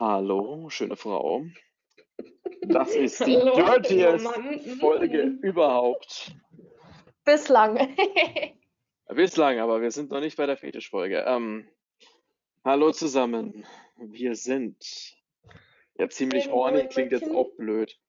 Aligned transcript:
Hallo, 0.00 0.68
schöne 0.70 0.96
Frau. 0.96 1.44
Das 2.62 2.90
ist 2.96 3.24
die 3.24 3.36
Hallo, 3.36 3.54
dirtiest. 3.54 4.26
Folge 4.80 5.22
überhaupt. 5.42 6.34
Bislang. 7.24 7.94
Bislang, 9.08 9.60
aber 9.60 9.80
wir 9.80 9.92
sind 9.92 10.10
noch 10.10 10.18
nicht 10.20 10.36
bei 10.36 10.46
der 10.46 10.56
Fetischfolge. 10.56 11.24
Ähm, 11.26 11.68
hallo 12.64 12.90
zusammen. 12.90 13.64
Wir 13.96 14.34
sind 14.34 14.76
ja 15.96 16.08
ziemlich 16.08 16.46
in 16.46 16.88
klingt 16.88 17.12
jetzt 17.12 17.30
auch 17.30 17.50
blöd. 17.56 17.96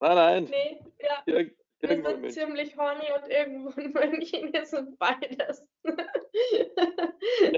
Nein, 0.00 0.16
nein, 0.16 0.44
nee, 0.50 0.80
ja. 1.26 1.44
Wir 1.82 2.00
sind 2.00 2.32
ziemlich 2.32 2.76
horny 2.76 3.06
und 3.12 3.28
irgendwo 3.28 3.80
in 3.80 3.92
München. 4.10 4.52
Wir 4.52 4.64
sind 4.64 4.98
beides. 4.98 5.66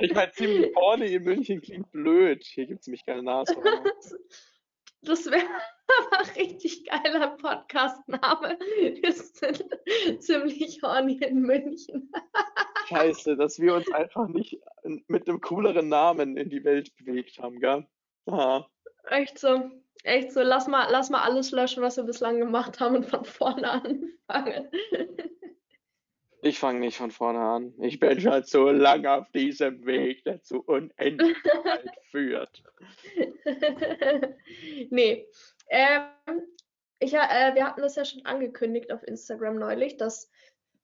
Ich 0.01 0.15
meine, 0.15 0.33
ziemlich 0.33 0.75
horny 0.75 1.15
in 1.15 1.25
München 1.25 1.61
klingt 1.61 1.91
blöd. 1.93 2.43
Hier 2.43 2.67
gibt 2.67 2.81
es 2.81 2.87
nämlich 2.87 3.05
keine 3.05 3.23
Nashörner. 3.23 3.85
Das 5.03 5.27
wäre 5.27 5.45
aber 6.11 6.21
ein 6.21 6.31
richtig 6.37 6.87
geiler 6.87 7.37
Podcast-Name. 7.37 8.59
Wir 8.59 9.13
sind 9.13 10.23
ziemlich 10.23 10.83
horny 10.83 11.19
in 11.23 11.43
München. 11.43 12.11
Scheiße, 12.89 13.37
dass 13.37 13.61
wir 13.61 13.75
uns 13.75 13.93
einfach 13.93 14.29
nicht 14.29 14.59
mit 15.09 15.29
einem 15.29 15.43
cooleren 15.43 15.89
Namen 15.89 16.39
in 16.39 16.49
die 16.49 16.65
Welt 16.65 16.97
bewegt 16.97 17.39
haben, 17.39 17.61
gell? 17.61 17.87
Aha. 18.27 18.67
Echt 19.11 19.39
so. 19.39 19.71
Echt 20.05 20.33
so. 20.33 20.43
Lass 20.43 20.69
mal, 20.69 20.87
lass 20.91 21.11
mal 21.11 21.23
alles 21.23 21.51
löschen, 21.51 21.83
was 21.83 21.97
wir 21.97 22.05
bislang 22.05 22.39
gemacht 22.39 22.79
haben 22.79 22.97
und 22.97 23.07
von 23.07 23.25
vorne 23.25 23.71
anfangen. 24.29 24.69
Ich 26.43 26.59
fange 26.59 26.81
nicht 26.81 26.99
von 26.99 27.11
vorne 27.11 27.41
an. 27.41 27.73
Ich 27.79 27.99
bin 27.99 28.21
schon 28.21 28.43
so 28.45 28.69
lange 28.69 29.11
auf 29.11 29.31
diesem 29.31 29.87
Weg, 29.87 30.25
der 30.25 30.43
zu 30.43 30.61
Unendlichkeit 30.61 31.87
führt. 32.11 32.63
nee. 34.91 35.27
Ähm, 35.71 36.43
ich, 36.99 37.15
äh, 37.15 37.55
wir 37.55 37.67
hatten 37.67 37.81
das 37.81 37.97
ja 37.97 38.05
schon 38.05 38.27
angekündigt 38.27 38.93
auf 38.93 39.03
Instagram 39.05 39.59
neulich, 39.59 39.97
dass, 39.97 40.31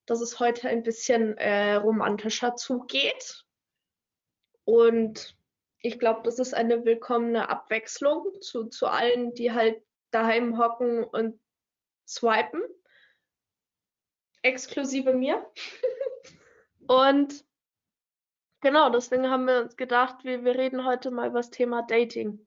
dass 0.07 0.23
es 0.23 0.41
heute 0.41 0.67
ein 0.67 0.83
bisschen 0.83 1.37
äh, 1.37 1.75
romantischer 1.75 2.57
zugeht. 2.57 3.45
Und 4.65 5.37
ich 5.83 5.99
glaube, 5.99 6.21
das 6.25 6.39
ist 6.39 6.55
eine 6.55 6.85
willkommene 6.85 7.49
Abwechslung 7.49 8.41
zu, 8.41 8.67
zu 8.67 8.87
allen, 8.87 9.33
die 9.35 9.53
halt 9.53 9.83
daheim 10.11 10.59
hocken 10.59 11.05
und 11.05 11.41
swipen. 12.07 12.63
Exklusive 14.43 15.13
mir. 15.13 15.47
und 16.87 17.45
genau, 18.61 18.91
deswegen 18.91 19.31
haben 19.31 19.47
wir 19.47 19.63
uns 19.63 19.77
gedacht, 19.77 20.25
wir, 20.25 20.45
wir 20.45 20.55
reden 20.55 20.85
heute 20.85 21.11
mal 21.11 21.29
über 21.29 21.39
das 21.39 21.51
Thema 21.51 21.83
Dating. 21.83 22.47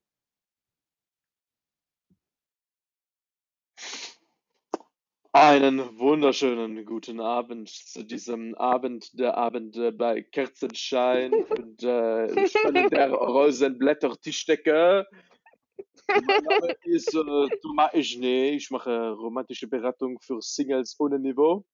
Einen 5.36 5.98
wunderschönen 5.98 6.84
guten 6.84 7.18
Abend 7.18 7.68
zu 7.68 8.04
diesem 8.04 8.54
Abend, 8.54 9.18
der 9.18 9.36
Abend 9.36 9.76
äh, 9.76 9.90
bei 9.90 10.22
Kerzenschein 10.22 11.34
und 11.34 11.82
äh, 11.82 12.28
der 12.88 13.10
Rosenblätter 13.12 14.16
Tischdecke. 14.20 15.04
Mein 16.06 16.24
Name 16.24 16.76
ist 16.84 17.12
äh, 17.12 17.48
Thomas 17.62 17.92
Ejne. 17.94 18.50
Ich 18.50 18.70
mache 18.70 19.10
romantische 19.10 19.66
Beratung 19.66 20.20
für 20.20 20.40
Singles 20.40 20.94
ohne 21.00 21.18
Niveau. 21.18 21.64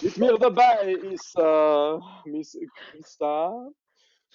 Mit 0.00 0.16
mir 0.16 0.38
dabei 0.38 0.94
ist 0.94 1.36
äh, 1.36 1.98
Miss 2.24 2.58
Christa. 2.74 3.70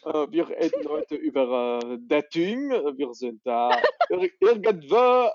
Äh, 0.04 0.28
wir 0.30 0.48
reden 0.48 0.88
heute 0.88 1.16
über 1.16 1.80
äh, 1.84 1.98
Dating. 2.02 2.70
Wir 2.70 3.12
sind 3.16 3.42
da 3.48 3.82
ir 4.12 4.30
irgendwo 4.40 5.32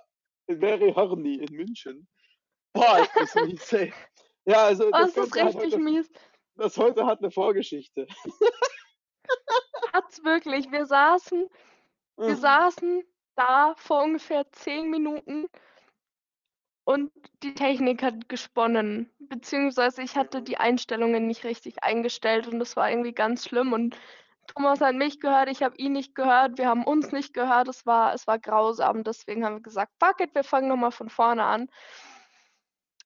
very 0.47 0.93
horny 0.95 1.35
in 1.35 1.57
München. 1.57 2.07
Boah, 2.73 3.01
ist 3.01 3.19
das 3.19 3.35
mies, 3.37 3.73
ey. 3.73 3.93
Ja, 4.45 4.65
also 4.65 4.93
Oh, 4.93 4.99
das 4.99 5.13
das 5.15 5.17
ist 5.17 5.35
Ganze 5.35 5.45
hat 5.45 5.55
richtig 5.57 5.75
heute, 5.75 5.79
mies. 5.79 6.11
das 6.57 6.77
heute 6.79 7.07
hat 7.07 7.21
eine 7.21 7.31
Vorgeschichte. 7.31 8.07
Hat's 9.93 10.23
wirklich. 10.25 10.71
Wir 10.71 10.87
saßen, 10.87 11.49
wir 12.25 12.37
Mhm. 12.37 12.37
saßen 12.37 13.05
da 13.37 13.75
vor 13.77 14.03
ungefähr 14.05 14.51
zehn 14.53 14.91
Minuten 14.91 15.49
und 16.85 17.13
die 17.43 17.55
Technik 17.55 18.03
hat 18.03 18.29
gesponnen. 18.29 19.11
Beziehungsweise 19.19 20.03
ich 20.03 20.17
hatte 20.17 20.43
die 20.43 20.57
Einstellungen 20.57 21.27
nicht 21.27 21.45
richtig 21.45 21.83
eingestellt 21.85 22.49
und 22.49 22.59
das 22.59 22.77
war 22.77 22.91
irgendwie 22.91 23.13
ganz 23.13 23.47
schlimm. 23.47 23.73
Und 23.73 23.97
Thomas 24.49 24.81
hat 24.81 24.97
mich 24.97 25.21
gehört, 25.21 25.49
ich 25.51 25.63
habe 25.63 25.77
ihn 25.77 25.93
nicht 25.93 26.15
gehört, 26.15 26.59
wir 26.59 26.69
haben 26.69 26.85
uns 26.85 27.13
nicht 27.13 27.33
gehört. 27.35 27.69
Es 27.69 27.87
war, 27.87 28.15
es 28.15 28.27
war 28.27 28.39
grausam. 28.39 29.05
Deswegen 29.05 29.45
haben 29.45 29.57
wir 29.57 29.63
gesagt, 29.63 29.93
fuck 30.03 30.21
it, 30.21 30.35
wir 30.35 30.45
fangen 30.45 30.69
nochmal 30.69 30.93
von 30.93 31.09
vorne 31.11 31.45
an. 31.45 31.69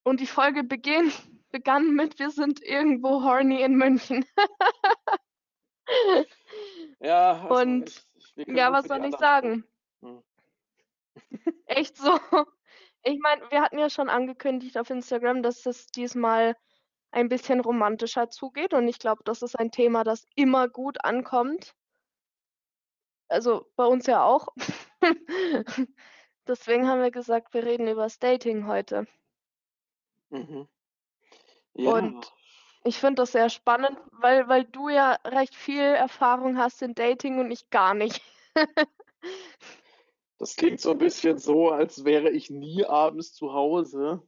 Und 0.05 0.21
die 0.21 0.27
Folge 0.27 0.63
beginn, 0.63 1.13
begann 1.51 1.95
mit, 1.95 2.19
wir 2.19 2.31
sind 2.31 2.63
irgendwo 2.63 3.23
horny 3.23 3.63
in 3.63 3.75
München. 3.75 4.25
Ja, 7.01 7.33
also 7.33 7.55
Und 7.55 8.07
ich, 8.37 8.47
ja, 8.49 8.73
was 8.73 8.87
soll 8.87 9.05
ich 9.05 9.17
sagen? 9.17 9.65
Hm. 10.03 10.23
Echt 11.67 11.97
so. 11.97 12.19
Ich 13.03 13.19
meine, 13.21 13.51
wir 13.51 13.61
hatten 13.61 13.79
ja 13.79 13.91
schon 13.91 14.09
angekündigt 14.09 14.79
auf 14.79 14.91
Instagram, 14.91 15.43
dass 15.43 15.67
es 15.67 15.87
diesmal 15.87 16.57
ein 17.11 17.29
bisschen 17.29 17.61
romantischer 17.61 18.31
zugeht. 18.31 18.73
Und 18.75 18.89
ich 18.89 18.99
glaube, 18.99 19.23
das 19.25 19.43
ist 19.43 19.59
ein 19.59 19.71
Thema, 19.71 20.05
das 20.05 20.27
immer 20.35 20.69
gut 20.69 21.05
ankommt. 21.05 21.75
Also 23.29 23.67
bei 23.77 23.85
uns 23.85 24.07
ja 24.07 24.25
auch. 24.25 24.49
Deswegen 26.47 26.89
haben 26.89 27.03
wir 27.03 27.11
gesagt, 27.11 27.55
wir 27.55 27.65
reden 27.65 27.89
über 27.89 28.03
das 28.03 28.19
Dating 28.19 28.67
heute. 28.67 29.07
Mhm. 30.35 30.69
Ja, 31.75 31.93
Und 31.93 32.33
ich 32.85 32.99
finde 32.99 33.23
das 33.23 33.33
sehr 33.33 33.49
spannend, 33.49 33.99
weil, 34.13 34.49
weil 34.49 34.65
du 34.65 34.89
ja 34.89 35.13
recht 35.25 35.55
viel 35.55 35.81
Erfahrung 35.81 36.59
hast 36.59 36.83
in 36.83 36.95
Dating 36.95 37.39
und 37.39 37.51
ich 37.51 37.71
gar 37.71 37.95
nicht. 37.95 38.21
das 40.39 40.57
klingt 40.57 40.81
so 40.81 40.91
ein 40.91 40.99
bisschen 40.99 41.39
so, 41.39 41.71
als 41.71 42.05
wäre 42.05 42.31
ich 42.31 42.51
nie 42.51 42.85
abends 42.85 43.33
zu 43.33 43.53
Hause. 43.53 44.23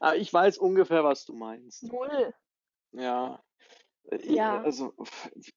Aber 0.00 0.16
ich 0.16 0.32
weiß 0.32 0.58
ungefähr, 0.58 1.04
was 1.04 1.24
du 1.24 1.34
meinst. 1.34 1.84
Null. 1.84 2.34
Ja. 2.92 3.42
Ja. 4.22 4.62
Also, 4.62 4.94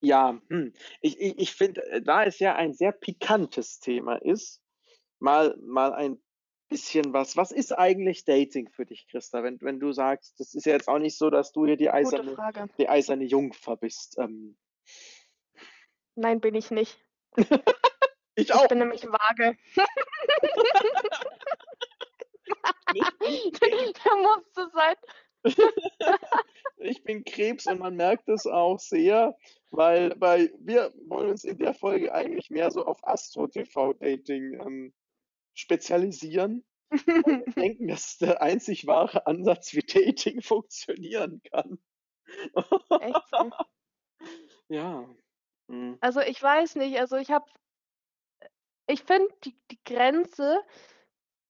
ja, 0.02 0.40
hm. 0.50 0.74
Ich, 1.02 1.20
ich, 1.20 1.40
ich 1.40 1.54
finde, 1.54 1.84
äh, 1.88 2.02
da 2.02 2.24
es 2.24 2.40
ja 2.40 2.56
ein 2.56 2.74
sehr 2.74 2.92
pikantes 2.92 3.80
Thema 3.80 4.16
ist, 4.16 4.62
mal, 5.20 5.58
mal 5.62 5.94
ein 5.94 6.22
bisschen 6.70 7.14
was. 7.14 7.38
Was 7.38 7.52
ist 7.52 7.72
eigentlich 7.72 8.26
Dating 8.26 8.70
für 8.70 8.86
dich, 8.86 9.08
Christa? 9.08 9.44
Wenn, 9.44 9.60
wenn 9.62 9.80
du 9.80 9.92
sagst, 9.92 10.40
das 10.40 10.54
ist 10.54 10.66
ja 10.66 10.74
jetzt 10.74 10.88
auch 10.88 11.00
nicht 11.00 11.18
so, 11.18 11.30
dass 11.30 11.52
du 11.52 11.66
hier 11.66 11.78
die 11.78 11.90
eiserne, 11.90 12.36
die 12.78 12.90
eiserne 12.90 13.26
Jungfer 13.26 13.78
bist. 13.78 14.18
Ähm, 14.18 14.58
Nein, 16.16 16.40
bin 16.42 16.56
ich 16.56 16.72
nicht. 16.72 17.00
ich 18.36 18.50
Ich 18.50 18.54
auch 18.54 18.68
bin 18.68 18.80
nämlich 18.80 19.04
vage. 19.04 19.58
Ich 22.94 23.02
Krebs. 23.54 23.94
Der 24.04 24.16
musste 24.22 24.72
sein. 24.74 24.96
Ich 26.78 27.04
bin 27.04 27.24
Krebs 27.24 27.66
und 27.66 27.80
man 27.80 27.96
merkt 27.96 28.28
es 28.28 28.46
auch 28.46 28.78
sehr, 28.78 29.38
weil, 29.72 30.14
weil 30.18 30.54
wir 30.60 30.92
wollen 31.08 31.30
uns 31.30 31.46
in 31.46 31.58
der 31.58 31.74
Folge 31.74 32.14
eigentlich 32.14 32.50
mehr 32.50 32.72
so 32.72 32.86
auf 32.86 33.08
Astro-TV-Dating 33.08 34.60
ähm, 34.60 34.94
spezialisieren. 35.54 36.64
wir 36.92 37.54
denken, 37.56 37.88
das 37.88 38.12
ist 38.12 38.22
der 38.22 38.42
einzig 38.42 38.86
wahre 38.86 39.26
Ansatz, 39.26 39.74
wie 39.74 39.82
Dating 39.82 40.42
funktionieren 40.42 41.42
kann. 41.52 41.80
Echt. 43.00 43.32
Ja. 44.70 45.08
Hm. 45.70 45.98
Also 46.02 46.20
ich 46.20 46.44
weiß 46.44 46.76
nicht, 46.76 47.00
also 47.00 47.16
ich 47.16 47.32
habe, 47.32 47.46
ich 48.86 49.02
finde, 49.04 49.34
die, 49.46 49.56
die 49.72 49.80
Grenze 49.86 50.62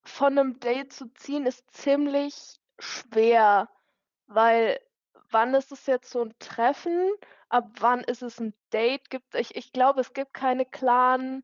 von 0.03 0.37
einem 0.37 0.59
Date 0.59 0.93
zu 0.93 1.11
ziehen 1.15 1.47
ist 1.47 1.63
ziemlich 1.71 2.59
schwer, 2.77 3.69
weil 4.27 4.79
wann 5.31 5.55
ist 5.55 5.71
es 5.71 5.87
jetzt 5.87 6.11
so 6.11 6.21
ein 6.23 6.33
Treffen? 6.39 7.11
Ab 7.49 7.69
wann 7.79 8.01
ist 8.01 8.21
es 8.21 8.39
ein 8.39 8.53
Date? 8.71 9.09
Gibt, 9.09 9.33
ich, 9.35 9.55
ich 9.55 9.73
glaube, 9.73 10.01
es 10.01 10.13
gibt 10.13 10.33
keine 10.33 10.65
klaren 10.65 11.43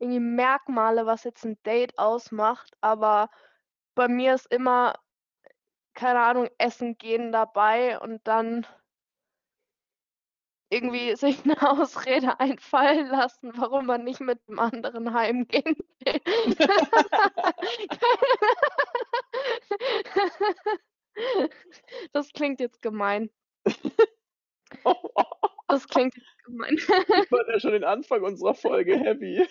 irgendwie 0.00 0.20
Merkmale, 0.20 1.06
was 1.06 1.24
jetzt 1.24 1.44
ein 1.44 1.62
Date 1.62 1.98
ausmacht, 1.98 2.76
aber 2.80 3.30
bei 3.94 4.08
mir 4.08 4.34
ist 4.34 4.52
immer, 4.52 4.94
keine 5.94 6.20
Ahnung, 6.20 6.48
Essen 6.58 6.96
gehen 6.98 7.32
dabei 7.32 7.98
und 8.00 8.26
dann 8.26 8.66
irgendwie 10.70 11.16
sich 11.16 11.44
eine 11.44 11.60
Ausrede 11.70 12.38
einfallen 12.40 13.08
lassen, 13.08 13.52
warum 13.56 13.86
man 13.86 14.04
nicht 14.04 14.20
mit 14.20 14.38
dem 14.48 14.58
anderen 14.58 15.12
heimgehen 15.12 15.76
will. 16.04 16.20
Das 22.12 22.32
klingt 22.32 22.60
jetzt 22.60 22.82
gemein. 22.82 23.30
Das 25.68 25.86
klingt 25.86 26.14
gemein. 26.44 26.74
Ich 26.74 26.84
fand 26.84 27.48
ja 27.48 27.60
schon 27.60 27.70
den 27.72 27.84
Anfang 27.84 28.24
unserer 28.24 28.54
Folge 28.54 28.98
heavy. 28.98 29.46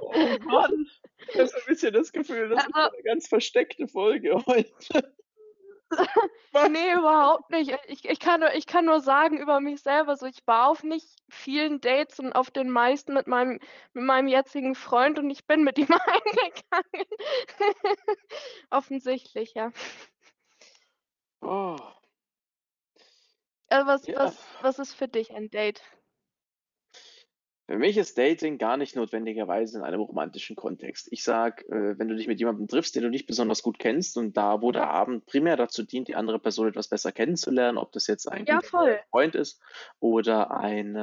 Oh 0.00 0.38
Mann. 0.44 0.86
Ich 1.28 1.34
habe 1.36 1.46
so 1.48 1.56
ein 1.56 1.66
bisschen 1.66 1.92
das 1.92 2.12
Gefühl, 2.12 2.48
das 2.48 2.64
ist 2.64 2.74
Also- 2.74 2.94
eine 2.94 3.02
ganz 3.04 3.28
versteckte 3.28 3.86
Folge 3.88 4.42
heute. 4.46 5.14
Nee, 6.70 6.92
überhaupt 6.92 7.50
nicht. 7.50 7.76
Ich, 7.88 8.04
ich, 8.08 8.20
kann 8.20 8.38
nur, 8.40 8.54
ich 8.54 8.66
kann 8.66 8.84
nur 8.84 9.00
sagen 9.00 9.38
über 9.38 9.58
mich 9.58 9.82
selber, 9.82 10.14
so 10.16 10.26
ich 10.26 10.38
war 10.46 10.68
auf 10.68 10.84
nicht 10.84 11.08
vielen 11.28 11.80
Dates 11.80 12.20
und 12.20 12.32
auf 12.32 12.52
den 12.52 12.70
meisten 12.70 13.12
mit 13.12 13.26
meinem, 13.26 13.58
mit 13.92 14.04
meinem 14.04 14.28
jetzigen 14.28 14.76
Freund 14.76 15.18
und 15.18 15.28
ich 15.30 15.46
bin 15.48 15.64
mit 15.64 15.78
ihm 15.78 15.88
eingegangen. 16.06 17.06
Offensichtlich, 18.70 19.54
ja. 19.54 19.72
Oh. 21.40 21.76
Also 23.68 23.86
was, 23.88 24.06
Ja. 24.06 24.18
was, 24.20 24.46
was 24.62 24.78
ist 24.78 24.94
für 24.94 25.08
dich 25.08 25.32
ein 25.34 25.50
Date? 25.50 25.82
Für 27.70 27.78
mich 27.78 27.96
ist 27.96 28.18
Dating 28.18 28.58
gar 28.58 28.76
nicht 28.76 28.96
notwendigerweise 28.96 29.78
in 29.78 29.84
einem 29.84 30.00
romantischen 30.00 30.56
Kontext. 30.56 31.06
Ich 31.12 31.22
sag, 31.22 31.62
äh, 31.68 31.96
wenn 31.96 32.08
du 32.08 32.16
dich 32.16 32.26
mit 32.26 32.40
jemandem 32.40 32.66
triffst, 32.66 32.96
den 32.96 33.04
du 33.04 33.10
nicht 33.10 33.28
besonders 33.28 33.62
gut 33.62 33.78
kennst 33.78 34.16
und 34.16 34.36
da, 34.36 34.60
wo 34.60 34.72
der 34.72 34.90
Abend 34.90 35.24
primär 35.24 35.56
dazu 35.56 35.84
dient, 35.84 36.08
die 36.08 36.16
andere 36.16 36.40
Person 36.40 36.66
etwas 36.66 36.88
besser 36.88 37.12
kennenzulernen, 37.12 37.78
ob 37.78 37.92
das 37.92 38.08
jetzt 38.08 38.26
ein 38.26 38.44
Ja. 38.44 38.58
Freund 39.12 39.36
ist 39.36 39.62
oder 40.00 40.50
ein, 40.50 40.96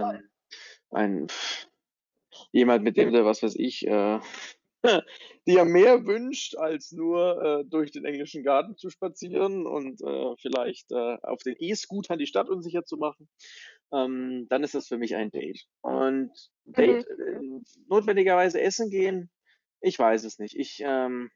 ein 0.92 1.28
jemand, 2.52 2.84
mit 2.84 2.98
dem 2.98 3.13
du, 3.13 3.24
was 3.24 3.42
weiß 3.42 3.56
ich, 3.56 3.88
äh, 3.88 4.20
dir 5.48 5.63
mehr 5.63 6.06
wünscht, 6.06 6.58
als 6.58 6.92
nur 6.92 7.42
äh, 7.42 7.63
durch 7.66 7.92
den 7.92 8.04
englischen 8.04 8.44
Garten 8.44 8.75
zu 8.75 8.90
spazieren 8.90 9.66
und 9.66 10.02
äh, 10.02 10.36
vielleicht 10.42 10.92
äh, 10.92 11.18
auf 11.24 11.42
den 11.44 11.56
E-Scootern 11.58 12.20
die 12.20 12.28
Stadt 12.28 12.50
unsicher 12.50 12.84
zu 12.84 12.98
machen, 12.98 13.30
ähm, 13.92 14.48
dann 14.50 14.63
ist 14.63 14.74
das 14.75 14.88
für 14.88 14.98
mich 14.98 15.16
ein 15.16 15.31
Date. 15.31 15.66
Und 15.81 16.31
Date, 16.66 17.07
äh, 17.07 17.39
notwendigerweise 17.88 18.62
essen 18.62 18.89
gehen, 18.89 19.30
ich 19.81 19.98
weiß 19.98 20.24
es 20.24 20.39
nicht. 20.39 20.56
Ich, 20.56 20.81
ähm, 20.84 21.30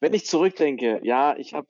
wenn 0.00 0.14
ich 0.14 0.26
zurückdenke, 0.26 1.00
ja, 1.02 1.36
ich 1.36 1.54
habe 1.54 1.68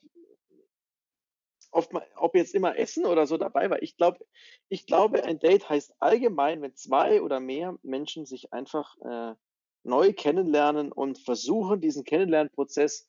oft 1.72 1.92
mal, 1.92 2.06
ob 2.16 2.34
jetzt 2.34 2.54
immer 2.54 2.76
Essen 2.78 3.06
oder 3.06 3.26
so 3.26 3.36
dabei 3.36 3.70
war. 3.70 3.82
Ich 3.82 3.96
glaube, 3.96 4.24
ich 4.68 4.86
glaube, 4.86 5.24
ein 5.24 5.38
Date 5.38 5.68
heißt 5.68 5.94
allgemein, 6.00 6.62
wenn 6.62 6.74
zwei 6.74 7.22
oder 7.22 7.40
mehr 7.40 7.76
Menschen 7.82 8.26
sich 8.26 8.52
einfach 8.52 8.96
äh, 9.02 9.34
neu 9.82 10.12
kennenlernen 10.12 10.92
und 10.92 11.18
versuchen, 11.18 11.80
diesen 11.80 12.04
Kennenlernprozess 12.04 13.08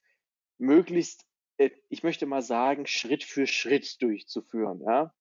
möglichst, 0.58 1.26
ich 1.90 2.04
möchte 2.04 2.26
mal 2.26 2.42
sagen, 2.42 2.86
Schritt 2.86 3.24
für 3.24 3.48
Schritt 3.48 4.02
durchzuführen. 4.02 4.82
Ja, 4.86 5.14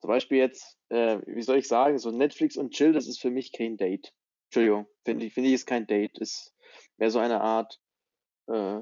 zum 0.00 0.08
Beispiel 0.08 0.38
jetzt, 0.38 0.78
äh, 0.88 1.18
wie 1.26 1.42
soll 1.42 1.58
ich 1.58 1.68
sagen, 1.68 1.98
so 1.98 2.10
Netflix 2.10 2.56
und 2.56 2.72
Chill, 2.72 2.92
das 2.92 3.06
ist 3.06 3.20
für 3.20 3.30
mich 3.30 3.52
kein 3.52 3.76
Date. 3.76 4.12
Entschuldigung, 4.48 4.86
finde 5.04 5.26
ich, 5.26 5.34
finde 5.34 5.48
ich 5.48 5.54
ist 5.54 5.66
kein 5.66 5.86
Date, 5.86 6.18
ist 6.18 6.54
mehr 6.98 7.10
so 7.10 7.18
eine 7.18 7.40
Art 7.40 7.80
äh, 8.48 8.80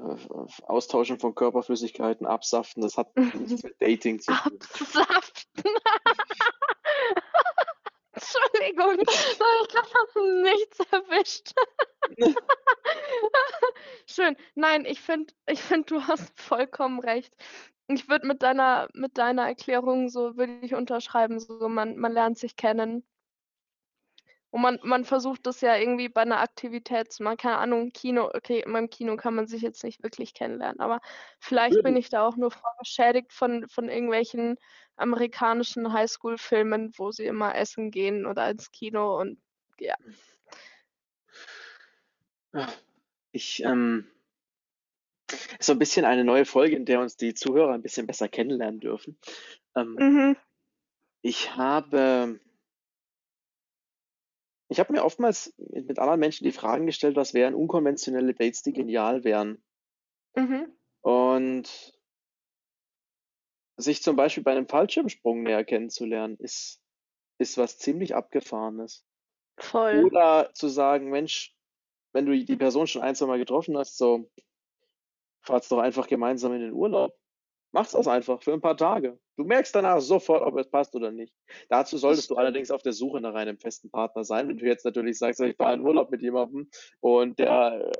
Austauschen 0.63 1.19
von 1.19 1.33
Körperflüssigkeiten, 1.33 2.27
Absaften, 2.27 2.81
das 2.81 2.97
hat 2.97 3.15
nichts 3.15 3.63
mit 3.63 3.81
Dating 3.81 4.19
zu 4.19 4.31
tun. 4.31 4.59
Absaften. 4.59 5.71
Entschuldigung, 8.55 8.99
ich 9.09 9.39
habe 9.39 10.41
nichts 10.43 10.79
erwischt. 10.91 11.53
Schön. 14.07 14.35
Nein, 14.55 14.85
ich 14.85 15.01
finde, 15.01 15.33
ich 15.47 15.61
find, 15.61 15.91
du 15.91 16.01
hast 16.01 16.39
vollkommen 16.39 16.99
recht. 16.99 17.33
Ich 17.87 18.09
würde 18.09 18.27
mit 18.27 18.41
deiner, 18.41 18.87
mit 18.93 19.17
deiner 19.17 19.47
Erklärung 19.47 20.09
so, 20.09 20.37
würde 20.37 20.59
ich 20.61 20.73
unterschreiben, 20.73 21.39
so 21.39 21.69
man, 21.69 21.97
man 21.97 22.11
lernt 22.11 22.37
sich 22.37 22.55
kennen. 22.55 23.03
Und 24.49 24.61
man, 24.61 24.79
man 24.83 25.03
versucht 25.03 25.45
das 25.45 25.59
ja 25.59 25.75
irgendwie 25.75 26.07
bei 26.07 26.21
einer 26.21 26.39
Aktivität 26.39 27.11
zu 27.11 27.23
machen. 27.23 27.37
Keine 27.37 27.57
Ahnung, 27.57 27.91
Kino, 27.91 28.29
okay, 28.33 28.63
meinem 28.65 28.89
Kino 28.89 29.17
kann 29.17 29.35
man 29.35 29.47
sich 29.47 29.61
jetzt 29.61 29.83
nicht 29.83 30.01
wirklich 30.01 30.33
kennenlernen, 30.33 30.79
aber 30.79 31.01
vielleicht 31.39 31.83
bin 31.83 31.97
ich 31.97 32.09
da 32.09 32.25
auch 32.25 32.37
nur 32.37 32.51
vorgeschädigt 32.51 33.33
von, 33.33 33.67
von 33.67 33.89
irgendwelchen 33.89 34.57
amerikanischen 34.95 35.91
Highschool-Filmen, 35.91 36.93
wo 36.97 37.11
sie 37.11 37.25
immer 37.25 37.55
essen 37.55 37.91
gehen 37.91 38.25
oder 38.25 38.49
ins 38.49 38.71
Kino 38.71 39.19
und 39.19 39.39
ja. 39.79 39.95
Ich, 43.31 43.61
ähm, 43.63 44.07
ist 45.59 45.65
so 45.65 45.73
ein 45.73 45.79
bisschen 45.79 46.05
eine 46.05 46.23
neue 46.23 46.45
Folge, 46.45 46.75
in 46.75 46.85
der 46.85 47.01
uns 47.01 47.17
die 47.17 47.33
Zuhörer 47.33 47.73
ein 47.73 47.81
bisschen 47.81 48.07
besser 48.07 48.27
kennenlernen 48.27 48.79
dürfen. 48.79 49.17
Ähm, 49.75 49.95
Mhm. 49.99 50.37
ich 51.21 51.55
habe, 51.55 52.39
ich 54.69 54.79
habe 54.79 54.93
mir 54.93 55.03
oftmals 55.03 55.53
mit, 55.57 55.87
mit 55.87 55.99
anderen 55.99 56.19
Menschen 56.19 56.45
die 56.45 56.51
Fragen 56.51 56.85
gestellt, 56.85 57.15
was 57.15 57.33
wären 57.33 57.55
unkonventionelle 57.55 58.33
Dates, 58.33 58.63
die 58.63 58.73
genial 58.73 59.23
wären. 59.23 59.63
Mhm. 60.35 60.71
Und 61.01 61.94
sich 63.77 64.01
zum 64.01 64.15
Beispiel 64.15 64.43
bei 64.43 64.51
einem 64.51 64.67
Fallschirmsprung 64.67 65.43
näher 65.43 65.63
kennenzulernen, 65.63 66.37
ist, 66.37 66.81
ist 67.37 67.57
was 67.57 67.77
ziemlich 67.77 68.15
Abgefahrenes. 68.15 69.05
Voll. 69.57 70.05
Oder 70.05 70.51
zu 70.53 70.67
sagen, 70.67 71.09
Mensch, 71.09 71.55
wenn 72.13 72.25
du 72.25 72.37
die 72.37 72.55
Person 72.55 72.87
schon 72.87 73.01
ein, 73.01 73.15
zwei 73.15 73.25
Mal 73.25 73.39
getroffen 73.39 73.77
hast, 73.77 73.97
so, 73.97 74.29
fahrt's 75.41 75.69
doch 75.69 75.79
einfach 75.79 76.07
gemeinsam 76.07 76.53
in 76.53 76.61
den 76.61 76.73
Urlaub. 76.73 77.13
Mach's 77.71 77.91
das 77.91 78.07
einfach 78.07 78.41
für 78.41 78.53
ein 78.53 78.61
paar 78.61 78.77
Tage. 78.77 79.19
Du 79.35 79.43
merkst 79.43 79.75
danach 79.75 79.99
sofort, 79.99 80.43
ob 80.43 80.57
es 80.57 80.69
passt 80.69 80.95
oder 80.95 81.11
nicht. 81.11 81.33
Dazu 81.67 81.97
solltest 81.97 82.29
du 82.29 82.35
allerdings 82.35 82.71
auf 82.71 82.81
der 82.81 82.93
Suche 82.93 83.19
nach 83.19 83.33
einem 83.33 83.57
festen 83.57 83.89
Partner 83.89 84.23
sein. 84.23 84.47
Wenn 84.47 84.57
du 84.57 84.65
jetzt 84.65 84.85
natürlich 84.85 85.17
sagst, 85.17 85.41
ich 85.41 85.57
fahre 85.57 85.73
in 85.73 85.81
Urlaub 85.81 86.09
mit 86.09 86.21
jemandem 86.21 86.69
und 87.01 87.37
der 87.37 87.91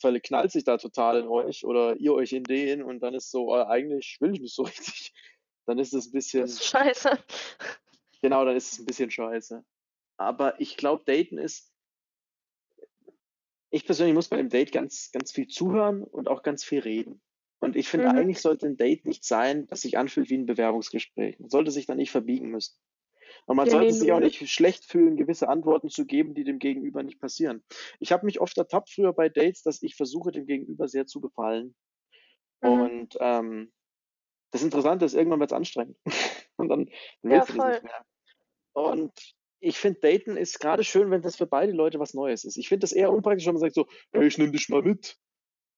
verknallt 0.00 0.50
sich 0.52 0.64
da 0.64 0.76
total 0.78 1.20
in 1.20 1.28
euch 1.28 1.64
oder 1.64 1.96
ihr 1.96 2.14
euch 2.14 2.32
in 2.32 2.44
den 2.44 2.82
und 2.82 3.00
dann 3.00 3.14
ist 3.14 3.30
so, 3.30 3.54
äh, 3.54 3.64
eigentlich 3.64 4.16
will 4.20 4.34
ich 4.34 4.40
nicht 4.40 4.54
so 4.54 4.62
richtig, 4.64 5.12
dann 5.66 5.78
ist 5.78 5.92
es 5.94 6.06
ein 6.08 6.12
bisschen, 6.12 6.48
scheiße. 6.48 7.10
genau, 8.22 8.44
dann 8.44 8.56
ist 8.56 8.72
es 8.72 8.78
ein 8.80 8.86
bisschen 8.86 9.10
scheiße. 9.10 9.64
Aber 10.16 10.60
ich 10.60 10.76
glaube, 10.76 11.04
Daten 11.04 11.38
ist, 11.38 11.72
ich 13.70 13.86
persönlich 13.86 14.14
muss 14.14 14.28
bei 14.28 14.36
dem 14.36 14.48
Date 14.48 14.72
ganz, 14.72 15.10
ganz 15.12 15.32
viel 15.32 15.46
zuhören 15.46 16.02
und 16.02 16.28
auch 16.28 16.42
ganz 16.42 16.64
viel 16.64 16.80
reden. 16.80 17.22
Und 17.60 17.76
ich 17.76 17.88
finde, 17.88 18.08
Mhm. 18.08 18.16
eigentlich 18.16 18.40
sollte 18.40 18.66
ein 18.66 18.76
Date 18.76 19.04
nicht 19.04 19.24
sein, 19.24 19.66
das 19.66 19.82
sich 19.82 19.96
anfühlt 19.98 20.30
wie 20.30 20.38
ein 20.38 20.46
Bewerbungsgespräch. 20.46 21.38
Man 21.38 21.50
sollte 21.50 21.70
sich 21.70 21.86
da 21.86 21.94
nicht 21.94 22.10
verbiegen 22.10 22.50
müssen. 22.50 22.76
Und 23.46 23.56
man 23.56 23.68
Ja, 23.68 23.70
sollte 23.70 23.94
sich 23.94 24.12
auch 24.12 24.20
nicht 24.20 24.48
schlecht 24.50 24.84
fühlen, 24.84 25.16
gewisse 25.16 25.48
Antworten 25.48 25.88
zu 25.88 26.06
geben, 26.06 26.34
die 26.34 26.44
dem 26.44 26.58
Gegenüber 26.58 27.02
nicht 27.02 27.20
passieren. 27.20 27.64
Ich 27.98 28.12
habe 28.12 28.26
mich 28.26 28.40
oft 28.40 28.56
ertappt 28.58 28.90
früher 28.90 29.12
bei 29.12 29.28
Dates, 29.28 29.62
dass 29.62 29.82
ich 29.82 29.96
versuche, 29.96 30.32
dem 30.32 30.46
Gegenüber 30.46 30.88
sehr 30.88 31.06
zu 31.06 31.20
gefallen. 31.20 31.74
Mhm. 32.62 32.90
Und 32.90 33.16
ähm, 33.20 33.72
das 34.52 34.62
Interessante 34.62 35.04
ist, 35.04 35.14
irgendwann 35.14 35.40
wird 35.40 35.52
es 35.52 35.56
anstrengend. 35.56 35.98
Und 36.56 36.68
dann 36.68 36.86
dann 37.22 37.32
Ja, 37.32 37.34
willst 37.34 37.50
du 37.50 37.54
das 37.54 37.66
nicht 37.66 37.82
mehr. 37.82 38.04
Und 38.74 39.12
ich 39.60 39.78
finde, 39.78 40.00
Daten 40.00 40.36
ist 40.36 40.60
gerade 40.60 40.84
schön, 40.84 41.10
wenn 41.10 41.22
das 41.22 41.36
für 41.36 41.46
beide 41.46 41.72
Leute 41.72 41.98
was 41.98 42.14
Neues 42.14 42.44
ist. 42.44 42.56
Ich 42.56 42.68
finde 42.68 42.82
das 42.84 42.92
eher 42.92 43.12
unpraktisch, 43.12 43.46
wenn 43.46 43.54
man 43.54 43.60
sagt 43.60 43.74
so, 43.74 43.86
hey, 44.12 44.26
ich 44.26 44.38
nehme 44.38 44.52
dich 44.52 44.68
mal 44.68 44.82
mit 44.82 45.18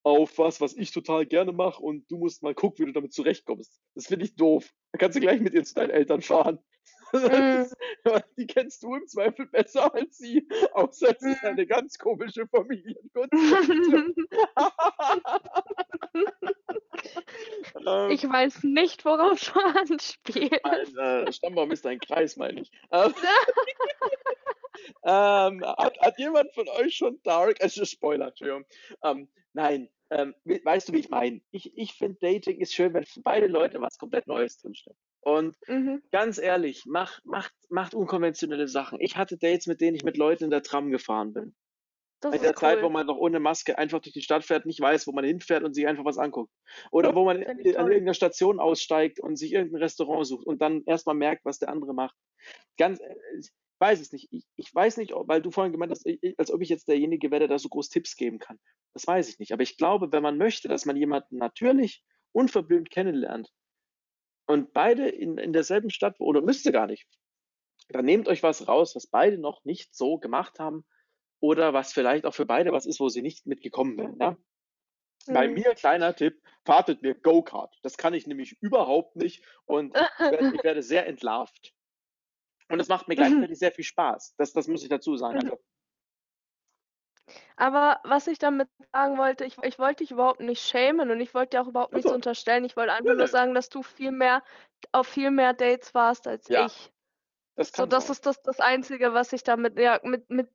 auf 0.04 0.38
was, 0.38 0.60
was 0.60 0.76
ich 0.76 0.92
total 0.92 1.26
gerne 1.26 1.52
mache 1.52 1.82
und 1.82 2.10
du 2.10 2.18
musst 2.18 2.42
mal 2.42 2.54
gucken, 2.54 2.84
wie 2.84 2.86
du 2.88 2.92
damit 2.94 3.12
zurechtkommst. 3.12 3.80
Das 3.94 4.06
finde 4.08 4.24
ich 4.26 4.36
doof. 4.36 4.72
Dann 4.92 5.00
kannst 5.00 5.16
du 5.16 5.20
gleich 5.20 5.40
mit 5.40 5.54
ihr 5.54 5.64
zu 5.64 5.74
deinen 5.74 5.90
Eltern 5.90 6.22
fahren. 6.22 6.60
Ist, 7.12 7.76
die 8.38 8.46
kennst 8.46 8.82
du 8.82 8.94
im 8.94 9.06
Zweifel 9.06 9.46
besser 9.46 9.92
als 9.94 10.16
sie, 10.18 10.46
außer 10.72 11.14
es 11.16 11.22
ist 11.22 11.42
Mhm. 11.42 11.48
eine 11.48 11.66
ganz 11.66 11.98
komische 11.98 12.46
Familienkonstellation. 12.48 14.14
ähm, 17.86 18.10
Ich 18.10 18.28
weiß 18.28 18.62
nicht, 18.64 19.04
worauf 19.04 19.40
du 19.52 19.60
anspielst. 19.60 20.64
ein 20.64 20.96
äh, 20.96 21.32
Stammbaum 21.32 21.70
ist 21.72 21.86
ein 21.86 22.00
Kreis, 22.00 22.36
meine 22.36 22.60
ich. 22.62 22.70
Ähm, 25.04 25.04
ähm, 25.04 25.64
hat, 25.64 25.98
hat 26.00 26.18
jemand 26.18 26.52
von 26.54 26.68
euch 26.68 26.96
schon 26.96 27.20
Dark, 27.24 27.60
also 27.62 27.84
Spoiler, 27.84 28.28
Entschuldigung. 28.28 28.64
Ähm, 29.04 29.28
nein, 29.52 29.88
ähm, 30.10 30.34
we- 30.44 30.60
weißt 30.64 30.88
du, 30.88 30.92
wie 30.92 31.00
ich 31.00 31.08
meine? 31.10 31.40
Ich, 31.50 31.76
ich 31.76 31.92
finde, 31.94 32.18
Dating 32.20 32.60
ist 32.60 32.74
schön, 32.74 32.94
wenn 32.94 33.04
für 33.04 33.20
beide 33.20 33.46
Leute 33.48 33.80
was 33.80 33.98
komplett 33.98 34.26
Neues 34.26 34.58
drinsteckt. 34.58 34.96
Und 35.22 35.56
Mhm. 35.66 36.02
ganz 36.12 36.38
ehrlich, 36.38 36.84
macht, 36.86 37.24
macht, 37.24 37.54
macht 37.70 37.94
unkonventionelle 37.94 38.68
Sachen. 38.68 39.00
Ich 39.00 39.16
hatte 39.16 39.38
Dates, 39.38 39.66
mit 39.66 39.80
denen 39.80 39.96
ich 39.96 40.04
mit 40.04 40.16
Leuten 40.16 40.44
in 40.44 40.50
der 40.50 40.62
Tram 40.62 40.90
gefahren 40.90 41.32
bin. 41.32 41.54
Das 42.20 42.34
In 42.34 42.42
der 42.42 42.52
ist 42.52 42.60
Zeit, 42.60 42.82
wo 42.82 42.86
cool. 42.86 42.92
man 42.92 43.06
noch 43.06 43.16
ohne 43.18 43.40
Maske 43.40 43.78
einfach 43.78 44.00
durch 44.00 44.12
die 44.14 44.22
Stadt 44.22 44.44
fährt, 44.44 44.66
nicht 44.66 44.80
weiß, 44.80 45.06
wo 45.06 45.12
man 45.12 45.24
hinfährt 45.24 45.64
und 45.64 45.74
sich 45.74 45.86
einfach 45.88 46.04
was 46.04 46.18
anguckt. 46.18 46.52
Oder 46.92 47.14
wo 47.14 47.24
man 47.24 47.42
an 47.44 47.58
irgendeiner 47.60 48.14
Station 48.14 48.60
aussteigt 48.60 49.20
und 49.20 49.36
sich 49.36 49.52
irgendein 49.52 49.82
Restaurant 49.82 50.26
sucht 50.26 50.46
und 50.46 50.62
dann 50.62 50.82
erstmal 50.86 51.16
merkt, 51.16 51.44
was 51.44 51.58
der 51.58 51.68
andere 51.68 51.94
macht. 51.94 52.16
Ganz, 52.78 53.00
äh, 53.00 53.14
ich 53.38 53.50
weiß 53.80 54.00
es 54.00 54.12
nicht. 54.12 54.28
Ich, 54.30 54.44
ich 54.56 54.74
weiß 54.74 54.96
nicht, 54.98 55.12
weil 55.14 55.42
du 55.42 55.50
vorhin 55.50 55.72
gemeint 55.72 55.90
hast, 55.92 56.06
als 56.38 56.52
ob 56.52 56.62
ich 56.62 56.68
jetzt 56.68 56.88
derjenige 56.88 57.30
wäre, 57.30 57.40
der 57.40 57.48
da 57.48 57.58
so 57.58 57.68
groß 57.68 57.88
Tipps 57.88 58.16
geben 58.16 58.38
kann. 58.38 58.58
Das 58.94 59.06
weiß 59.06 59.28
ich 59.28 59.38
nicht. 59.38 59.52
Aber 59.52 59.62
ich 59.62 59.76
glaube, 59.76 60.12
wenn 60.12 60.22
man 60.22 60.38
möchte, 60.38 60.68
dass 60.68 60.84
man 60.86 60.96
jemanden 60.96 61.38
natürlich 61.38 62.04
unverblümt 62.32 62.90
kennenlernt 62.90 63.50
und 64.46 64.72
beide 64.72 65.08
in, 65.08 65.38
in 65.38 65.52
derselben 65.52 65.90
Stadt, 65.90 66.16
oder 66.20 66.42
müsst 66.42 66.66
ihr 66.66 66.72
gar 66.72 66.86
nicht, 66.86 67.06
dann 67.88 68.04
nehmt 68.04 68.28
euch 68.28 68.42
was 68.42 68.68
raus, 68.68 68.94
was 68.94 69.06
beide 69.06 69.38
noch 69.38 69.64
nicht 69.64 69.94
so 69.94 70.18
gemacht 70.18 70.58
haben 70.58 70.84
oder 71.40 71.72
was 71.72 71.92
vielleicht 71.92 72.24
auch 72.24 72.34
für 72.34 72.46
beide 72.46 72.72
was 72.72 72.86
ist, 72.86 73.00
wo 73.00 73.08
sie 73.08 73.22
nicht 73.22 73.46
mitgekommen 73.46 73.98
wären. 73.98 74.16
Ja? 74.18 74.30
Mhm. 75.26 75.32
Bei 75.34 75.48
mir, 75.48 75.74
kleiner 75.74 76.14
Tipp, 76.14 76.40
fahrtet 76.64 77.02
mir 77.02 77.14
Go-Kart. 77.14 77.76
Das 77.82 77.96
kann 77.96 78.14
ich 78.14 78.26
nämlich 78.26 78.56
überhaupt 78.60 79.16
nicht 79.16 79.44
und 79.64 79.94
ich 80.56 80.64
werde 80.64 80.82
sehr 80.82 81.06
entlarvt. 81.06 81.74
Und 82.68 82.80
es 82.80 82.88
macht 82.88 83.08
mir 83.08 83.16
gleichzeitig 83.16 83.58
sehr 83.58 83.72
viel 83.72 83.84
Spaß. 83.84 84.34
Das, 84.38 84.52
das 84.52 84.66
muss 84.66 84.82
ich 84.82 84.88
dazu 84.88 85.16
sagen. 85.16 85.42
Also, 85.42 85.58
aber 87.56 88.00
was 88.04 88.26
ich 88.26 88.38
damit 88.38 88.68
sagen 88.92 89.18
wollte, 89.18 89.44
ich, 89.44 89.58
ich 89.62 89.78
wollte 89.78 90.04
dich 90.04 90.10
überhaupt 90.10 90.40
nicht 90.40 90.62
schämen 90.62 91.10
und 91.10 91.20
ich 91.20 91.34
wollte 91.34 91.50
dir 91.56 91.62
auch 91.62 91.68
überhaupt 91.68 91.94
nichts 91.94 92.10
also, 92.10 92.16
unterstellen. 92.16 92.64
Ich 92.64 92.76
wollte 92.76 92.92
einfach 92.92 93.14
nur 93.14 93.28
sagen, 93.28 93.54
dass 93.54 93.68
du 93.68 93.82
viel 93.82 94.12
mehr 94.12 94.42
auf 94.92 95.06
viel 95.08 95.30
mehr 95.30 95.52
Dates 95.54 95.94
warst 95.94 96.26
als 96.26 96.48
ja, 96.48 96.66
ich. 96.66 96.92
das 97.56 97.72
So, 97.74 97.86
das 97.86 98.04
sein. 98.04 98.10
ist 98.10 98.26
das, 98.26 98.42
das 98.42 98.60
Einzige, 98.60 99.14
was 99.14 99.32
ich 99.32 99.44
damit, 99.44 99.78
ja, 99.78 100.00
mit, 100.02 100.28
mit 100.30 100.50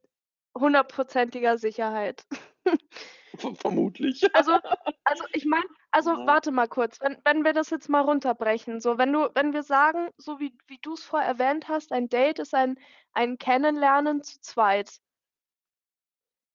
hundertprozentiger 0.58 1.58
Sicherheit. 1.58 2.26
Vermutlich. 3.56 4.24
Also, 4.34 4.60
also 5.04 5.24
ich 5.34 5.46
meine, 5.46 5.66
also 5.92 6.12
Ja. 6.12 6.26
warte 6.28 6.52
mal 6.52 6.68
kurz, 6.68 7.00
wenn, 7.02 7.18
wenn 7.24 7.44
wir 7.44 7.54
das 7.54 7.70
jetzt 7.70 7.90
mal 7.90 8.02
runterbrechen, 8.02 8.80
so 8.82 8.98
wenn 8.98 9.12
du, 9.14 9.30
wenn 9.36 9.54
wir 9.54 9.64
sagen, 9.64 10.10
so 10.18 10.40
wie, 10.40 10.58
wie 10.68 10.80
du 10.82 10.94
es 10.94 11.04
vorher 11.04 11.28
erwähnt 11.30 11.68
hast, 11.70 11.92
ein 11.92 12.10
Date 12.10 12.40
ist 12.40 12.54
ein, 12.54 12.78
ein 13.14 13.38
Kennenlernen 13.38 14.24
zu 14.24 14.40
zweit. 14.42 15.00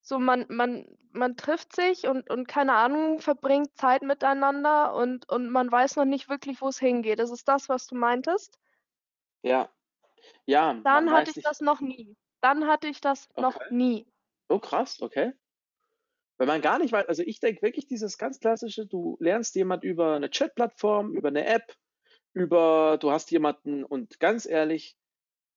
So, 0.02 0.18
man, 0.18 0.47
man, 0.50 0.87
man 1.12 1.37
trifft 1.37 1.75
sich 1.75 2.06
und, 2.06 2.28
und 2.30 2.47
keine 2.49 2.75
Ahnung, 2.75 3.21
verbringt 3.21 3.76
Zeit 3.76 4.02
miteinander 4.02 4.94
und, 4.94 5.28
und 5.30 5.49
man 5.50 5.73
weiß 5.73 5.97
noch 5.97 6.04
nicht 6.04 6.28
wirklich, 6.28 6.61
wo 6.61 6.68
es 6.68 6.78
hingeht. 6.78 7.18
Das 7.21 7.30
ist 7.30 7.49
das, 7.49 7.68
was 7.71 7.87
du 7.87 7.94
meintest? 7.97 8.59
Ja, 9.42 9.73
ja, 10.47 10.73
Dann 10.85 11.11
hatte 11.11 11.30
ich 11.32 11.37
nicht. 11.37 11.42
das 11.42 11.61
noch 11.61 11.80
nie. 11.80 12.16
Dann 12.40 12.68
hatte 12.68 12.87
ich 12.87 13.00
das 13.00 13.28
noch 13.37 13.59
Okay. 13.59 13.68
nie. 13.68 14.06
Oh, 14.50 14.61
krass, 14.61 15.00
okay. 15.02 15.32
Wenn 16.38 16.49
man 16.49 16.61
gar 16.61 16.78
nicht 16.78 16.92
weiß, 16.92 17.06
also 17.06 17.23
ich 17.23 17.40
denke 17.40 17.62
wirklich 17.62 17.87
dieses 17.87 18.18
ganz 18.18 18.38
klassische, 18.40 18.87
du 18.87 19.16
lernst 19.21 19.54
jemand 19.54 19.85
über 19.85 20.14
eine 20.16 20.28
Chatplattform, 20.28 21.14
über 21.14 21.28
eine 21.28 21.47
App, 21.47 21.75
über, 22.35 22.99
du 23.00 23.11
hast 23.12 23.30
jemanden 23.32 23.85
und 23.85 24.21
ganz 24.21 24.47
ehrlich, 24.47 24.97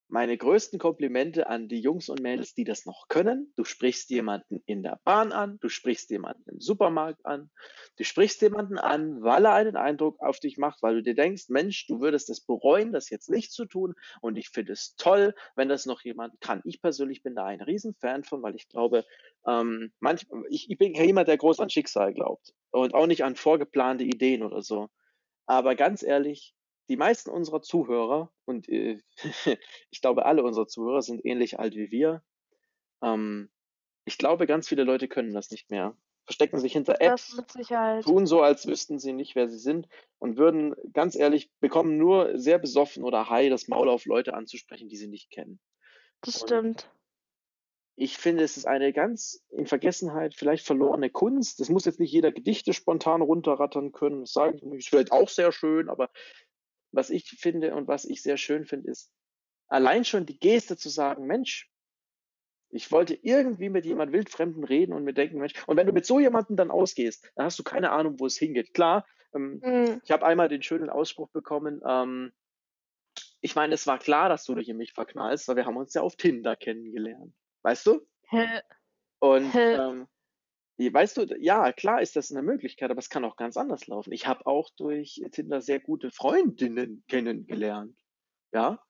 meine 0.07 0.37
größten 0.37 0.79
Komplimente 0.79 1.47
an 1.47 1.67
die 1.67 1.79
Jungs 1.79 2.09
und 2.09 2.21
Mädels, 2.21 2.53
die 2.53 2.63
das 2.63 2.85
noch 2.85 3.07
können. 3.07 3.51
Du 3.55 3.63
sprichst 3.63 4.09
jemanden 4.09 4.61
in 4.65 4.83
der 4.83 4.99
Bahn 5.03 5.31
an, 5.31 5.57
du 5.61 5.69
sprichst 5.69 6.09
jemanden 6.11 6.43
im 6.49 6.59
Supermarkt 6.59 7.25
an, 7.25 7.49
du 7.97 8.03
sprichst 8.03 8.41
jemanden 8.41 8.77
an, 8.77 9.21
weil 9.21 9.45
er 9.45 9.53
einen 9.53 9.75
Eindruck 9.75 10.19
auf 10.21 10.39
dich 10.39 10.57
macht, 10.57 10.83
weil 10.83 10.95
du 10.95 11.03
dir 11.03 11.15
denkst, 11.15 11.45
Mensch, 11.49 11.87
du 11.87 12.01
würdest 12.01 12.29
es 12.29 12.41
bereuen, 12.41 12.91
das 12.91 13.09
jetzt 13.09 13.29
nicht 13.29 13.51
zu 13.51 13.65
tun. 13.65 13.95
Und 14.21 14.37
ich 14.37 14.49
finde 14.49 14.73
es 14.73 14.95
toll, 14.95 15.33
wenn 15.55 15.69
das 15.69 15.85
noch 15.85 16.01
jemand 16.01 16.39
kann. 16.39 16.61
Ich 16.65 16.81
persönlich 16.81 17.23
bin 17.23 17.35
da 17.35 17.45
ein 17.45 17.61
Riesenfan 17.61 18.23
von, 18.23 18.43
weil 18.43 18.55
ich 18.55 18.67
glaube, 18.69 19.05
ähm, 19.47 19.91
manch, 19.99 20.27
ich, 20.49 20.69
ich 20.69 20.77
bin 20.77 20.93
jemand, 20.93 21.27
der 21.27 21.37
groß 21.37 21.59
an 21.59 21.69
Schicksal 21.69 22.13
glaubt 22.13 22.53
und 22.71 22.93
auch 22.93 23.07
nicht 23.07 23.23
an 23.23 23.35
vorgeplante 23.35 24.03
Ideen 24.03 24.43
oder 24.43 24.61
so. 24.61 24.89
Aber 25.47 25.75
ganz 25.75 26.03
ehrlich, 26.03 26.55
die 26.89 26.97
meisten 26.97 27.29
unserer 27.29 27.61
Zuhörer 27.61 28.31
und 28.45 28.69
äh, 28.69 29.01
ich 29.91 30.01
glaube, 30.01 30.25
alle 30.25 30.43
unsere 30.43 30.67
Zuhörer 30.67 31.01
sind 31.01 31.25
ähnlich 31.25 31.59
alt 31.59 31.75
wie 31.75 31.91
wir. 31.91 32.23
Ähm, 33.01 33.49
ich 34.05 34.17
glaube, 34.17 34.45
ganz 34.45 34.67
viele 34.67 34.83
Leute 34.83 35.07
können 35.07 35.33
das 35.33 35.51
nicht 35.51 35.71
mehr. 35.71 35.97
Verstecken 36.25 36.59
sich 36.59 36.73
hinter 36.73 37.01
Apps, 37.01 37.39
tun 38.03 38.25
so, 38.25 38.41
als 38.41 38.65
wüssten 38.65 38.97
sie 38.97 39.13
nicht, 39.13 39.35
wer 39.35 39.47
sie 39.47 39.59
sind 39.59 39.87
und 40.17 40.37
würden, 40.37 40.73
ganz 40.91 41.15
ehrlich, 41.15 41.51
bekommen 41.59 41.97
nur 41.97 42.39
sehr 42.39 42.57
besoffen 42.57 43.03
oder 43.03 43.29
high 43.29 43.49
das 43.49 43.67
Maul 43.67 43.89
auf 43.89 44.05
Leute 44.05 44.33
anzusprechen, 44.33 44.89
die 44.89 44.97
sie 44.97 45.07
nicht 45.07 45.29
kennen. 45.29 45.59
Das 46.21 46.41
Und 46.41 46.47
stimmt. 46.47 46.91
ich 47.95 48.17
finde, 48.17 48.43
es 48.43 48.57
ist 48.57 48.65
eine 48.65 48.91
ganz 48.91 49.43
in 49.49 49.67
Vergessenheit 49.67 50.33
vielleicht 50.33 50.65
verlorene 50.65 51.11
Kunst. 51.11 51.59
Das 51.59 51.69
muss 51.69 51.85
jetzt 51.85 51.99
nicht 51.99 52.11
jeder 52.11 52.31
Gedichte 52.31 52.73
spontan 52.73 53.21
runterrattern 53.21 53.91
können. 53.91 54.21
Das 54.21 54.33
sage 54.33 54.57
ich. 54.57 54.63
Ist 54.63 54.89
vielleicht 54.89 55.11
auch 55.11 55.29
sehr 55.29 55.51
schön, 55.51 55.89
aber 55.89 56.09
was 56.95 57.09
ich 57.09 57.27
finde 57.29 57.75
und 57.75 57.87
was 57.87 58.05
ich 58.05 58.21
sehr 58.21 58.37
schön 58.37 58.65
finde, 58.65 58.91
ist 58.91 59.11
allein 59.67 60.05
schon 60.05 60.25
die 60.25 60.39
Geste 60.39 60.77
zu 60.77 60.89
sagen, 60.89 61.25
Mensch, 61.25 61.69
ich 62.69 62.91
wollte 62.91 63.13
irgendwie 63.13 63.69
mit 63.69 63.85
jemand 63.85 64.11
Wildfremden 64.11 64.63
reden 64.63 64.93
und 64.93 65.03
mir 65.03 65.13
denken, 65.13 65.37
Mensch, 65.37 65.53
und 65.67 65.77
wenn 65.77 65.87
du 65.87 65.93
mit 65.93 66.05
so 66.05 66.19
jemandem 66.19 66.57
dann 66.57 66.71
ausgehst, 66.71 67.31
dann 67.35 67.45
hast 67.45 67.59
du 67.59 67.63
keine 67.63 67.91
Ahnung, 67.91 68.19
wo 68.19 68.25
es 68.25 68.37
hingeht. 68.37 68.73
Klar, 68.73 69.05
ähm, 69.33 69.61
Hm. 69.63 70.01
ich 70.03 70.11
habe 70.11 70.25
einmal 70.25 70.49
den 70.49 70.63
schönen 70.63 70.89
Ausspruch 70.89 71.29
bekommen, 71.29 71.81
ähm, 71.87 72.33
ich 73.41 73.55
meine, 73.55 73.75
es 73.75 73.85
war 73.85 73.99
klar, 73.99 74.27
dass 74.27 74.43
du 74.45 74.55
dich 74.55 74.69
in 74.69 74.77
mich 74.77 74.93
verknallst, 74.93 75.47
weil 75.47 75.55
wir 75.55 75.65
haben 75.67 75.77
uns 75.77 75.93
ja 75.93 76.01
auf 76.01 76.15
Tinder 76.15 76.55
kennengelernt. 76.55 77.31
Weißt 77.61 77.85
du? 77.85 78.01
Hä? 78.29 78.61
Und 79.19 79.53
Hä? 79.53 79.75
ähm, 79.75 80.07
weißt 80.77 81.17
du, 81.17 81.25
ja, 81.39 81.71
klar 81.71 82.01
ist 82.01 82.15
das 82.15 82.31
eine 82.31 82.41
Möglichkeit, 82.41 82.91
aber 82.91 82.99
es 82.99 83.09
kann 83.09 83.25
auch 83.25 83.37
ganz 83.37 83.57
anders 83.57 83.87
laufen. 83.87 84.11
Ich 84.11 84.27
habe 84.27 84.45
auch 84.45 84.69
durch 84.77 85.21
Tinder 85.31 85.61
sehr 85.61 85.79
gute 85.79 86.11
Freundinnen 86.11 87.03
kennengelernt. 87.07 87.97
Ja. 88.51 88.83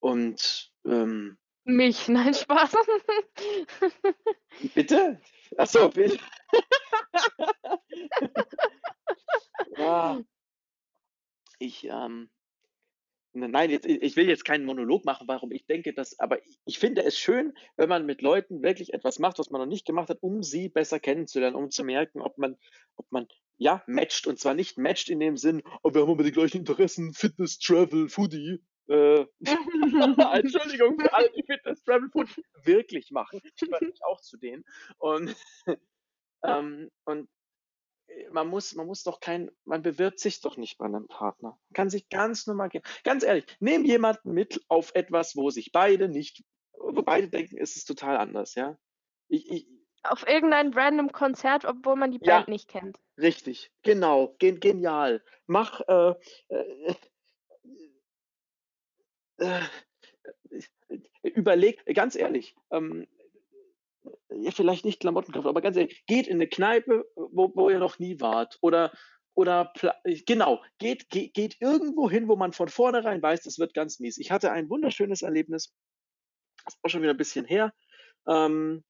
Und 0.00 0.72
ähm, 0.86 1.38
Mich, 1.64 2.08
nein, 2.08 2.32
Spaß. 2.34 2.74
bitte? 4.74 5.20
Achso, 5.56 5.88
bitte. 5.90 6.18
ja, 9.76 10.20
ich, 11.58 11.84
ähm, 11.84 12.30
nein, 13.40 13.70
jetzt, 13.70 13.86
ich 13.86 14.16
will 14.16 14.28
jetzt 14.28 14.44
keinen 14.44 14.64
Monolog 14.64 15.04
machen, 15.04 15.28
warum 15.28 15.52
ich 15.52 15.66
denke, 15.66 15.92
dass, 15.92 16.18
aber 16.18 16.38
ich, 16.64 16.78
finde 16.78 17.04
es 17.04 17.18
schön, 17.18 17.52
wenn 17.76 17.88
man 17.88 18.06
mit 18.06 18.22
Leuten 18.22 18.62
wirklich 18.62 18.94
etwas 18.94 19.18
macht, 19.18 19.38
was 19.38 19.50
man 19.50 19.60
noch 19.60 19.68
nicht 19.68 19.86
gemacht 19.86 20.08
hat, 20.08 20.18
um 20.22 20.42
sie 20.42 20.68
besser 20.68 21.00
kennenzulernen, 21.00 21.56
um 21.56 21.70
zu 21.70 21.84
merken, 21.84 22.20
ob 22.20 22.38
man, 22.38 22.56
ob 22.96 23.10
man, 23.10 23.26
ja, 23.56 23.82
matcht 23.86 24.26
und 24.26 24.38
zwar 24.38 24.54
nicht 24.54 24.78
matcht 24.78 25.08
in 25.08 25.20
dem 25.20 25.36
Sinn, 25.36 25.62
oh, 25.82 25.92
wir 25.92 26.02
haben 26.02 26.10
aber 26.10 26.24
die 26.24 26.32
gleichen 26.32 26.58
Interessen, 26.58 27.12
Fitness, 27.12 27.58
Travel, 27.58 28.08
Foodie, 28.08 28.60
äh, 28.88 29.26
Entschuldigung 29.40 30.98
für 30.98 31.12
alle, 31.12 31.30
die 31.36 31.44
Fitness, 31.44 31.82
Travel, 31.82 32.08
Foodie 32.10 32.42
wirklich 32.64 33.10
machen. 33.10 33.40
Ich 33.44 33.54
gehöre 33.56 33.92
auch 34.08 34.20
zu 34.20 34.38
denen. 34.38 34.64
Und, 34.98 35.36
ähm, 36.44 36.90
und 37.04 37.28
man 38.32 38.48
muss, 38.48 38.74
man 38.74 38.86
muss 38.86 39.02
doch 39.02 39.20
kein, 39.20 39.50
man 39.64 39.82
bewirbt 39.82 40.18
sich 40.18 40.40
doch 40.40 40.56
nicht 40.56 40.78
bei 40.78 40.86
einem 40.86 41.06
Partner. 41.08 41.50
Man 41.68 41.74
kann 41.74 41.90
sich 41.90 42.08
ganz 42.08 42.46
normal 42.46 42.68
gehen. 42.68 42.82
Ganz 43.04 43.22
ehrlich, 43.24 43.44
nehm 43.60 43.84
jemanden 43.84 44.32
mit 44.32 44.60
auf 44.68 44.94
etwas, 44.94 45.36
wo 45.36 45.50
sich 45.50 45.72
beide 45.72 46.08
nicht, 46.08 46.44
wo 46.72 47.02
beide 47.02 47.28
denken, 47.28 47.58
es 47.58 47.76
ist 47.76 47.84
total 47.86 48.16
anders, 48.16 48.54
ja. 48.54 48.78
Ich, 49.28 49.50
ich, 49.50 49.66
Auf 50.04 50.26
irgendein 50.26 50.72
random 50.72 51.12
Konzert, 51.12 51.64
obwohl 51.64 51.96
man 51.96 52.10
die 52.12 52.20
Ja. 52.20 52.38
Band 52.38 52.48
nicht 52.48 52.68
kennt. 52.68 52.98
richtig, 53.18 53.70
genau, 53.82 54.34
gen, 54.38 54.60
genial. 54.60 55.22
Mach, 55.46 55.80
äh, 55.88 56.14
äh, 56.48 56.94
äh, 59.38 59.60
überleg, 61.22 61.84
ganz 61.94 62.16
ehrlich, 62.16 62.56
ähm, 62.70 63.06
ja, 64.30 64.50
vielleicht 64.50 64.84
nicht 64.84 65.00
Klamottenkauf, 65.00 65.46
aber 65.46 65.60
ganz 65.60 65.76
ehrlich, 65.76 66.04
geht 66.06 66.26
in 66.26 66.36
eine 66.36 66.48
Kneipe, 66.48 67.04
wo, 67.14 67.52
wo 67.54 67.70
ihr 67.70 67.78
noch 67.78 67.98
nie 67.98 68.20
wart. 68.20 68.58
Oder, 68.60 68.92
oder 69.34 69.72
genau, 70.26 70.62
geht, 70.78 71.08
geht, 71.10 71.34
geht 71.34 71.56
irgendwo 71.60 72.10
hin, 72.10 72.28
wo 72.28 72.36
man 72.36 72.52
von 72.52 72.68
vornherein 72.68 73.22
weiß, 73.22 73.42
das 73.42 73.58
wird 73.58 73.74
ganz 73.74 74.00
mies. 74.00 74.18
Ich 74.18 74.30
hatte 74.30 74.52
ein 74.52 74.68
wunderschönes 74.68 75.22
Erlebnis, 75.22 75.74
das 76.64 76.74
ist 76.74 76.80
auch 76.82 76.88
schon 76.90 77.02
wieder 77.02 77.14
ein 77.14 77.18
bisschen 77.18 77.44
her. 77.44 77.72
Ähm, 78.26 78.84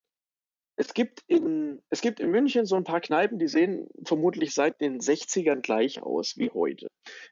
es 0.76 0.94
gibt 0.94 1.24
in, 1.26 1.82
es 1.90 2.00
gibt 2.00 2.20
in 2.20 2.30
München 2.30 2.64
so 2.64 2.76
ein 2.76 2.84
paar 2.84 3.00
Kneipen, 3.00 3.38
die 3.38 3.48
sehen 3.48 3.88
vermutlich 4.04 4.54
seit 4.54 4.80
den 4.80 5.00
60ern 5.00 5.60
gleich 5.60 6.02
aus 6.02 6.36
wie 6.36 6.50
heute. 6.50 6.86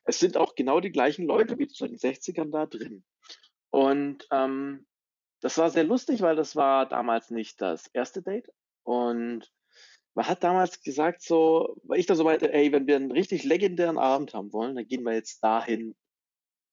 Es 0.05 0.19
sind 0.19 0.37
auch 0.37 0.57
genau 0.57 0.81
die 0.81 0.91
gleichen 0.91 1.27
Leute 1.27 1.57
wie 1.59 1.69
zu 1.69 1.87
den 1.87 1.97
60ern 1.97 2.51
da 2.51 2.67
drin. 2.67 3.05
Und 3.71 4.27
ähm, 4.33 4.86
das 5.47 5.59
war 5.59 5.71
sehr 5.71 5.85
lustig, 5.85 6.23
weil 6.23 6.35
das 6.35 6.57
war 6.57 6.89
damals 6.89 7.31
nicht 7.31 7.61
das 7.61 7.87
erste 7.93 8.21
Date. 8.21 8.49
Und 8.83 9.49
man 10.17 10.27
hat 10.27 10.43
damals 10.43 10.83
gesagt, 10.83 11.23
so, 11.23 11.77
weil 11.85 12.01
ich 12.01 12.07
da 12.07 12.17
so 12.17 12.25
meinte, 12.25 12.53
ey, 12.53 12.73
wenn 12.73 12.89
wir 12.89 12.97
einen 12.97 13.13
richtig 13.13 13.45
legendären 13.45 13.97
Abend 13.97 14.35
haben 14.35 14.53
wollen, 14.53 14.75
dann 14.75 14.89
gehen 14.89 15.05
wir 15.05 15.15
jetzt 15.15 15.45
dahin. 15.45 15.95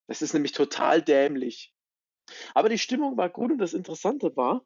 Das 0.08 0.24
ist 0.24 0.34
nämlich 0.34 0.54
total 0.54 1.04
dämlich. 1.04 1.72
Aber 2.56 2.68
die 2.68 2.80
Stimmung 2.80 3.16
war 3.16 3.30
gut 3.30 3.52
und 3.52 3.60
das 3.60 3.76
Interessante 3.76 4.36
war, 4.36 4.66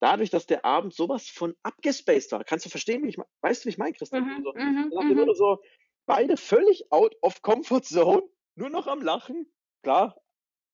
dadurch, 0.00 0.30
dass 0.30 0.46
der 0.46 0.64
Abend 0.64 0.94
sowas 0.94 1.28
von 1.28 1.56
abgespaced 1.64 2.30
war, 2.30 2.44
kannst 2.44 2.64
du 2.64 2.70
verstehen, 2.70 3.02
wie 3.02 3.08
ich, 3.08 3.18
weißt 3.40 3.64
du, 3.64 3.66
wie 3.66 3.70
ich 3.70 3.78
meine, 3.78 3.92
Christian? 3.92 4.22
Mhm, 4.22 4.44
So, 4.44 4.52
mhm, 4.52 4.90
dem 5.00 5.16
Motto 5.16 5.32
mhm. 5.32 5.34
so, 5.34 5.58
beide 6.06 6.36
völlig 6.36 6.92
out 6.92 7.16
of 7.22 7.42
comfort 7.42 7.82
zone, 7.84 8.22
nur 8.54 8.70
noch 8.70 8.86
am 8.86 9.02
Lachen. 9.02 9.52
Klar, 9.82 10.16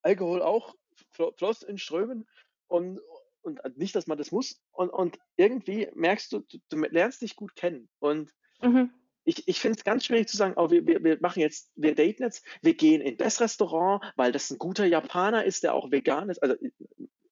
Alkohol 0.03 0.43
auch, 0.43 0.75
flo- 1.13 1.33
floss 1.39 1.63
in 1.63 1.79
Strömen 1.79 2.29
und, 2.69 3.01
und 3.43 3.61
nicht, 3.77 3.95
dass 3.95 4.07
man 4.07 4.19
das 4.19 4.33
muss. 4.33 4.63
Und, 4.73 4.91
und 4.91 5.19
irgendwie 5.37 5.89
merkst 5.95 6.33
du, 6.33 6.41
du, 6.41 6.59
du 6.69 6.77
lernst 6.79 7.23
dich 7.23 7.37
gut 7.37 7.55
kennen. 7.57 7.89
Und 7.99 8.33
Mhm. 8.63 8.91
ich, 9.25 9.47
ich 9.49 9.61
finde 9.61 9.79
es 9.79 9.85
ganz 9.85 10.05
schwierig 10.05 10.29
zu 10.29 10.37
sagen, 10.37 10.55
oh, 10.57 10.71
wir, 10.71 10.87
wir, 10.87 11.03
wir 11.03 11.19
machen 11.21 11.41
jetzt, 11.41 11.71
wir 11.77 11.95
daten 11.95 12.23
jetzt, 12.23 12.45
wir 12.63 12.75
gehen 12.75 13.01
in 13.01 13.17
das 13.17 13.41
Restaurant, 13.41 14.03
weil 14.17 14.33
das 14.33 14.51
ein 14.51 14.59
guter 14.59 14.87
Japaner 14.87 15.45
ist, 15.45 15.63
der 15.63 15.75
auch 15.75 15.91
vegan 15.91 16.31
ist. 16.31 16.43
Also, 16.43 16.57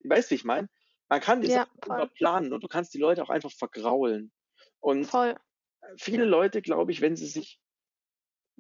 weißt 0.05 0.31
du, 0.31 0.33
wie 0.33 0.37
ich 0.37 0.45
meine? 0.45 0.69
Man 1.09 1.21
kann 1.21 1.43
die 1.43 1.49
Ja, 1.49 1.67
Sachen 1.87 2.11
planen 2.15 2.53
und 2.53 2.63
du 2.63 2.69
kannst 2.69 2.95
die 2.95 2.99
Leute 2.99 3.23
auch 3.23 3.31
einfach 3.31 3.53
vergraulen. 3.53 4.33
Und 4.81 5.05
Voll. 5.07 5.37
viele 5.97 6.25
Leute, 6.25 6.63
glaube 6.63 6.93
ich, 6.93 7.01
wenn 7.01 7.17
sie 7.17 7.27
sich, 7.27 7.61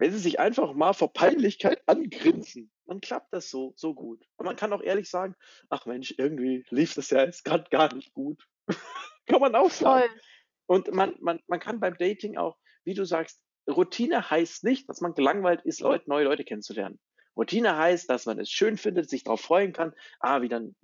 wenn 0.02 0.11
sie 0.11 0.18
sich 0.18 0.40
einfach 0.40 0.75
mal 0.75 0.94
vor 0.94 1.12
Peinlichkeit 1.12 1.80
angrinsen, 1.87 2.73
dann 2.87 3.00
klappt 3.00 3.32
das 3.32 3.50
so, 3.50 3.73
so 3.76 3.94
gut. 3.94 4.26
Und 4.37 4.47
man 4.47 4.56
kann 4.56 4.73
auch 4.73 4.82
ehrlich 4.82 5.09
sagen, 5.09 5.37
ach 5.71 5.87
Mensch, 5.87 6.12
irgendwie 6.18 6.64
lief 6.71 6.94
das 6.94 7.11
ja 7.11 7.23
jetzt 7.23 7.44
gerade 7.44 7.71
gar 7.71 7.94
nicht 7.94 8.12
gut. 8.12 8.44
kann 9.26 9.40
man 9.40 9.54
auch 9.54 9.71
sagen. 9.71 10.09
Voll. 10.09 10.21
Und 10.66 10.92
man, 10.92 11.14
man, 11.21 11.38
man 11.47 11.61
kann 11.61 11.78
beim 11.78 11.97
Dating 11.97 12.37
auch, 12.37 12.59
wie 12.82 12.94
du 12.94 13.04
sagst, 13.04 13.40
Routine 13.71 14.28
heißt 14.28 14.64
nicht, 14.64 14.88
dass 14.88 15.00
man 15.00 15.14
gelangweilt 15.14 15.61
ist, 15.62 15.78
Leute, 15.78 16.11
neue 16.11 16.25
Leute 16.25 16.42
kennenzulernen. 16.42 16.99
Routine 17.37 17.76
heißt, 17.76 18.11
dass 18.11 18.26
man 18.26 18.40
es 18.40 18.50
schön 18.50 18.78
findet, 18.78 19.09
sich 19.09 19.23
darauf 19.23 19.40
freuen 19.40 19.73
kann, 19.73 19.94
ah, 20.18 20.42
wieder 20.42 20.59
ein, 20.59 20.75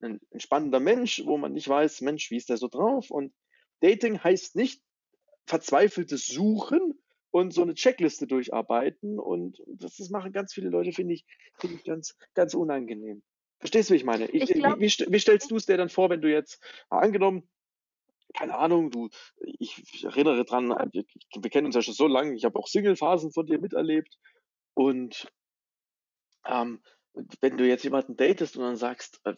ein, 0.00 0.20
ein 0.34 0.40
spannender 0.40 0.80
Mensch, 0.80 1.22
wo 1.24 1.38
man 1.38 1.52
nicht 1.52 1.68
weiß, 1.68 2.00
Mensch, 2.00 2.32
wie 2.32 2.36
ist 2.36 2.48
der 2.48 2.56
so 2.56 2.66
drauf? 2.66 3.12
Und 3.12 3.32
Dating 3.82 4.18
heißt 4.18 4.56
nicht 4.56 4.82
verzweifeltes 5.46 6.26
Suchen 6.26 6.98
und 7.30 7.52
so 7.52 7.62
eine 7.62 7.74
Checkliste 7.74 8.26
durcharbeiten. 8.26 9.18
Und 9.18 9.62
das, 9.66 9.96
das 9.96 10.10
machen 10.10 10.32
ganz 10.32 10.52
viele 10.52 10.70
Leute, 10.70 10.92
finde 10.92 11.14
ich, 11.14 11.24
finde 11.58 11.76
ich 11.76 11.84
ganz, 11.84 12.16
ganz 12.34 12.54
unangenehm. 12.54 13.22
Verstehst 13.58 13.90
du, 13.90 13.94
wie 13.94 13.98
ich 13.98 14.04
meine? 14.04 14.26
Ich, 14.30 14.50
Ich 14.50 14.54
glaub- 14.54 14.78
wie, 14.78 14.86
wie, 14.86 15.12
wie 15.12 15.18
stellst 15.18 15.50
du 15.50 15.56
es 15.56 15.66
dir 15.66 15.76
dann 15.76 15.88
vor, 15.88 16.10
wenn 16.10 16.20
du 16.20 16.30
jetzt, 16.30 16.62
mal 16.90 17.00
angenommen, 17.00 17.48
keine 18.34 18.56
Ahnung, 18.56 18.90
du, 18.90 19.08
ich, 19.40 19.82
ich 19.92 20.04
erinnere 20.04 20.44
dran, 20.44 20.68
wir, 20.68 21.04
wir 21.40 21.50
kennen 21.50 21.66
uns 21.66 21.74
ja 21.74 21.82
schon 21.82 21.94
so 21.94 22.06
lange, 22.06 22.34
ich 22.34 22.44
habe 22.44 22.58
auch 22.58 22.68
Single-Phasen 22.68 23.32
von 23.32 23.46
dir 23.46 23.58
miterlebt. 23.58 24.18
Und 24.74 25.28
ähm, 26.46 26.82
wenn 27.40 27.56
du 27.56 27.66
jetzt 27.66 27.84
jemanden 27.84 28.16
datest 28.16 28.56
und 28.56 28.62
dann 28.62 28.76
sagst, 28.76 29.20
äh, 29.24 29.34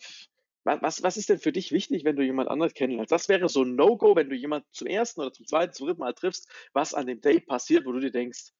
was, 0.64 1.02
was 1.02 1.16
ist 1.16 1.28
denn 1.28 1.38
für 1.38 1.52
dich 1.52 1.72
wichtig, 1.72 2.04
wenn 2.04 2.16
du 2.16 2.22
jemand 2.22 2.48
anderes 2.48 2.74
kennenlernst? 2.74 3.12
Das 3.12 3.28
wäre 3.28 3.48
so 3.48 3.62
ein 3.62 3.74
No-Go, 3.74 4.16
wenn 4.16 4.28
du 4.28 4.36
jemanden 4.36 4.68
zum 4.72 4.86
ersten 4.86 5.20
oder 5.20 5.32
zum 5.32 5.46
zweiten, 5.46 5.72
zum 5.72 5.86
dritten 5.86 6.00
Mal 6.00 6.12
triffst, 6.12 6.48
was 6.72 6.94
an 6.94 7.06
dem 7.06 7.20
Date 7.20 7.46
passiert, 7.46 7.86
wo 7.86 7.92
du 7.92 8.00
dir 8.00 8.10
denkst, 8.10 8.52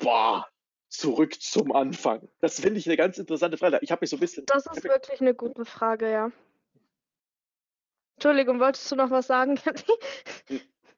boah, 0.00 0.46
zurück 0.88 1.40
zum 1.40 1.72
Anfang. 1.72 2.28
Das 2.40 2.60
finde 2.60 2.78
ich 2.78 2.86
eine 2.86 2.96
ganz 2.96 3.18
interessante 3.18 3.56
Frage. 3.56 3.78
Ich 3.82 3.90
habe 3.90 4.00
mich 4.02 4.10
so 4.10 4.16
ein 4.16 4.20
bisschen. 4.20 4.46
Das 4.46 4.66
ist 4.66 4.84
wirklich 4.84 5.20
eine 5.20 5.34
gute 5.34 5.64
Frage, 5.64 6.10
ja. 6.10 6.30
Entschuldigung, 8.16 8.60
wolltest 8.60 8.90
du 8.90 8.96
noch 8.96 9.10
was 9.10 9.26
sagen, 9.26 9.56
Kathy? 9.64 9.92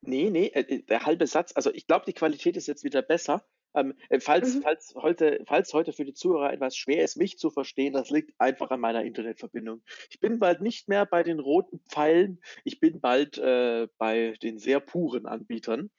Nee, 0.03 0.31
nee, 0.31 0.49
äh, 0.49 0.83
der 0.83 1.07
halbe 1.07 1.27
Satz. 1.27 1.53
Also 1.55 1.73
ich 1.73 1.87
glaube, 1.87 2.05
die 2.07 2.13
Qualität 2.13 2.57
ist 2.57 2.67
jetzt 2.67 2.85
wieder 2.85 3.03
besser. 3.03 3.45
Ähm, 3.77 3.95
äh, 4.09 4.21
falls, 4.21 4.57
Mhm. 4.57 4.63
falls, 4.63 4.95
heute, 4.97 5.45
falls 5.47 5.73
heute 5.75 5.93
für 5.93 6.05
die 6.05 6.15
Zuhörer 6.15 6.53
etwas 6.53 6.77
schwer 6.77 7.05
ist, 7.05 7.17
mich 7.17 7.39
zu 7.39 7.51
verstehen, 7.51 7.93
das 7.93 8.11
liegt 8.11 8.33
einfach 8.41 8.71
an 8.71 8.81
meiner 8.81 9.05
Internetverbindung. 9.05 9.83
Ich 10.11 10.19
bin 10.19 10.39
bald 10.39 10.63
nicht 10.63 10.89
mehr 10.89 11.05
bei 11.05 11.23
den 11.23 11.39
roten 11.39 11.81
Pfeilen, 11.89 12.41
ich 12.65 12.81
bin 12.81 13.01
bald 13.01 13.39
äh, 13.39 13.87
bei 13.99 14.35
den 14.43 14.59
sehr 14.59 14.81
puren 14.81 15.27
Anbietern. 15.27 15.91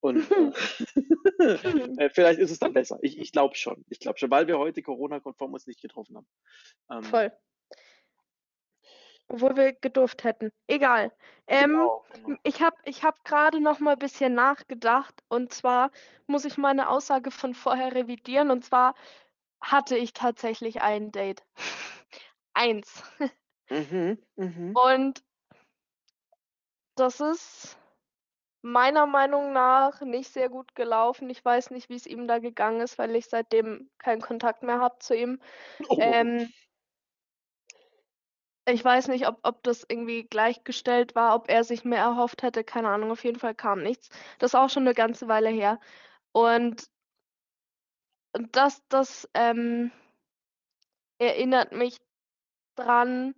Und 0.00 0.18
äh, 1.38 1.54
äh, 1.96 2.10
vielleicht 2.10 2.38
ist 2.38 2.50
es 2.50 2.58
dann 2.58 2.74
besser. 2.74 2.98
Ich, 3.02 3.18
ich 3.18 3.32
glaube 3.32 3.54
schon. 3.54 3.84
Ich 3.88 3.98
glaube 3.98 4.18
schon, 4.18 4.30
weil 4.30 4.46
wir 4.46 4.58
heute 4.58 4.82
Corona-konform 4.82 5.54
uns 5.54 5.66
nicht 5.66 5.80
getroffen 5.80 6.16
haben. 6.16 6.26
Ähm, 6.90 7.02
Voll. 7.02 7.32
Obwohl 9.28 9.56
wir 9.56 9.72
gedurft 9.72 10.24
hätten. 10.24 10.52
Egal. 10.66 11.12
Ähm, 11.46 11.70
genau, 11.70 12.04
genau. 12.24 12.38
Ich 12.42 12.60
habe 12.62 12.76
ich 12.84 13.02
hab 13.02 13.24
gerade 13.24 13.60
noch 13.60 13.78
mal 13.78 13.92
ein 13.92 13.98
bisschen 13.98 14.34
nachgedacht 14.34 15.22
und 15.28 15.52
zwar 15.52 15.90
muss 16.26 16.44
ich 16.44 16.58
meine 16.58 16.88
Aussage 16.88 17.30
von 17.30 17.54
vorher 17.54 17.94
revidieren 17.94 18.50
und 18.50 18.64
zwar 18.64 18.94
hatte 19.60 19.96
ich 19.96 20.12
tatsächlich 20.12 20.82
ein 20.82 21.12
Date. 21.12 21.44
Eins. 22.54 23.02
Mhm, 23.70 24.18
mhm. 24.36 24.76
Und 24.76 25.22
das 26.94 27.20
ist 27.20 27.78
meiner 28.62 29.06
Meinung 29.06 29.52
nach 29.52 30.00
nicht 30.02 30.32
sehr 30.32 30.48
gut 30.48 30.74
gelaufen. 30.74 31.28
Ich 31.30 31.44
weiß 31.44 31.70
nicht, 31.70 31.88
wie 31.88 31.96
es 31.96 32.06
ihm 32.06 32.28
da 32.28 32.38
gegangen 32.38 32.80
ist, 32.80 32.98
weil 32.98 33.16
ich 33.16 33.26
seitdem 33.26 33.90
keinen 33.98 34.20
Kontakt 34.20 34.62
mehr 34.62 34.78
habe 34.78 34.98
zu 35.00 35.16
ihm. 35.16 35.40
Oh. 35.88 35.96
Ähm, 36.00 36.52
ich 38.66 38.84
weiß 38.84 39.08
nicht, 39.08 39.26
ob, 39.28 39.38
ob 39.42 39.62
das 39.64 39.84
irgendwie 39.88 40.24
gleichgestellt 40.24 41.14
war, 41.14 41.34
ob 41.34 41.48
er 41.48 41.64
sich 41.64 41.84
mehr 41.84 42.00
erhofft 42.00 42.42
hätte, 42.42 42.64
keine 42.64 42.88
Ahnung, 42.88 43.10
auf 43.10 43.24
jeden 43.24 43.38
Fall 43.38 43.54
kam 43.54 43.82
nichts. 43.82 44.08
Das 44.38 44.52
ist 44.52 44.54
auch 44.54 44.70
schon 44.70 44.84
eine 44.84 44.94
ganze 44.94 45.28
Weile 45.28 45.48
her. 45.48 45.80
Und 46.32 46.88
das, 48.52 48.82
das 48.88 49.28
ähm, 49.34 49.90
erinnert 51.18 51.72
mich 51.72 51.98
dran, 52.76 53.34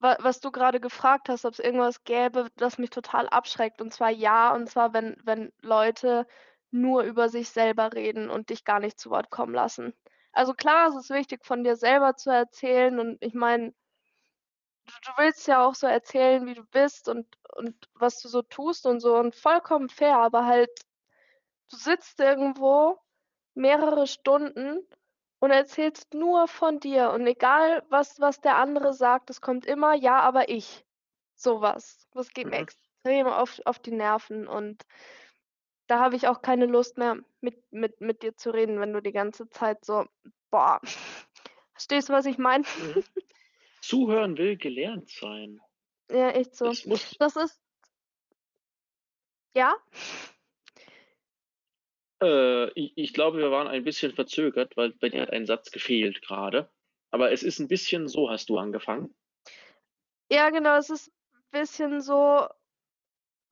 wa 0.00 0.16
was 0.20 0.40
du 0.40 0.50
gerade 0.50 0.80
gefragt 0.80 1.28
hast, 1.28 1.44
ob 1.44 1.54
es 1.54 1.58
irgendwas 1.58 2.04
gäbe, 2.04 2.48
das 2.56 2.78
mich 2.78 2.90
total 2.90 3.28
abschreckt. 3.28 3.80
Und 3.80 3.92
zwar 3.92 4.10
ja, 4.10 4.54
und 4.54 4.68
zwar, 4.68 4.92
wenn, 4.92 5.16
wenn 5.24 5.52
Leute 5.62 6.26
nur 6.70 7.02
über 7.04 7.28
sich 7.28 7.48
selber 7.50 7.92
reden 7.94 8.30
und 8.30 8.50
dich 8.50 8.64
gar 8.64 8.80
nicht 8.80 8.98
zu 9.00 9.10
Wort 9.10 9.30
kommen 9.30 9.54
lassen. 9.54 9.94
Also 10.32 10.52
klar, 10.54 10.88
es 10.88 10.96
ist 10.96 11.10
wichtig, 11.10 11.44
von 11.44 11.64
dir 11.64 11.76
selber 11.76 12.16
zu 12.16 12.30
erzählen. 12.30 12.98
Und 12.98 13.18
ich 13.20 13.34
meine, 13.34 13.72
du, 14.86 15.10
willst 15.18 15.46
ja 15.46 15.64
auch 15.66 15.74
so 15.74 15.86
erzählen, 15.86 16.46
wie 16.46 16.54
du 16.54 16.64
bist 16.64 17.08
und, 17.08 17.26
und 17.56 17.88
was 17.94 18.20
du 18.20 18.28
so 18.28 18.42
tust 18.42 18.86
und 18.86 19.00
so. 19.00 19.16
Und 19.16 19.34
vollkommen 19.34 19.88
fair, 19.88 20.18
aber 20.18 20.46
halt, 20.46 20.70
du 21.70 21.76
sitzt 21.76 22.20
irgendwo 22.20 22.98
mehrere 23.54 24.06
Stunden 24.06 24.86
und 25.40 25.50
erzählst 25.50 26.14
nur 26.14 26.48
von 26.48 26.80
dir. 26.80 27.10
Und 27.10 27.26
egal, 27.26 27.84
was, 27.88 28.20
was 28.20 28.40
der 28.40 28.56
andere 28.56 28.92
sagt, 28.94 29.30
es 29.30 29.40
kommt 29.40 29.66
immer, 29.66 29.94
ja, 29.94 30.20
aber 30.20 30.48
ich. 30.48 30.84
Sowas. 31.36 32.06
Das 32.12 32.28
geht 32.30 32.46
mir 32.46 32.56
Mhm. 32.58 32.62
extrem 32.62 33.26
auf, 33.26 33.60
auf 33.64 33.78
die 33.78 33.90
Nerven. 33.92 34.46
Und 34.46 34.84
da 35.86 36.00
habe 36.00 36.16
ich 36.16 36.28
auch 36.28 36.42
keine 36.42 36.66
Lust 36.66 36.96
mehr, 36.98 37.16
mit, 37.40 37.60
mit, 37.72 38.00
mit 38.00 38.22
dir 38.22 38.36
zu 38.36 38.50
reden, 38.50 38.80
wenn 38.80 38.92
du 38.92 39.02
die 39.02 39.12
ganze 39.12 39.48
Zeit 39.50 39.84
so, 39.84 40.06
boah. 40.50 40.80
Verstehst 41.74 42.08
du, 42.08 42.12
was 42.12 42.26
ich 42.26 42.38
meine? 42.38 42.64
Mhm. 42.78 43.04
Zuhören 43.86 44.38
will 44.38 44.56
gelernt 44.56 45.10
sein. 45.10 45.60
Ja, 46.10 46.30
echt 46.30 46.56
so. 46.56 46.66
Muss, 46.66 47.16
Das 47.18 47.36
ist. 47.36 47.60
Ja? 49.54 49.74
äh, 52.22 52.70
ich, 52.70 52.92
ich 52.96 53.12
glaube, 53.12 53.38
wir 53.38 53.50
waren 53.50 53.68
ein 53.68 53.84
bisschen 53.84 54.12
verzögert, 54.12 54.76
weil 54.76 54.92
bei 54.92 55.08
dir 55.08 55.22
hat 55.22 55.30
ein 55.30 55.46
Satz 55.46 55.70
gefehlt 55.70 56.22
gerade. 56.22 56.70
Aber 57.10 57.30
es 57.30 57.42
ist 57.42 57.60
ein 57.60 57.68
bisschen 57.68 58.08
so, 58.08 58.30
hast 58.30 58.48
du 58.48 58.58
angefangen. 58.58 59.14
Ja, 60.30 60.50
genau, 60.50 60.76
es 60.76 60.90
ist 60.90 61.12
ein 61.32 61.60
bisschen 61.60 62.00
so, 62.00 62.48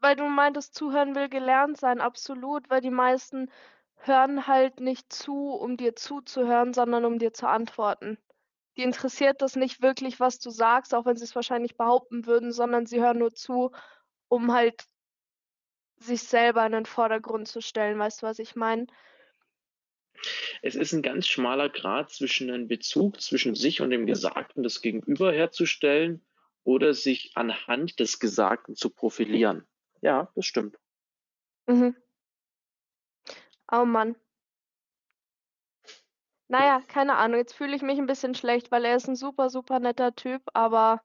weil 0.01 0.17
du 0.17 0.25
meintest, 0.25 0.75
zuhören 0.75 1.15
will 1.15 1.29
gelernt 1.29 1.77
sein, 1.77 2.01
absolut, 2.01 2.69
weil 2.71 2.81
die 2.81 2.91
meisten 2.91 3.51
hören 3.97 4.49
halt 4.49 4.81
nicht 4.81 5.13
zu, 5.13 5.51
um 5.51 5.77
dir 5.77 5.95
zuzuhören, 5.95 6.73
sondern 6.73 7.05
um 7.05 7.19
dir 7.19 7.33
zu 7.33 7.47
antworten. 7.47 8.19
Die 8.77 8.83
interessiert 8.83 9.43
das 9.43 9.57
nicht 9.57 9.83
wirklich, 9.83 10.19
was 10.19 10.39
du 10.39 10.51
sagst, 10.51 10.95
auch 10.95 11.05
wenn 11.05 11.17
sie 11.17 11.25
es 11.25 11.35
wahrscheinlich 11.35 11.77
behaupten 11.77 12.27
würden, 12.27 12.53
sondern 12.53 12.87
sie 12.87 13.01
hören 13.01 13.19
nur 13.19 13.35
zu, 13.35 13.71
um 14.29 14.53
halt 14.53 14.85
sich 15.97 16.23
selber 16.23 16.65
in 16.65 16.73
den 16.73 16.87
Vordergrund 16.87 17.49
zu 17.49 17.61
stellen. 17.61 17.99
Weißt 17.99 18.23
du, 18.23 18.27
was 18.27 18.39
ich 18.39 18.57
meine? 18.57 18.87
Es 20.63 20.75
ist 20.75 20.93
ein 20.93 21.03
ganz 21.03 21.27
schmaler 21.27 21.69
Grad 21.69 22.11
zwischen 22.11 22.51
einem 22.51 22.69
Bezug 22.69 23.21
zwischen 23.21 23.55
sich 23.55 23.81
und 23.81 23.91
dem 23.91 24.07
Gesagten 24.07 24.63
des 24.63 24.81
Gegenüber 24.81 25.33
herzustellen 25.33 26.25
oder 26.65 26.95
sich 26.95 27.33
anhand 27.35 27.99
des 27.99 28.21
Gesagten 28.21 28.77
zu 28.77 28.91
profilieren. 28.91 29.67
Ja, 30.01 30.31
das 30.35 30.47
stimmt. 30.47 30.79
Mhm. 31.67 31.97
Oh 33.71 33.85
Mann. 33.85 34.17
Naja, 36.53 36.83
keine 36.87 37.17
Ahnung. 37.17 37.39
Jetzt 37.39 37.55
fühle 37.55 37.75
ich 37.75 37.81
mich 37.81 37.99
ein 37.99 38.05
bisschen 38.05 38.35
schlecht, 38.35 38.71
weil 38.71 38.85
er 38.85 38.95
ist 38.95 39.09
ein 39.09 39.17
super, 39.17 39.49
super 39.49 39.81
netter 39.81 40.15
Typ, 40.15 40.43
aber 40.53 41.01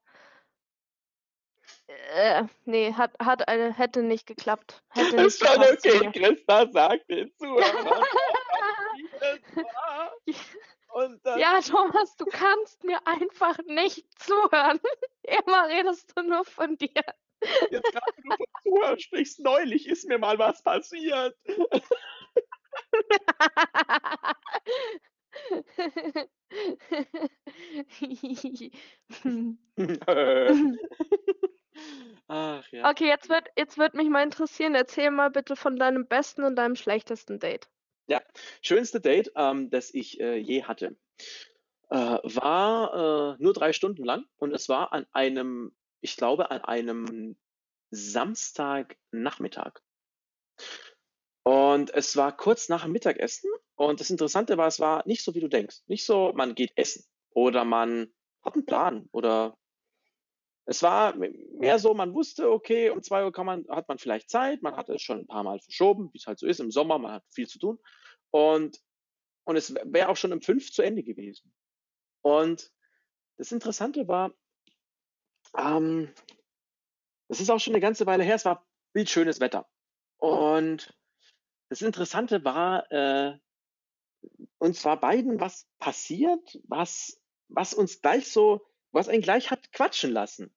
äh, 1.86 2.44
nee, 2.66 2.92
hat, 2.92 3.12
hat, 3.18 3.48
äh, 3.48 3.72
hätte 3.72 4.02
nicht 4.02 4.26
geklappt. 4.26 4.82
Hätte 4.90 5.16
nicht 5.16 5.24
Ist 5.24 5.46
schon 5.46 5.62
okay. 5.62 6.10
Christa 6.12 6.70
sagt 6.70 7.08
den 7.08 7.32
Zuhörern, 7.38 8.04
Ja, 11.38 11.60
Thomas, 11.62 12.14
du 12.16 12.26
kannst 12.26 12.84
mir 12.84 12.98
einfach 13.06 13.56
nicht 13.64 14.04
zuhören. 14.20 14.78
Immer 15.22 15.68
redest 15.68 16.12
du 16.14 16.24
nur 16.24 16.44
von 16.44 16.76
dir. 16.76 16.90
jetzt 17.70 17.90
gerade 17.90 18.12
wenn 18.16 18.30
du 18.30 18.36
von 18.36 18.46
Zuhören 18.64 19.00
sprichst, 19.00 19.40
neulich 19.40 19.88
ist 19.88 20.06
mir 20.08 20.18
mal 20.18 20.38
was 20.38 20.62
passiert. 20.62 21.34
Ach 32.28 32.66
ja. 32.72 32.90
Okay, 32.90 33.06
jetzt 33.08 33.28
wird, 33.28 33.48
jetzt 33.56 33.78
wird 33.78 33.94
mich 33.94 34.08
mal 34.08 34.22
interessieren, 34.22 34.74
erzähl 34.74 35.10
mal 35.10 35.30
bitte 35.30 35.56
von 35.56 35.76
deinem 35.76 36.06
besten 36.06 36.44
und 36.44 36.56
deinem 36.56 36.76
schlechtesten 36.76 37.38
Date. 37.38 37.68
Ja, 38.06 38.22
schönste 38.62 39.00
Date, 39.00 39.32
ähm, 39.36 39.70
das 39.70 39.92
ich 39.94 40.20
äh, 40.20 40.36
je 40.36 40.64
hatte, 40.64 40.96
äh, 41.90 41.96
war 41.96 43.36
äh, 43.38 43.42
nur 43.42 43.52
drei 43.52 43.72
Stunden 43.72 44.04
lang 44.04 44.24
und 44.36 44.52
es 44.52 44.68
war 44.68 44.92
an 44.92 45.06
einem, 45.12 45.74
ich 46.00 46.16
glaube, 46.16 46.50
an 46.50 46.62
einem 46.62 47.36
Samstagnachmittag. 47.90 49.80
Und 51.48 51.94
es 51.94 52.14
war 52.14 52.36
kurz 52.36 52.68
nach 52.68 52.82
dem 52.82 52.92
Mittagessen 52.92 53.50
und 53.74 54.00
das 54.00 54.10
Interessante 54.10 54.58
war, 54.58 54.66
es 54.66 54.80
war 54.80 55.02
nicht 55.06 55.24
so, 55.24 55.34
wie 55.34 55.40
du 55.40 55.48
denkst. 55.48 55.78
Nicht 55.86 56.04
so, 56.04 56.34
man 56.34 56.54
geht 56.54 56.72
essen 56.76 57.06
oder 57.30 57.64
man 57.64 58.12
hat 58.42 58.52
einen 58.52 58.66
Plan 58.66 59.08
oder 59.12 59.56
es 60.66 60.82
war 60.82 61.14
mehr 61.16 61.78
so, 61.78 61.94
man 61.94 62.12
wusste, 62.12 62.50
okay, 62.50 62.90
um 62.90 63.02
zwei 63.02 63.24
Uhr 63.24 63.32
kann 63.32 63.46
man, 63.46 63.64
hat 63.70 63.88
man 63.88 63.96
vielleicht 63.96 64.28
Zeit, 64.28 64.60
man 64.60 64.76
hatte 64.76 64.92
es 64.92 65.00
schon 65.00 65.20
ein 65.20 65.26
paar 65.26 65.42
Mal 65.42 65.58
verschoben, 65.58 66.10
wie 66.12 66.18
es 66.18 66.26
halt 66.26 66.38
so 66.38 66.46
ist 66.46 66.60
im 66.60 66.70
Sommer, 66.70 66.98
man 66.98 67.12
hat 67.12 67.24
viel 67.30 67.48
zu 67.48 67.58
tun. 67.58 67.78
Und, 68.28 68.78
und 69.44 69.56
es 69.56 69.74
wäre 69.84 70.10
auch 70.10 70.18
schon 70.18 70.34
um 70.34 70.42
fünf 70.42 70.70
zu 70.70 70.82
Ende 70.82 71.02
gewesen. 71.02 71.50
Und 72.20 72.70
das 73.38 73.52
Interessante 73.52 74.06
war, 74.06 74.34
ähm, 75.56 76.12
das 77.28 77.40
ist 77.40 77.48
auch 77.48 77.58
schon 77.58 77.72
eine 77.72 77.80
ganze 77.80 78.04
Weile 78.04 78.24
her, 78.24 78.34
es 78.34 78.44
war 78.44 78.68
bildschönes 78.92 79.40
Wetter. 79.40 79.66
Und 80.18 80.94
das 81.68 81.82
Interessante 81.82 82.44
war, 82.44 82.90
äh, 82.90 83.38
uns 84.58 84.84
war 84.84 84.98
beiden 85.00 85.40
was 85.40 85.68
passiert, 85.78 86.58
was, 86.64 87.20
was 87.48 87.74
uns 87.74 88.00
gleich 88.00 88.30
so, 88.30 88.66
was 88.90 89.08
einen 89.08 89.22
gleich 89.22 89.50
hat 89.50 89.72
quatschen 89.72 90.12
lassen. 90.12 90.54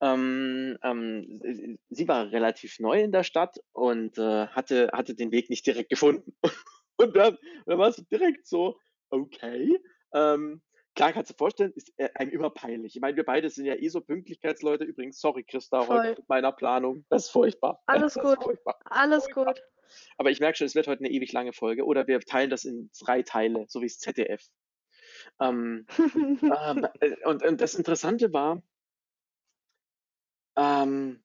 Ähm, 0.00 0.78
ähm, 0.82 1.78
sie 1.90 2.08
war 2.08 2.32
relativ 2.32 2.78
neu 2.80 3.02
in 3.02 3.12
der 3.12 3.22
Stadt 3.22 3.60
und 3.72 4.16
äh, 4.16 4.46
hatte, 4.48 4.90
hatte 4.92 5.14
den 5.14 5.30
Weg 5.30 5.50
nicht 5.50 5.66
direkt 5.66 5.90
gefunden. 5.90 6.34
und 6.96 7.14
dann, 7.14 7.36
dann 7.66 7.78
war 7.78 7.88
es 7.88 7.96
direkt 8.10 8.46
so, 8.46 8.78
okay. 9.10 9.78
Ähm, 10.14 10.62
klar, 10.94 11.12
kannst 11.12 11.30
du 11.30 11.34
vorstellen, 11.34 11.72
ist 11.74 11.92
äh, 11.98 12.08
einem 12.14 12.30
immer 12.30 12.48
peinlich. 12.48 12.96
Ich 12.96 13.02
meine, 13.02 13.16
wir 13.16 13.24
beide 13.24 13.50
sind 13.50 13.66
ja 13.66 13.74
eh 13.74 13.88
so 13.88 14.00
Pünktlichkeitsleute. 14.00 14.84
Übrigens, 14.84 15.20
sorry, 15.20 15.44
Christa, 15.44 15.82
Voll. 15.82 15.98
heute 15.98 16.20
mit 16.20 16.28
meiner 16.30 16.52
Planung. 16.52 17.04
Das 17.10 17.26
ist 17.26 17.30
furchtbar. 17.30 17.82
Alles 17.86 18.14
das 18.14 18.24
gut. 18.24 18.42
Furchtbar. 18.42 18.78
Alles 18.86 19.28
gut. 19.30 19.60
Aber 20.16 20.30
ich 20.30 20.40
merke 20.40 20.58
schon, 20.58 20.66
es 20.66 20.74
wird 20.74 20.86
heute 20.86 21.04
eine 21.04 21.12
ewig 21.12 21.32
lange 21.32 21.52
Folge. 21.52 21.84
Oder 21.84 22.06
wir 22.06 22.20
teilen 22.20 22.50
das 22.50 22.64
in 22.64 22.90
drei 23.00 23.22
Teile, 23.22 23.66
so 23.68 23.80
wie 23.80 23.86
das 23.86 23.98
ZDF. 23.98 24.44
Ähm, 25.40 25.86
ähm, 25.98 26.86
äh, 27.00 27.16
und, 27.24 27.42
und 27.44 27.60
das 27.60 27.74
Interessante 27.74 28.32
war, 28.32 28.62
ähm, 30.56 31.22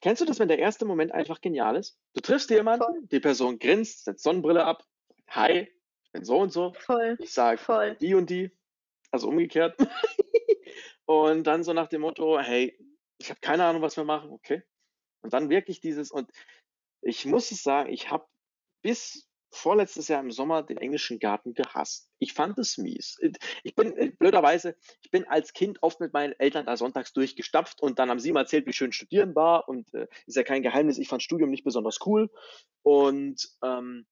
kennst 0.00 0.20
du 0.20 0.26
das, 0.26 0.38
wenn 0.38 0.48
der 0.48 0.58
erste 0.58 0.84
Moment 0.84 1.12
einfach 1.12 1.40
genial 1.40 1.76
ist? 1.76 1.98
Du 2.14 2.20
triffst 2.20 2.50
jemanden, 2.50 2.84
Voll. 2.84 3.00
die 3.10 3.20
Person 3.20 3.58
grinst, 3.58 4.04
setzt 4.04 4.22
Sonnenbrille 4.22 4.64
ab, 4.64 4.84
hi, 5.28 5.68
ich 6.04 6.12
bin 6.12 6.24
so 6.24 6.38
und 6.38 6.52
so. 6.52 6.72
Voll. 6.78 7.16
Ich 7.20 7.32
sage 7.32 7.96
die 8.00 8.14
und 8.14 8.28
die, 8.28 8.50
also 9.10 9.28
umgekehrt. 9.28 9.76
und 11.04 11.44
dann 11.44 11.64
so 11.64 11.72
nach 11.72 11.88
dem 11.88 12.02
Motto, 12.02 12.38
hey, 12.38 12.76
ich 13.18 13.30
habe 13.30 13.40
keine 13.40 13.64
Ahnung, 13.64 13.82
was 13.82 13.96
wir 13.96 14.04
machen, 14.04 14.30
okay. 14.30 14.62
Und 15.22 15.32
dann 15.32 15.50
wirklich 15.50 15.80
dieses, 15.80 16.10
und 16.10 16.30
ich 17.02 17.26
muss 17.26 17.50
es 17.50 17.62
sagen, 17.62 17.92
ich 17.92 18.10
habe 18.10 18.26
bis 18.82 19.28
vorletztes 19.50 20.08
Jahr 20.08 20.20
im 20.20 20.30
Sommer 20.30 20.62
den 20.62 20.78
englischen 20.78 21.18
Garten 21.18 21.52
gehasst. 21.52 22.08
Ich 22.18 22.32
fand 22.32 22.58
es 22.58 22.78
mies. 22.78 23.18
Ich 23.62 23.74
bin, 23.74 23.94
äh, 23.96 24.10
blöderweise, 24.10 24.76
ich 25.02 25.10
bin 25.10 25.26
als 25.26 25.52
Kind 25.52 25.82
oft 25.82 26.00
mit 26.00 26.14
meinen 26.14 26.32
Eltern 26.38 26.64
da 26.64 26.76
sonntags 26.76 27.12
durchgestapft 27.12 27.82
und 27.82 27.98
dann 27.98 28.08
haben 28.08 28.18
sie 28.18 28.30
ihm 28.30 28.36
erzählt, 28.36 28.66
wie 28.66 28.72
schön 28.72 28.92
Studieren 28.92 29.34
war 29.34 29.68
und 29.68 29.92
äh, 29.92 30.06
ist 30.26 30.36
ja 30.36 30.42
kein 30.42 30.62
Geheimnis, 30.62 30.96
ich 30.96 31.08
fand 31.08 31.22
Studium 31.22 31.50
nicht 31.50 31.64
besonders 31.64 31.98
cool 32.06 32.30
und 32.82 33.46
ähm, 33.62 34.06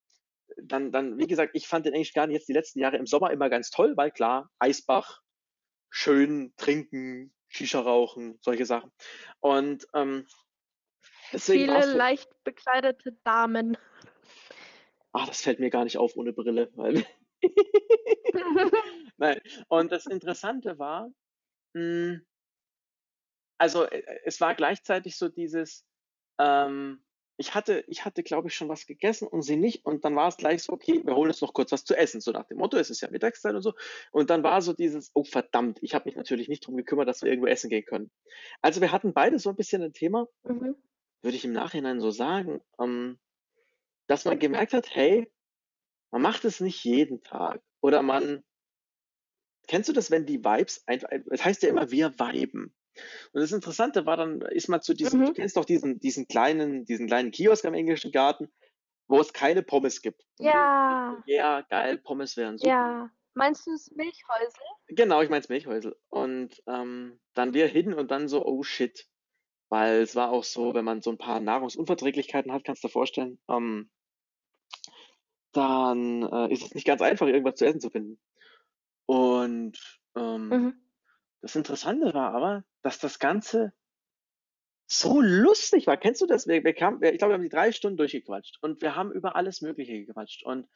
dann, 0.62 0.92
dann, 0.92 1.18
wie 1.18 1.26
gesagt, 1.26 1.52
ich 1.54 1.66
fand 1.66 1.86
den 1.86 1.94
englischen 1.94 2.14
Garten 2.14 2.32
jetzt 2.32 2.48
die 2.48 2.52
letzten 2.52 2.80
Jahre 2.80 2.98
im 2.98 3.06
Sommer 3.06 3.30
immer 3.30 3.48
ganz 3.48 3.70
toll, 3.70 3.96
weil 3.96 4.10
klar, 4.10 4.50
Eisbach, 4.58 5.22
schön 5.88 6.52
trinken, 6.56 7.32
Shisha 7.48 7.80
rauchen, 7.80 8.38
solche 8.42 8.66
Sachen. 8.66 8.92
Und 9.40 9.86
ähm, 9.94 10.26
deswegen 11.32 11.64
Viele 11.64 11.94
leicht 11.94 12.28
bekleidete 12.44 13.12
Damen. 13.24 13.76
Ah, 15.12 15.26
das 15.26 15.42
fällt 15.42 15.60
mir 15.60 15.70
gar 15.70 15.84
nicht 15.84 15.98
auf 15.98 16.16
ohne 16.16 16.32
Brille. 16.32 16.70
Nein. 19.16 19.40
Und 19.68 19.92
das 19.92 20.06
Interessante 20.06 20.78
war, 20.78 21.10
mh, 21.74 22.20
also 23.58 23.84
äh, 23.84 24.02
es 24.24 24.40
war 24.40 24.54
gleichzeitig 24.54 25.16
so 25.18 25.28
dieses, 25.28 25.84
ähm, 26.38 27.02
ich 27.36 27.54
hatte, 27.54 27.84
ich 27.88 28.04
hatte, 28.04 28.22
glaube 28.22 28.48
ich, 28.48 28.54
schon 28.54 28.68
was 28.68 28.86
gegessen 28.86 29.26
und 29.26 29.42
sie 29.42 29.56
nicht. 29.56 29.84
Und 29.86 30.04
dann 30.04 30.14
war 30.14 30.28
es 30.28 30.36
gleich 30.36 30.62
so, 30.62 30.72
okay, 30.74 31.00
wir 31.04 31.16
holen 31.16 31.30
uns 31.30 31.40
noch 31.40 31.54
kurz 31.54 31.72
was 31.72 31.84
zu 31.84 31.96
essen, 31.96 32.20
so 32.20 32.32
nach 32.32 32.46
dem 32.46 32.58
Motto, 32.58 32.76
es 32.76 32.90
ist 32.90 33.00
ja 33.00 33.10
Mittagszeit 33.10 33.54
und 33.54 33.62
so. 33.62 33.74
Und 34.12 34.30
dann 34.30 34.42
war 34.42 34.60
so 34.62 34.74
dieses, 34.74 35.10
oh 35.14 35.24
verdammt, 35.24 35.78
ich 35.82 35.94
habe 35.94 36.04
mich 36.04 36.16
natürlich 36.16 36.48
nicht 36.48 36.66
drum 36.66 36.76
gekümmert, 36.76 37.08
dass 37.08 37.22
wir 37.22 37.30
irgendwo 37.30 37.48
essen 37.48 37.70
gehen 37.70 37.84
können. 37.84 38.10
Also 38.60 38.80
wir 38.80 38.92
hatten 38.92 39.14
beide 39.14 39.38
so 39.38 39.50
ein 39.50 39.56
bisschen 39.56 39.82
ein 39.82 39.92
Thema, 39.92 40.28
Mhm. 40.44 40.76
Würde 41.22 41.36
ich 41.36 41.44
im 41.44 41.52
Nachhinein 41.52 42.00
so 42.00 42.10
sagen, 42.10 42.60
ähm, 42.80 43.18
dass 44.08 44.24
man 44.24 44.38
gemerkt 44.38 44.72
hat, 44.74 44.94
hey, 44.94 45.30
man 46.12 46.22
macht 46.22 46.44
es 46.44 46.60
nicht 46.60 46.84
jeden 46.84 47.22
Tag. 47.22 47.62
Oder 47.82 48.02
man, 48.02 48.44
kennst 49.68 49.88
du 49.88 49.92
das, 49.92 50.10
wenn 50.10 50.26
die 50.26 50.44
Vibes 50.44 50.82
einfach, 50.86 51.08
es 51.30 51.44
heißt 51.44 51.62
ja 51.62 51.68
immer, 51.68 51.90
wir 51.90 52.18
viben. 52.18 52.74
Und 53.32 53.40
das 53.40 53.52
Interessante 53.52 54.04
war 54.06 54.16
dann, 54.16 54.40
ist 54.42 54.68
man 54.68 54.82
zu 54.82 54.94
diesem, 54.94 55.20
Mhm. 55.20 55.26
du 55.26 55.32
kennst 55.34 55.56
doch 55.56 55.64
diesen, 55.64 56.00
diesen 56.00 56.26
kleinen, 56.26 56.84
diesen 56.84 57.06
kleinen 57.06 57.30
Kiosk 57.30 57.64
am 57.64 57.74
englischen 57.74 58.12
Garten, 58.12 58.50
wo 59.08 59.20
es 59.20 59.32
keine 59.32 59.62
Pommes 59.62 60.02
gibt. 60.02 60.24
Ja, 60.38 61.22
Ja, 61.26 61.62
geil, 61.62 61.98
Pommes 61.98 62.36
wären 62.36 62.58
super. 62.58 62.70
ja. 62.70 63.10
Meinst 63.34 63.64
du 63.66 63.70
das 63.70 63.90
Milchhäusel? 63.92 64.60
Genau, 64.88 65.22
ich 65.22 65.30
meins 65.30 65.48
Milchhäusel. 65.48 65.96
Und 66.08 66.60
ähm, 66.66 67.20
dann 67.34 67.54
wir 67.54 67.68
hin 67.68 67.94
und 67.94 68.10
dann 68.10 68.26
so, 68.28 68.44
oh 68.44 68.64
shit. 68.64 69.06
Weil 69.70 70.02
es 70.02 70.16
war 70.16 70.30
auch 70.30 70.44
so, 70.44 70.74
wenn 70.74 70.84
man 70.84 71.00
so 71.00 71.10
ein 71.10 71.18
paar 71.18 71.40
Nahrungsunverträglichkeiten 71.40 72.52
hat, 72.52 72.64
kannst 72.64 72.84
du 72.84 72.88
dir 72.88 72.92
vorstellen, 72.92 73.40
ähm, 73.48 73.90
dann 75.52 76.22
äh, 76.22 76.52
ist 76.52 76.62
es 76.64 76.74
nicht 76.74 76.86
ganz 76.86 77.00
einfach, 77.02 77.26
irgendwas 77.26 77.56
zu 77.56 77.66
essen 77.66 77.80
zu 77.80 77.90
finden. 77.90 78.20
Und 79.06 79.78
ähm, 80.16 80.48
Mhm. 80.48 80.74
das 81.40 81.56
Interessante 81.56 82.14
war 82.14 82.34
aber, 82.34 82.64
dass 82.82 82.98
das 82.98 83.18
Ganze 83.18 83.72
so 84.88 85.20
lustig 85.20 85.86
war. 85.86 85.96
Kennst 85.96 86.20
du 86.20 86.26
das? 86.26 86.48
Wir, 86.48 86.64
wir 86.64 86.74
kamen, 86.74 87.02
ich 87.02 87.18
glaube, 87.18 87.32
wir 87.32 87.34
haben 87.34 87.42
die 87.42 87.48
drei 87.48 87.72
Stunden 87.72 87.96
durchgequatscht 87.96 88.58
und 88.62 88.82
wir 88.82 88.96
haben 88.96 89.12
über 89.12 89.36
alles 89.36 89.60
Mögliche 89.60 90.04
gequatscht. 90.04 90.44
Und 90.44 90.68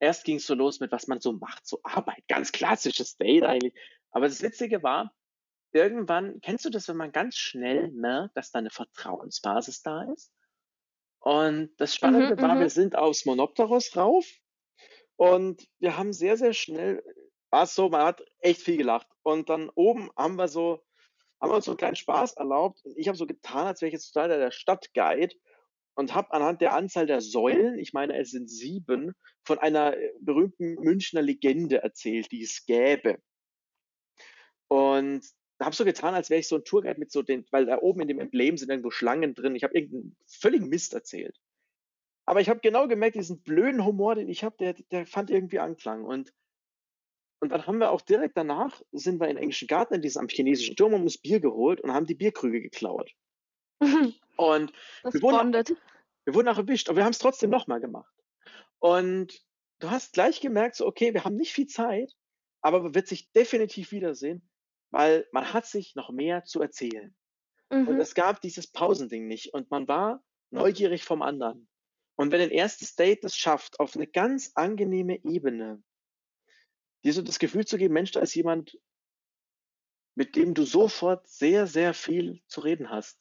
erst 0.00 0.24
ging 0.24 0.36
es 0.36 0.46
so 0.46 0.54
los 0.54 0.80
mit, 0.80 0.90
was 0.92 1.06
man 1.06 1.20
so 1.20 1.34
macht, 1.34 1.66
so 1.66 1.80
Arbeit, 1.82 2.22
ganz 2.28 2.52
klassisches 2.52 3.16
Date 3.18 3.44
eigentlich. 3.44 3.74
Aber 4.10 4.26
das 4.26 4.42
Witzige 4.42 4.82
war, 4.82 5.14
irgendwann, 5.72 6.40
kennst 6.40 6.64
du 6.64 6.70
das, 6.70 6.88
wenn 6.88 6.96
man 6.96 7.12
ganz 7.12 7.36
schnell 7.36 7.90
merkt, 7.92 8.36
dass 8.36 8.50
da 8.50 8.58
eine 8.60 8.70
Vertrauensbasis 8.70 9.82
da 9.82 10.02
ist? 10.12 10.32
Und 11.20 11.70
das 11.78 11.94
Spannende 11.94 12.36
Mhm, 12.36 12.40
war, 12.42 12.54
mhm. 12.56 12.60
wir 12.60 12.70
sind 12.70 12.96
aufs 12.96 13.24
Monopteros 13.26 13.96
rauf 13.96 14.26
und 15.16 15.68
wir 15.80 15.96
haben 15.96 16.12
sehr, 16.12 16.36
sehr 16.36 16.52
schnell, 16.52 17.02
war 17.50 17.64
es 17.64 17.74
so, 17.74 17.88
man 17.88 18.02
hat 18.02 18.22
echt 18.40 18.62
viel 18.62 18.76
gelacht. 18.76 19.08
Und 19.22 19.48
dann 19.48 19.70
oben 19.74 20.10
haben 20.16 20.36
wir 20.36 20.48
so, 20.48 20.84
haben 21.40 21.50
wir 21.50 21.56
uns 21.56 21.64
so 21.66 21.72
einen 21.72 21.78
kleinen 21.78 21.96
Spaß 21.96 22.34
erlaubt. 22.34 22.84
Und 22.84 22.96
ich 22.96 23.08
habe 23.08 23.18
so 23.18 23.26
getan, 23.26 23.66
als 23.66 23.80
wäre 23.80 23.88
ich 23.88 23.94
jetzt 23.94 24.12
total 24.12 24.28
der 24.28 24.50
Stadtguide 24.52 25.34
und 25.94 26.14
habe 26.14 26.32
anhand 26.32 26.60
der 26.60 26.74
Anzahl 26.74 27.06
der 27.06 27.20
Säulen, 27.20 27.78
ich 27.78 27.92
meine, 27.92 28.16
es 28.18 28.30
sind 28.30 28.48
sieben, 28.48 29.14
von 29.44 29.58
einer 29.58 29.96
äh, 29.96 30.12
berühmten 30.20 30.74
Münchner 30.74 31.22
Legende 31.22 31.82
erzählt, 31.82 32.30
die 32.30 32.42
es 32.42 32.64
gäbe. 32.66 33.18
Und 34.68 35.26
habe 35.66 35.74
so 35.74 35.84
getan, 35.84 36.14
als 36.14 36.30
wäre 36.30 36.40
ich 36.40 36.48
so 36.48 36.56
ein 36.56 36.64
Tourguide 36.64 36.98
mit 37.00 37.10
so 37.10 37.22
den, 37.22 37.44
weil 37.50 37.66
da 37.66 37.78
oben 37.78 38.00
in 38.02 38.08
dem 38.08 38.20
Emblem 38.20 38.56
sind 38.56 38.70
irgendwo 38.70 38.90
Schlangen 38.90 39.34
drin. 39.34 39.56
Ich 39.56 39.64
habe 39.64 39.74
irgendeinen 39.74 40.16
völligen 40.26 40.68
Mist 40.68 40.94
erzählt. 40.94 41.40
Aber 42.26 42.40
ich 42.40 42.48
habe 42.48 42.60
genau 42.60 42.86
gemerkt, 42.86 43.16
diesen 43.16 43.40
blöden 43.42 43.84
Humor, 43.84 44.14
den 44.14 44.28
ich 44.28 44.44
habe, 44.44 44.56
der, 44.58 44.74
der 44.90 45.06
fand 45.06 45.30
irgendwie 45.30 45.58
Anklang. 45.58 46.04
Und, 46.04 46.32
und 47.40 47.50
dann 47.50 47.66
haben 47.66 47.78
wir 47.78 47.90
auch 47.90 48.02
direkt 48.02 48.36
danach, 48.36 48.82
sind 48.92 49.18
wir 49.20 49.28
in 49.28 49.36
den 49.36 49.42
englischen 49.42 49.66
Garten, 49.66 49.94
in 49.94 50.02
diesem 50.02 50.20
am 50.22 50.28
chinesischen 50.28 50.76
Turm, 50.76 50.92
haben 50.92 51.02
uns 51.02 51.18
Bier 51.18 51.40
geholt 51.40 51.80
und 51.80 51.92
haben 51.92 52.06
die 52.06 52.14
Bierkrüge 52.14 52.60
geklaut. 52.60 53.10
Und 54.36 54.72
Wir 55.02 55.22
wurden- 55.22 55.36
bondet. 55.52 55.74
wir 56.24 56.34
wurden 56.34 56.48
auch 56.48 56.58
erwischt, 56.58 56.88
aber 56.88 56.98
wir 56.98 57.04
haben 57.04 57.12
es 57.12 57.18
trotzdem 57.18 57.50
nochmal 57.50 57.80
gemacht. 57.80 58.12
Und 58.78 59.44
du 59.80 59.90
hast 59.90 60.12
gleich 60.12 60.40
gemerkt, 60.40 60.76
so, 60.76 60.86
okay, 60.86 61.12
wir 61.14 61.24
haben 61.24 61.34
nicht 61.36 61.52
viel 61.52 61.66
Zeit, 61.66 62.12
aber 62.60 62.82
man 62.82 62.94
wird 62.94 63.08
sich 63.08 63.32
definitiv 63.32 63.90
wiedersehen, 63.90 64.48
weil 64.90 65.26
man 65.32 65.52
hat 65.52 65.66
sich 65.66 65.94
noch 65.94 66.10
mehr 66.10 66.44
zu 66.44 66.60
erzählen. 66.62 67.14
Und 67.86 67.94
Mhm. 67.94 68.00
es 68.00 68.14
gab 68.14 68.40
dieses 68.40 68.66
Pausending 68.66 69.26
nicht 69.26 69.54
und 69.54 69.70
man 69.70 69.88
war 69.88 70.24
neugierig 70.50 71.04
vom 71.04 71.22
anderen. 71.22 71.68
Und 72.16 72.32
wenn 72.32 72.40
ein 72.40 72.50
erstes 72.50 72.96
Date 72.96 73.24
es 73.24 73.36
schafft, 73.36 73.80
auf 73.80 73.94
eine 73.96 74.06
ganz 74.06 74.52
angenehme 74.54 75.24
Ebene, 75.24 75.82
dir 77.04 77.12
so 77.12 77.22
das 77.22 77.38
Gefühl 77.38 77.66
zu 77.66 77.76
geben, 77.78 77.94
Mensch, 77.94 78.12
da 78.12 78.20
ist 78.20 78.34
jemand, 78.34 78.78
mit 80.14 80.36
dem 80.36 80.54
du 80.54 80.64
sofort 80.64 81.28
sehr, 81.28 81.66
sehr 81.66 81.94
viel 81.94 82.42
zu 82.46 82.60
reden 82.60 82.90
hast. 82.90 83.20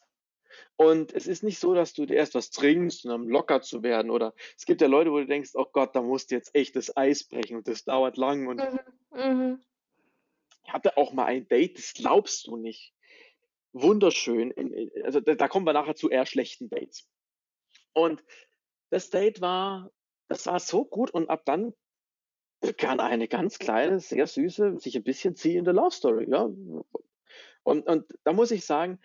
Und 0.77 1.13
es 1.13 1.27
ist 1.27 1.43
nicht 1.43 1.59
so, 1.59 1.73
dass 1.75 1.93
du 1.93 2.05
dir 2.05 2.15
erst 2.15 2.35
was 2.35 2.51
trinkst, 2.51 3.05
um 3.05 3.29
locker 3.29 3.61
zu 3.61 3.83
werden. 3.83 4.11
Oder 4.11 4.33
es 4.57 4.65
gibt 4.65 4.81
ja 4.81 4.87
Leute, 4.87 5.11
wo 5.11 5.19
du 5.19 5.27
denkst, 5.27 5.51
oh 5.55 5.65
Gott, 5.71 5.95
da 5.95 6.01
musst 6.01 6.31
du 6.31 6.35
jetzt 6.35 6.55
echt 6.55 6.75
das 6.75 6.95
Eis 6.97 7.25
brechen 7.25 7.57
und 7.57 7.67
das 7.67 7.85
dauert 7.85 8.17
lang. 8.17 8.47
Und 8.47 8.59
Mhm. 8.59 8.79
Mhm. 9.11 9.66
Ich 10.67 10.73
hatte 10.73 10.97
auch 10.97 11.13
mal 11.13 11.25
ein 11.25 11.47
Date, 11.47 11.77
das 11.77 11.93
glaubst 11.93 12.47
du 12.47 12.57
nicht. 12.57 12.93
Wunderschön. 13.71 14.53
Also 15.03 15.21
da, 15.21 15.35
da 15.35 15.47
kommen 15.47 15.65
wir 15.65 15.73
nachher 15.73 15.95
zu 15.95 16.09
eher 16.09 16.25
schlechten 16.25 16.69
Dates. 16.69 17.07
Und 17.93 18.23
das 18.89 19.09
Date 19.09 19.39
war, 19.39 19.91
das 20.27 20.45
war 20.45 20.59
so 20.59 20.83
gut 20.83 21.11
und 21.11 21.29
ab 21.29 21.45
dann 21.45 21.73
begann 22.59 22.99
eine 22.99 23.27
ganz 23.27 23.59
kleine, 23.59 23.99
sehr 23.99 24.27
süße, 24.27 24.79
sich 24.79 24.95
ein 24.95 25.03
bisschen 25.03 25.35
ziehende 25.35 25.71
Love 25.71 25.91
Story. 25.91 26.27
Ja? 26.29 26.49
Und, 27.63 27.87
und 27.87 28.05
da 28.23 28.33
muss 28.33 28.51
ich 28.51 28.65
sagen, 28.65 28.99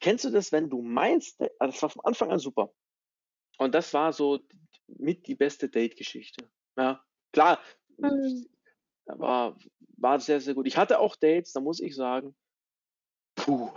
kennst 0.00 0.24
du 0.24 0.30
das, 0.30 0.52
wenn 0.52 0.70
du 0.70 0.80
meinst, 0.80 1.40
also 1.40 1.72
das 1.72 1.82
war 1.82 1.90
von 1.90 2.04
Anfang 2.04 2.30
an 2.30 2.38
super. 2.38 2.72
Und 3.58 3.74
das 3.74 3.92
war 3.92 4.12
so 4.12 4.40
mit 4.86 5.26
die 5.26 5.34
beste 5.34 5.68
Date-Geschichte. 5.68 6.50
Ja, 6.76 7.04
klar, 7.32 7.60
Mhm. 7.96 8.46
war, 9.06 9.56
war 10.04 10.20
sehr, 10.20 10.40
sehr 10.40 10.54
gut. 10.54 10.66
Ich 10.66 10.76
hatte 10.76 11.00
auch 11.00 11.16
Dates, 11.16 11.52
da 11.52 11.60
muss 11.60 11.80
ich 11.80 11.96
sagen, 11.96 12.36
puh. 13.34 13.70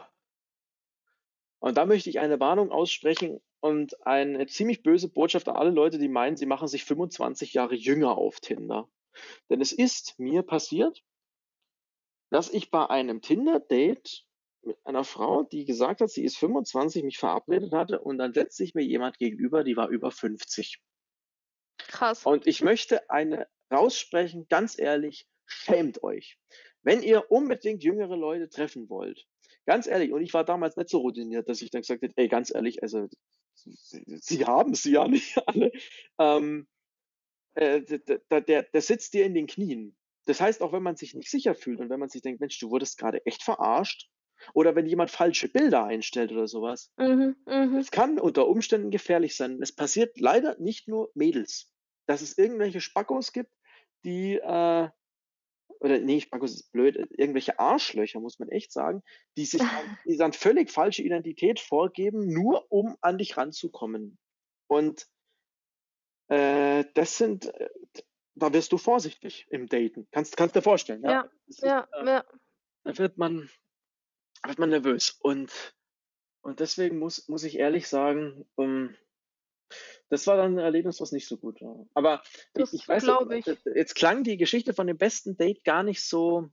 Und 1.60 1.78
da 1.78 1.86
möchte 1.86 2.10
ich 2.10 2.20
eine 2.20 2.40
Warnung 2.40 2.70
aussprechen 2.70 3.42
und 3.62 4.06
eine 4.06 4.46
ziemlich 4.46 4.84
böse 4.84 5.10
Botschaft 5.10 5.48
an 5.48 5.56
alle 5.56 5.72
Leute, 5.72 5.98
die 5.98 6.10
meinen, 6.10 6.36
sie 6.36 6.46
machen 6.46 6.68
sich 6.68 6.84
25 6.84 7.54
Jahre 7.54 7.76
jünger 7.76 8.18
auf 8.18 8.42
Tinder. 8.42 8.90
Denn 9.50 9.62
es 9.62 9.72
ist 9.72 10.20
mir 10.20 10.44
passiert, 10.44 11.02
dass 12.30 12.50
ich 12.50 12.70
bei 12.72 12.88
einem 12.88 13.22
Tinder-Date 13.22 14.26
mit 14.64 14.78
einer 14.86 15.06
Frau, 15.06 15.44
die 15.44 15.64
gesagt 15.64 16.02
hat, 16.02 16.10
sie 16.10 16.26
ist 16.26 16.38
25, 16.38 17.04
mich 17.04 17.18
verabredet 17.18 17.72
hatte 17.72 18.00
und 18.02 18.18
dann 18.18 18.34
setzt 18.34 18.58
sich 18.58 18.76
mir 18.76 18.84
jemand 18.84 19.18
gegenüber, 19.18 19.64
die 19.64 19.78
war 19.78 19.88
über 19.88 20.12
50. 20.12 20.82
Krass. 21.78 22.26
Und 22.26 22.48
ich 22.48 22.62
möchte 22.62 23.10
eine 23.10 23.48
raussprechen, 23.72 24.48
ganz 24.50 24.78
ehrlich, 24.78 25.26
schämt 25.48 26.04
euch. 26.04 26.38
Wenn 26.84 27.04
ihr 27.04 27.32
unbedingt 27.32 27.84
jüngere 27.84 28.16
Leute 28.18 28.50
treffen 28.50 28.90
wollt, 28.90 29.26
ganz 29.66 29.88
ehrlich, 29.88 30.12
und 30.14 30.22
ich 30.22 30.34
war 30.34 30.46
damals 30.46 30.78
nicht 30.78 30.90
so 30.90 31.00
routiniert, 31.00 31.50
dass 31.50 31.62
ich 31.62 31.72
dann 31.72 31.82
gesagt 31.82 32.02
hätte, 32.04 32.14
ey, 32.18 32.28
ganz 32.28 32.54
ehrlich, 32.54 32.84
also 32.84 33.08
sie, 33.56 34.04
sie 34.06 34.46
haben 34.46 34.76
sie 34.76 34.94
ja 34.94 35.08
nicht 35.10 35.38
alle. 35.48 35.72
Ähm, 36.20 36.68
äh, 37.56 37.82
der, 37.82 38.42
der, 38.42 38.64
der 38.64 38.82
sitzt 38.82 39.14
dir 39.14 39.26
in 39.26 39.34
den 39.34 39.48
Knien. 39.48 39.98
Das 40.26 40.42
heißt, 40.42 40.62
auch 40.62 40.74
wenn 40.74 40.84
man 40.84 40.98
sich 40.98 41.14
nicht 41.14 41.30
sicher 41.30 41.56
fühlt 41.56 41.80
und 41.80 41.90
wenn 41.90 42.00
man 42.00 42.10
sich 42.10 42.22
denkt, 42.22 42.42
Mensch, 42.42 42.60
du 42.60 42.70
wurdest 42.70 42.98
gerade 42.98 43.26
echt 43.26 43.44
verarscht, 43.44 44.10
oder 44.54 44.76
wenn 44.76 44.86
jemand 44.86 45.10
falsche 45.10 45.50
Bilder 45.50 45.86
einstellt 45.86 46.32
oder 46.32 46.48
sowas, 46.48 46.92
Mhm. 46.98 47.36
Mhm. 47.48 47.78
es 47.78 47.90
kann 47.92 48.20
unter 48.20 48.48
Umständen 48.48 48.92
gefährlich 48.92 49.36
sein. 49.36 49.60
Es 49.62 49.74
passiert 49.74 50.20
leider 50.20 50.58
nicht 50.60 50.88
nur 50.88 51.12
Mädels, 51.16 51.74
dass 52.08 52.22
es 52.22 52.38
irgendwelche 52.38 52.82
Spackos 52.82 53.34
gibt, 53.34 53.52
die, 54.06 54.36
äh, 54.36 54.90
oder 55.80 56.00
nee, 56.00 56.22
Spackos 56.22 56.54
ist 56.54 56.72
blöd, 56.72 56.96
irgendwelche 57.12 57.60
Arschlöcher, 57.60 58.20
muss 58.20 58.40
man 58.40 58.50
echt 58.50 58.72
sagen, 58.72 59.04
die 59.38 59.46
sich 59.46 59.60
dann, 59.86 59.98
die 60.06 60.18
dann 60.18 60.34
völlig 60.34 60.72
falsche 60.72 61.04
Identität 61.04 61.60
vorgeben, 61.60 62.28
nur 62.28 62.66
um 62.72 62.96
an 63.02 63.18
dich 63.18 63.38
ranzukommen. 63.38 64.18
Und 64.68 65.08
äh, 66.28 66.86
das 66.94 67.18
sind, 67.18 67.46
äh, 67.46 67.70
da 68.36 68.54
wirst 68.54 68.72
du 68.72 68.78
vorsichtig 68.78 69.48
im 69.50 69.68
Daten. 69.68 70.08
Kannst, 70.12 70.38
kannst 70.38 70.56
dir 70.56 70.62
vorstellen, 70.62 71.04
ja? 71.04 71.12
Ja, 71.12 71.30
ist, 71.48 71.62
Ja, 71.62 71.88
äh, 71.94 72.06
ja. 72.06 72.26
da 72.84 72.98
wird 72.98 73.18
man, 73.18 73.50
wird 74.46 74.60
man 74.60 74.70
nervös. 74.70 75.18
Und, 75.22 75.76
und 76.42 76.60
deswegen 76.60 77.00
muss, 77.00 77.28
muss 77.28 77.44
ich 77.44 77.58
ehrlich 77.58 77.88
sagen, 77.88 78.46
um, 78.56 78.96
das 80.10 80.28
war 80.28 80.38
dann 80.38 80.56
ein 80.56 80.60
Erlebnis, 80.60 81.02
was 81.02 81.12
nicht 81.12 81.28
so 81.28 81.38
gut 81.38 81.62
war. 81.62 81.86
Aber 81.94 82.22
ich, 82.26 82.52
Das 82.54 82.74
ich 82.74 82.88
weiß, 82.88 83.04
glaube 83.04 83.38
ich. 83.38 83.46
jetzt 83.76 83.96
klang 83.96 84.24
die 84.24 84.38
Geschichte 84.38 84.74
von 84.74 84.88
dem 84.88 84.98
besten 84.98 85.38
Date 85.38 85.64
gar 85.64 85.84
nicht 85.84 86.02
so, 86.04 86.50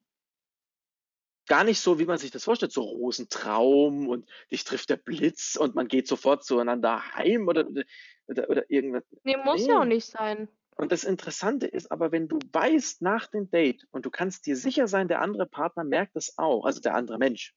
gar 1.47 1.65
nicht 1.65 1.81
so, 1.81 1.99
wie 1.99 2.07
man 2.07 2.19
sich 2.19 2.31
das 2.31 2.45
vorstellt, 2.45 2.73
so 2.73 2.83
Rosentraum 2.83 4.09
und 4.09 4.29
dich 4.51 4.65
trifft 4.65 4.91
der 4.91 4.97
Blitz 4.97 5.57
und 5.57 5.75
man 5.75 5.89
geht 5.89 6.09
sofort 6.09 6.45
zueinander 6.45 7.15
heim 7.15 7.49
oder, 7.49 7.67
oder, 8.27 8.49
oder 8.51 8.71
irgendwas. 8.71 9.05
Nee, 9.25 9.37
muss 9.37 9.67
ja 9.67 9.79
auch 9.81 9.85
Nee. 9.85 9.97
nicht 9.97 10.07
sein. 10.07 10.49
Und 10.77 10.91
das 10.91 11.05
Interessante 11.05 11.69
ist 11.69 11.93
aber, 11.93 12.11
wenn 12.11 12.27
du 12.27 12.39
weißt 12.53 13.01
nach 13.03 13.29
dem 13.29 13.49
Date 13.49 13.87
und 13.93 14.07
du 14.07 14.11
kannst 14.11 14.47
dir 14.47 14.57
sicher 14.57 14.89
sein, 14.89 15.07
der 15.07 15.21
andere 15.21 15.47
Partner 15.47 15.85
merkt 15.85 16.17
das 16.17 16.37
auch, 16.37 16.65
also 16.65 16.81
der 16.81 16.97
andere 16.97 17.19
Mensch. 17.19 17.55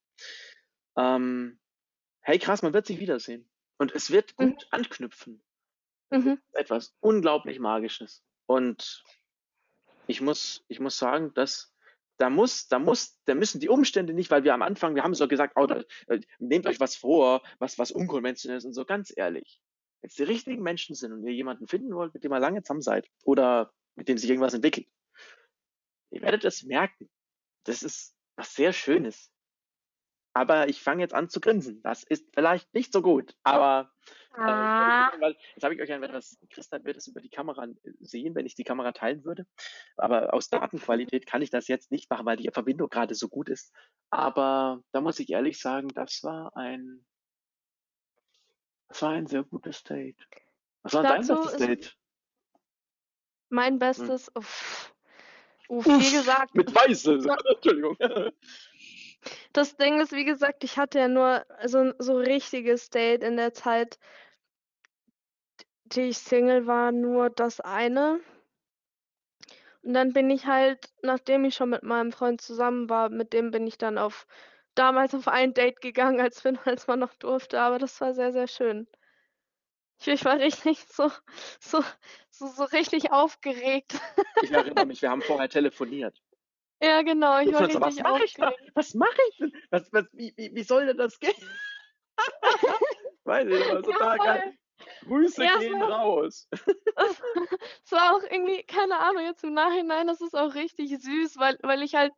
Ähm, 0.96 1.60
hey 2.22 2.38
krass, 2.40 2.62
man 2.62 2.74
wird 2.74 2.86
sich 2.86 3.00
wiedersehen. 3.00 3.50
Und 3.80 3.94
es 3.94 4.12
wird 4.12 4.34
Mhm. 4.38 4.54
gut 4.54 4.68
anknüpfen. 4.72 5.42
Mhm. 6.10 6.40
Etwas 6.54 6.96
unglaublich 7.00 7.60
Magisches. 7.60 8.24
Und 8.46 9.04
ich 10.08 10.22
muss, 10.22 10.64
ich 10.68 10.80
muss 10.80 10.98
sagen, 10.98 11.34
dass 11.34 11.74
da 12.18 12.30
muss, 12.30 12.68
da 12.68 12.80
muss, 12.80 13.20
da 13.26 13.36
müssen 13.36 13.60
die 13.60 13.70
Umstände 13.70 14.14
nicht, 14.14 14.32
weil 14.32 14.44
wir 14.44 14.54
am 14.54 14.62
Anfang, 14.62 14.96
wir 14.96 15.04
haben 15.04 15.14
so 15.14 15.28
gesagt, 15.28 15.54
oh, 15.56 15.68
da, 15.68 15.84
nehmt 16.40 16.66
euch 16.66 16.80
was 16.80 16.96
vor, 16.96 17.44
was, 17.60 17.78
was 17.78 17.92
unkonventionell 17.92 18.58
ist 18.58 18.66
und 18.66 18.74
so, 18.74 18.86
ganz 18.86 19.14
ehrlich. 19.16 19.62
Wenn 20.02 20.10
es 20.10 20.16
die 20.16 20.24
richtigen 20.24 20.64
Menschen 20.64 20.96
sind 20.96 21.12
und 21.12 21.24
ihr 21.24 21.34
jemanden 21.34 21.68
finden 21.68 21.94
wollt, 21.94 22.14
mit 22.14 22.24
dem 22.24 22.34
ihr 22.34 22.40
lange 22.40 22.64
zusammen 22.64 22.82
seid 22.82 23.08
oder 23.24 23.72
mit 23.96 24.08
dem 24.08 24.18
sich 24.18 24.30
irgendwas 24.30 24.54
entwickelt, 24.54 24.88
ihr 26.12 26.22
werdet 26.22 26.44
es 26.46 26.64
merken. 26.64 27.10
Das 27.66 27.84
ist 27.84 28.16
was 28.36 28.54
sehr 28.54 28.74
Schönes. 28.74 29.32
Aber 30.38 30.70
ich 30.70 30.84
fange 30.84 31.02
jetzt 31.02 31.16
an 31.16 31.30
zu 31.30 31.40
grinsen. 31.40 31.82
Das 31.82 32.04
ist 32.04 32.30
vielleicht 32.36 32.72
nicht 32.76 32.94
so 32.94 33.02
gut, 33.02 33.36
aber 33.44 33.92
äh, 34.36 34.40
Ah. 34.40 35.12
weil 35.20 35.36
jetzt 35.56 35.64
habe 35.64 35.74
ich 35.74 35.82
euch 35.82 35.92
ein 35.92 36.04
etwas, 36.04 36.38
Christian 36.52 36.86
wird 36.86 36.96
es 36.96 37.08
über 37.08 37.22
die 37.22 37.30
Kamera 37.30 37.66
sehen, 38.02 38.36
wenn 38.36 38.46
ich 38.46 38.54
die 38.54 38.64
Kamera 38.64 38.92
teilen 38.92 39.26
würde. 39.26 39.48
Aber 39.96 40.36
aus 40.36 40.50
Datenqualität 40.50 41.26
kann 41.26 41.42
ich 41.42 41.50
das 41.50 41.68
jetzt 41.68 41.90
nicht 41.90 42.08
machen, 42.12 42.28
weil 42.28 42.38
die 42.38 42.52
Verbindung 42.52 42.88
gerade 42.88 43.16
so 43.16 43.30
gut 43.30 43.50
ist. 43.50 43.74
Aber 44.12 44.84
da 44.92 45.02
muss 45.02 45.18
ich 45.18 45.32
ehrlich 45.32 45.60
sagen, 45.60 45.88
das 45.88 46.22
war 46.22 46.56
ein, 46.56 47.04
das 48.90 49.02
war 49.02 49.14
ein 49.14 49.26
sehr 49.26 49.44
gutes 49.44 49.84
Date. 49.84 50.28
Was 50.84 50.94
war 50.94 51.02
dein 51.02 51.26
bestes 51.26 51.58
Date? 51.58 51.98
Mein 53.50 53.80
Bestes, 53.80 54.30
uff, 54.36 54.94
uff, 55.68 55.86
Uff, 55.86 55.86
wie 55.88 56.12
gesagt, 56.12 56.54
Mit 56.54 56.74
Weiße. 56.76 57.16
Entschuldigung. 57.56 57.98
Das 59.54 59.76
Ding 59.78 60.00
ist, 60.00 60.12
wie 60.12 60.26
gesagt, 60.26 60.64
ich 60.64 60.78
hatte 60.78 61.00
ja 61.00 61.08
nur 61.08 61.46
so 61.66 61.80
ein 61.80 61.94
so 62.00 62.18
richtiges 62.18 62.90
Date 62.90 63.24
in 63.24 63.38
der 63.38 63.54
Zeit, 63.54 64.00
die 65.86 66.02
ich 66.10 66.18
Single 66.18 66.68
war, 66.68 66.92
nur 66.92 67.30
das 67.30 67.60
eine. 67.60 68.20
Und 69.82 69.94
dann 69.94 70.12
bin 70.14 70.30
ich 70.30 70.46
halt, 70.46 70.92
nachdem 71.02 71.46
ich 71.46 71.56
schon 71.56 71.70
mit 71.70 71.84
meinem 71.84 72.12
Freund 72.12 72.42
zusammen 72.42 72.90
war, 72.90 73.10
mit 73.10 73.34
dem 73.34 73.52
bin 73.52 73.66
ich 73.68 73.78
dann 73.78 73.98
auf 73.98 74.28
damals 74.76 75.16
auf 75.16 75.28
ein 75.28 75.54
Date 75.54 75.82
gegangen, 75.82 76.20
als 76.20 76.44
wir 76.44 76.54
als 76.66 76.88
man 76.88 77.00
noch 77.00 77.14
durfte, 77.16 77.60
aber 77.60 77.80
das 77.80 78.00
war 78.02 78.14
sehr, 78.14 78.32
sehr 78.32 78.48
schön. 78.48 78.88
Ich, 80.00 80.08
ich 80.08 80.26
war 80.26 80.38
richtig 80.38 80.86
so, 80.90 81.10
so, 81.60 81.84
so, 82.30 82.48
so 82.48 82.64
richtig 82.66 83.12
aufgeregt. 83.12 84.00
Ich 84.44 84.52
erinnere 84.52 84.86
mich, 84.86 85.02
wir 85.02 85.10
haben 85.10 85.22
vorher 85.22 85.50
telefoniert. 85.50 86.22
Ja, 86.82 87.02
genau, 87.02 87.40
ich 87.40 87.52
war 87.52 87.62
war 87.62 87.70
so, 87.70 87.82
was 87.82 87.96
richtig 87.96 88.04
mache 88.04 88.24
ich 88.26 88.34
da? 88.34 88.54
Was 88.76 88.94
mache 88.94 89.18
ich 89.32 89.38
denn? 89.38 89.52
Was, 89.72 89.92
was, 89.92 90.06
wie, 90.14 90.34
wie, 90.38 90.52
wie 90.54 90.64
soll 90.64 90.86
denn 90.86 90.98
das 90.98 91.20
gehen? 91.20 91.34
Weiß 93.26 93.48
ich, 93.48 93.68
war 93.68 93.82
total 93.84 94.20
Ja, 94.20 94.34
geil. 94.34 94.54
Grüße 95.02 95.44
Ja, 95.44 95.60
gehen 95.60 95.82
so. 95.82 95.88
raus. 95.88 96.48
Es 97.86 97.92
war 97.92 98.16
auch 98.16 98.24
irgendwie, 98.24 98.64
keine 98.64 99.00
Ahnung, 99.00 99.24
jetzt 99.24 99.44
im 99.44 99.54
Nachhinein, 99.54 100.08
das 100.08 100.20
ist 100.20 100.36
auch 100.36 100.56
richtig 100.56 100.98
süß, 101.00 101.38
weil, 101.38 101.58
weil 101.62 101.84
ich 101.84 101.96
halt, 101.96 102.12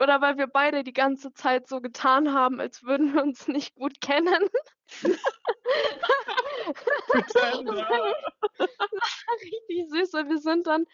oder 0.00 0.20
weil 0.20 0.36
wir 0.36 0.48
beide 0.48 0.82
die 0.84 0.92
ganze 0.92 1.32
Zeit 1.32 1.68
so 1.68 1.80
getan 1.80 2.32
haben, 2.34 2.60
als 2.60 2.82
würden 2.82 3.14
wir 3.14 3.22
uns 3.22 3.48
nicht 3.48 3.74
gut 3.76 4.00
kennen. 4.00 4.48
Richtig 9.42 9.88
süß, 9.88 10.12
weil 10.12 10.28
wir 10.28 10.38
sind 10.38 10.66
dann, 10.66 10.84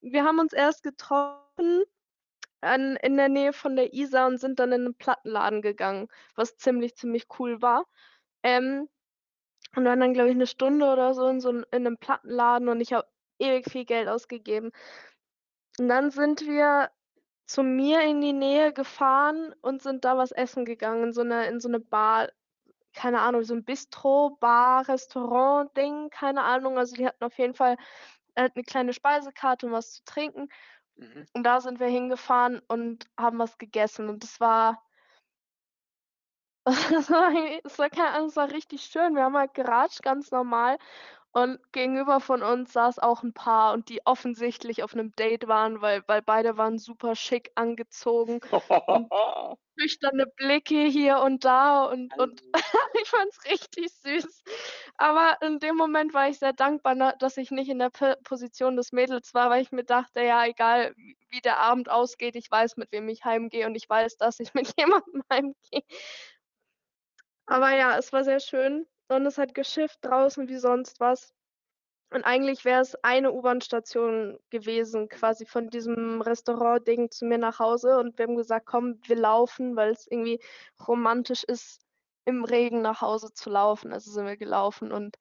wir 0.00 0.24
haben 0.24 0.38
uns 0.38 0.52
erst 0.52 0.82
getroffen 0.82 1.84
an, 2.60 2.96
in 2.96 3.16
der 3.16 3.28
Nähe 3.28 3.52
von 3.52 3.76
der 3.76 3.94
Isar 3.94 4.26
und 4.26 4.38
sind 4.38 4.58
dann 4.58 4.72
in 4.72 4.84
einen 4.84 4.94
Plattenladen 4.94 5.62
gegangen, 5.62 6.08
was 6.36 6.56
ziemlich, 6.56 6.96
ziemlich 6.96 7.26
cool 7.38 7.62
war. 7.62 7.86
Ähm, 8.42 8.88
und 9.76 9.84
waren 9.84 10.00
dann, 10.00 10.14
glaube 10.14 10.30
ich, 10.30 10.34
eine 10.34 10.46
Stunde 10.46 10.86
oder 10.86 11.14
so 11.14 11.28
in 11.28 11.40
so 11.40 11.50
in 11.50 11.64
einem 11.72 11.96
Plattenladen 11.98 12.68
und 12.68 12.80
ich 12.80 12.92
habe 12.92 13.06
ewig 13.38 13.70
viel 13.70 13.84
Geld 13.84 14.08
ausgegeben. 14.08 14.72
Und 15.78 15.88
dann 15.88 16.10
sind 16.10 16.42
wir 16.46 16.90
zu 17.46 17.62
mir 17.62 18.02
in 18.02 18.20
die 18.20 18.32
Nähe 18.32 18.72
gefahren 18.72 19.54
und 19.62 19.82
sind 19.82 20.04
da 20.04 20.16
was 20.16 20.32
essen 20.32 20.64
gegangen, 20.64 21.04
in 21.04 21.12
so 21.12 21.22
eine, 21.22 21.46
in 21.46 21.60
so 21.60 21.68
eine 21.68 21.80
Bar, 21.80 22.28
keine 22.92 23.20
Ahnung, 23.20 23.42
so 23.44 23.54
ein 23.54 23.64
Bistro, 23.64 24.36
Bar, 24.40 24.88
Restaurant, 24.88 25.76
Ding, 25.76 26.10
keine 26.10 26.42
Ahnung. 26.42 26.78
Also 26.78 26.96
die 26.96 27.06
hatten 27.06 27.24
auf 27.24 27.36
jeden 27.38 27.54
Fall 27.54 27.76
eine 28.34 28.50
kleine 28.64 28.92
Speisekarte 28.92 29.66
und 29.66 29.72
was 29.72 29.94
zu 29.94 30.04
trinken. 30.04 30.48
Mhm. 31.00 31.26
Und 31.32 31.44
da 31.44 31.60
sind 31.60 31.80
wir 31.80 31.86
hingefahren 31.88 32.60
und 32.68 33.06
haben 33.18 33.38
was 33.38 33.56
gegessen. 33.58 34.08
Und 34.08 34.22
das 34.22 34.38
war, 34.38 34.82
war, 36.66 37.32
es 37.64 37.78
war, 37.78 37.90
kein, 37.90 38.24
es 38.26 38.36
war 38.36 38.50
richtig 38.50 38.82
schön. 38.82 39.14
Wir 39.14 39.24
haben 39.24 39.36
halt 39.36 39.54
geratscht, 39.54 40.02
ganz 40.02 40.30
normal. 40.30 40.78
Und 41.32 41.60
gegenüber 41.72 42.20
von 42.20 42.42
uns 42.42 42.72
saß 42.72 42.98
auch 42.98 43.22
ein 43.22 43.32
Paar 43.32 43.72
und 43.72 43.88
die 43.88 44.04
offensichtlich 44.04 44.82
auf 44.82 44.94
einem 44.94 45.12
Date 45.12 45.46
waren, 45.46 45.80
weil, 45.80 46.02
weil 46.08 46.22
beide 46.22 46.56
waren 46.56 46.78
super 46.78 47.14
schick 47.14 47.52
angezogen 47.54 48.40
und 48.86 49.12
schüchterne 49.78 50.26
Blicke 50.36 50.84
hier 50.86 51.20
und 51.20 51.44
da 51.44 51.84
und, 51.84 52.16
und 52.18 52.42
ich 53.02 53.08
fand 53.10 53.30
es 53.30 53.44
richtig 53.50 53.92
süß. 53.94 54.42
Aber 54.98 55.38
in 55.42 55.58
dem 55.60 55.76
Moment 55.76 56.14
war 56.14 56.28
ich 56.28 56.38
sehr 56.38 56.52
dankbar, 56.52 56.94
na- 56.96 57.14
dass 57.16 57.36
ich 57.36 57.50
nicht 57.52 57.68
in 57.70 57.78
der 57.78 57.90
P 57.90 58.14
Position 58.24 58.76
des 58.76 58.92
Mädels 58.92 59.32
war, 59.34 59.50
weil 59.50 59.62
ich 59.62 59.72
mir 59.72 59.84
dachte, 59.84 60.22
ja, 60.22 60.44
egal 60.46 60.94
wie 61.30 61.40
der 61.40 61.58
Abend 61.58 61.90
ausgeht, 61.90 62.36
ich 62.36 62.50
weiß, 62.50 62.76
mit 62.76 62.92
wem 62.92 63.08
ich 63.08 63.24
heimgehe 63.24 63.66
und 63.66 63.76
ich 63.76 63.88
weiß, 63.88 64.16
dass 64.18 64.40
ich 64.40 64.54
mit 64.54 64.74
jemandem 64.78 65.22
heimgehe. 65.32 65.82
Aber 67.46 67.72
ja, 67.74 67.98
es 67.98 68.12
war 68.14 68.24
sehr 68.24 68.40
schön 68.40 68.86
und 69.10 69.26
es 69.26 69.38
hat 69.38 69.54
geschifft 69.54 69.98
draußen 70.02 70.48
wie 70.48 70.58
sonst 70.58 71.00
was. 71.00 71.34
Und 72.12 72.24
eigentlich 72.24 72.64
wäre 72.64 72.80
es 72.80 72.96
eine 73.04 73.32
U-Bahn-Station 73.32 74.38
gewesen, 74.50 75.08
quasi 75.08 75.46
von 75.46 75.68
diesem 75.68 76.20
Restaurant-Ding 76.20 77.10
zu 77.10 77.24
mir 77.24 77.38
nach 77.38 77.60
Hause. 77.60 77.98
Und 77.98 78.18
wir 78.18 78.26
haben 78.26 78.36
gesagt, 78.36 78.66
komm, 78.66 79.00
wir 79.04 79.16
laufen, 79.16 79.76
weil 79.76 79.92
es 79.92 80.06
irgendwie 80.08 80.40
romantisch 80.88 81.44
ist, 81.44 81.82
im 82.24 82.44
Regen 82.44 82.82
nach 82.82 83.00
Hause 83.00 83.32
zu 83.32 83.50
laufen. 83.50 83.92
Also 83.92 84.10
sind 84.10 84.26
wir 84.26 84.36
gelaufen. 84.36 84.92
Und 84.92 85.16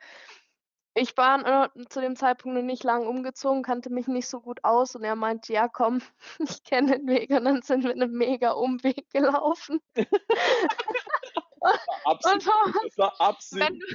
ich 1.00 1.16
war 1.18 1.66
äh, 1.66 1.86
zu 1.90 2.02
dem 2.02 2.16
Zeitpunkt 2.16 2.58
noch 2.58 2.64
nicht 2.64 2.84
lang 2.84 3.08
umgezogen, 3.08 3.64
kannte 3.64 3.90
mich 3.90 4.08
nicht 4.08 4.28
so 4.28 4.42
gut 4.42 4.64
aus. 4.64 4.96
Und 4.96 5.04
er 5.04 5.16
meinte, 5.16 5.54
ja, 5.54 5.68
komm, 5.68 6.02
ich 6.40 6.64
kenne 6.64 7.00
den 7.00 7.08
Weg. 7.08 7.30
Und 7.32 7.46
dann 7.46 7.62
sind 7.62 7.84
wir 7.84 7.92
einen 7.92 8.12
mega 8.12 8.52
Umweg 8.52 9.10
gelaufen. 9.12 9.82
Absicht. 12.06 12.50
Das 12.84 12.98
war 12.98 13.20
Absicht. 13.20 13.62
Wenn 13.62 13.80
du, 13.80 13.86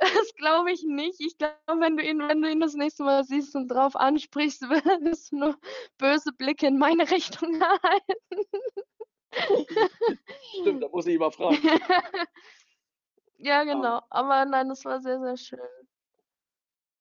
das 0.00 0.34
glaube 0.36 0.72
ich 0.72 0.82
nicht. 0.84 1.20
Ich 1.20 1.36
glaube, 1.36 1.80
wenn 1.80 1.96
du 1.96 2.02
ihn, 2.02 2.20
wenn 2.20 2.42
du 2.42 2.50
ihn 2.50 2.60
das 2.60 2.74
nächste 2.74 3.04
Mal 3.04 3.24
siehst 3.24 3.54
und 3.54 3.68
drauf 3.68 3.96
ansprichst, 3.96 4.62
wirst 4.62 5.32
du 5.32 5.36
nur 5.36 5.58
böse 5.98 6.32
Blicke 6.32 6.66
in 6.66 6.78
meine 6.78 7.10
Richtung 7.10 7.60
erhalten. 7.60 8.44
Stimmt, 10.60 10.82
da 10.82 10.88
muss 10.88 11.06
ich 11.06 11.18
mal 11.18 11.30
fragen. 11.30 11.58
ja, 13.36 13.62
genau. 13.64 14.00
Aber 14.10 14.44
nein, 14.46 14.68
das 14.68 14.84
war 14.84 15.00
sehr, 15.00 15.20
sehr 15.20 15.36
schön. 15.36 15.79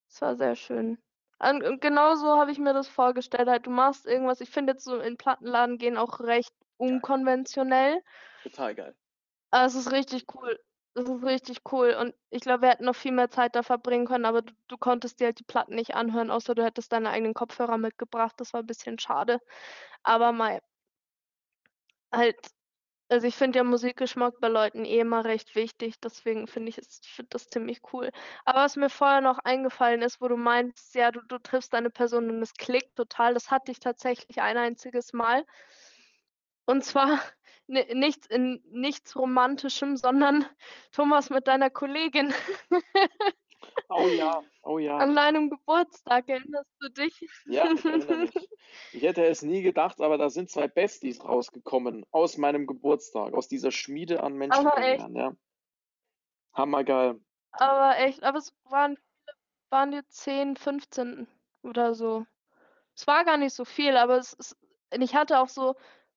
Es 0.10 0.22
war 0.22 0.36
sehr 0.36 0.56
schön. 0.56 0.98
Und, 1.40 1.64
und 1.64 1.82
genau 1.82 2.16
so 2.16 2.38
habe 2.38 2.52
ich 2.52 2.60
mir 2.60 2.74
das 2.74 2.88
vorgestellt. 2.88 3.48
Halt, 3.48 3.66
du 3.66 3.70
machst 3.70 4.06
irgendwas. 4.06 4.42
Ich 4.42 4.50
finde 4.50 4.74
jetzt 4.74 4.84
so 4.84 5.00
in 5.00 5.18
Plattenladen 5.18 5.78
gehen 5.78 5.98
auch 5.98 6.20
recht 6.20 6.54
unkonventionell. 6.78 8.02
Total 8.44 8.76
geil. 8.76 8.96
Aber 9.52 9.66
es 9.66 9.76
ist 9.76 9.92
richtig 9.92 10.26
cool. 10.36 10.60
Das 10.96 11.08
ist 11.08 11.24
richtig 11.24 11.62
cool. 11.72 11.96
Und 12.00 12.14
ich 12.30 12.42
glaube, 12.42 12.64
wir 12.64 12.70
hätten 12.70 12.86
noch 12.86 12.96
viel 12.96 13.12
mehr 13.12 13.30
Zeit 13.30 13.56
da 13.56 13.64
verbringen 13.64 14.06
können, 14.06 14.26
aber 14.26 14.42
du, 14.42 14.54
du 14.68 14.78
konntest 14.78 15.20
dir 15.20 15.26
halt 15.28 15.40
die 15.40 15.44
Platten 15.44 15.76
nicht 15.76 15.96
anhören, 15.96 16.32
außer 16.32 16.56
du 16.56 16.64
hättest 16.64 16.92
deine 16.92 17.10
eigenen 17.12 17.34
Kopfhörer 17.34 17.78
mitgebracht. 17.78 18.34
Das 18.38 18.54
war 18.54 18.62
ein 18.62 18.68
bisschen 18.68 19.00
schade. 19.00 19.40
Aber 20.04 20.32
mal 20.32 20.62
halt, 22.12 22.36
also 23.10 23.28
ich 23.28 23.36
finde 23.36 23.58
ja 23.60 23.64
Musikgeschmack 23.64 24.40
bei 24.40 24.48
Leuten 24.48 24.86
eh 24.86 25.00
immer 25.00 25.26
recht 25.26 25.56
wichtig, 25.56 26.00
deswegen 26.00 26.48
finde 26.48 26.70
ich 26.70 26.78
es, 26.78 27.02
ich 27.04 27.12
finde 27.12 27.30
das 27.32 27.48
ziemlich 27.50 27.82
cool. 27.94 28.12
Aber 28.46 28.60
was 28.62 28.76
mir 28.76 28.90
vorher 28.90 29.22
noch 29.22 29.40
eingefallen 29.40 30.02
ist, 30.02 30.22
wo 30.22 30.28
du 30.28 30.38
meinst, 30.38 30.96
ja, 30.96 31.12
du, 31.12 31.22
du 31.22 31.40
triffst 31.40 31.74
eine 31.76 31.90
Person 31.90 32.30
und 32.30 32.42
es 32.42 32.54
klickt 32.54 32.96
total, 32.96 33.34
das 33.34 33.52
hatte 33.52 33.72
ich 33.72 33.80
tatsächlich 33.80 34.42
ein 34.42 34.58
einziges 34.58 35.14
Mal. 35.14 35.46
Und 36.66 36.84
zwar 36.86 37.20
ni- 37.68 37.94
nichts 37.94 38.28
in 38.28 38.62
nichts 38.72 39.16
Romantischem, 39.16 39.98
sondern 39.98 40.46
Thomas 40.92 41.30
mit 41.30 41.48
deiner 41.48 41.70
Kollegin 41.70 42.34
Oh 43.88 44.08
ja, 44.08 44.44
oh 44.64 44.78
ja. 44.78 44.98
an 44.98 45.16
deinem 45.16 45.50
Geburtstag. 45.50 46.28
Erinnerst 46.30 46.70
du 46.80 46.90
dich? 46.90 47.28
Ja, 47.46 47.72
ich 47.72 47.86
erinnere 47.86 48.18
mich. 48.18 48.50
Ich 48.92 49.04
hätte 49.04 49.26
es 49.26 49.42
nie 49.42 49.62
gedacht, 49.62 50.02
aber 50.02 50.18
da 50.18 50.30
sind 50.30 50.50
zwei 50.50 50.68
Besties 50.68 51.24
rausgekommen 51.24 52.06
aus 52.12 52.38
meinem 52.38 52.68
Geburtstag, 52.68 53.34
aus 53.34 53.48
dieser 53.48 53.72
Schmiede 53.72 54.22
an 54.22 54.34
Menschen 54.34 54.68
Aber 54.68 54.78
echt? 54.78 55.08
ja. 55.10 55.34
Hammergeil. 56.54 57.20
Aber 57.52 57.98
echt, 57.98 58.24
aber 58.24 58.38
es 58.38 58.54
waren, 58.66 58.98
waren 59.70 59.92
die 59.92 60.06
10, 60.08 60.56
15 60.56 61.28
oder 61.64 61.96
so. 61.96 62.26
Es 62.96 63.08
war 63.08 63.24
gar 63.26 63.38
nicht 63.38 63.54
so 63.54 63.66
viel, 63.66 63.98
aber 63.98 64.18
es 64.18 64.34
ist, 64.34 64.58
ich 64.92 65.16
hatte 65.16 65.40
auch 65.40 65.50
so, 65.50 65.76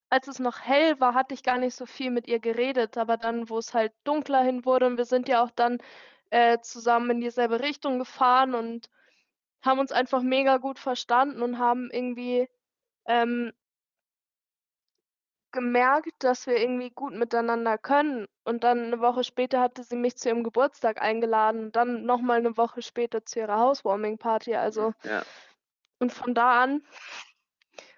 als 0.09 0.27
es 0.27 0.39
noch 0.39 0.59
hell 0.61 0.99
war, 0.99 1.13
hatte 1.13 1.33
ich 1.33 1.43
gar 1.43 1.57
nicht 1.57 1.75
so 1.75 1.85
viel 1.85 2.11
mit 2.11 2.27
ihr 2.27 2.39
geredet. 2.39 2.97
Aber 2.97 3.17
dann, 3.17 3.49
wo 3.49 3.57
es 3.57 3.73
halt 3.73 3.93
dunkler 4.03 4.43
hin 4.43 4.65
wurde, 4.65 4.85
und 4.85 4.97
wir 4.97 5.05
sind 5.05 5.27
ja 5.27 5.43
auch 5.43 5.51
dann 5.51 5.79
äh, 6.33 6.59
zusammen 6.61 7.11
in 7.11 7.21
dieselbe 7.21 7.59
Richtung 7.59 7.99
gefahren 7.99 8.55
und 8.55 8.89
haben 9.63 9.79
uns 9.79 9.91
einfach 9.91 10.23
mega 10.23 10.57
gut 10.57 10.79
verstanden 10.79 11.43
und 11.43 11.59
haben 11.59 11.91
irgendwie 11.91 12.49
ähm, 13.05 13.53
gemerkt, 15.51 16.11
dass 16.23 16.47
wir 16.47 16.57
irgendwie 16.57 16.89
gut 16.89 17.13
miteinander 17.13 17.77
können. 17.77 18.27
Und 18.45 18.63
dann 18.63 18.79
eine 18.79 18.99
Woche 18.99 19.23
später 19.23 19.61
hatte 19.61 19.83
sie 19.83 19.95
mich 19.95 20.17
zu 20.17 20.29
ihrem 20.29 20.43
Geburtstag 20.43 20.99
eingeladen 20.99 21.65
und 21.65 21.75
dann 21.75 22.03
nochmal 22.03 22.39
eine 22.39 22.57
Woche 22.57 22.81
später 22.81 23.23
zu 23.23 23.37
ihrer 23.37 23.59
Housewarming-Party. 23.59 24.55
Also, 24.55 24.95
Ja. 25.03 25.21
und 25.99 26.11
von 26.11 26.33
da 26.33 26.63
an. 26.63 26.83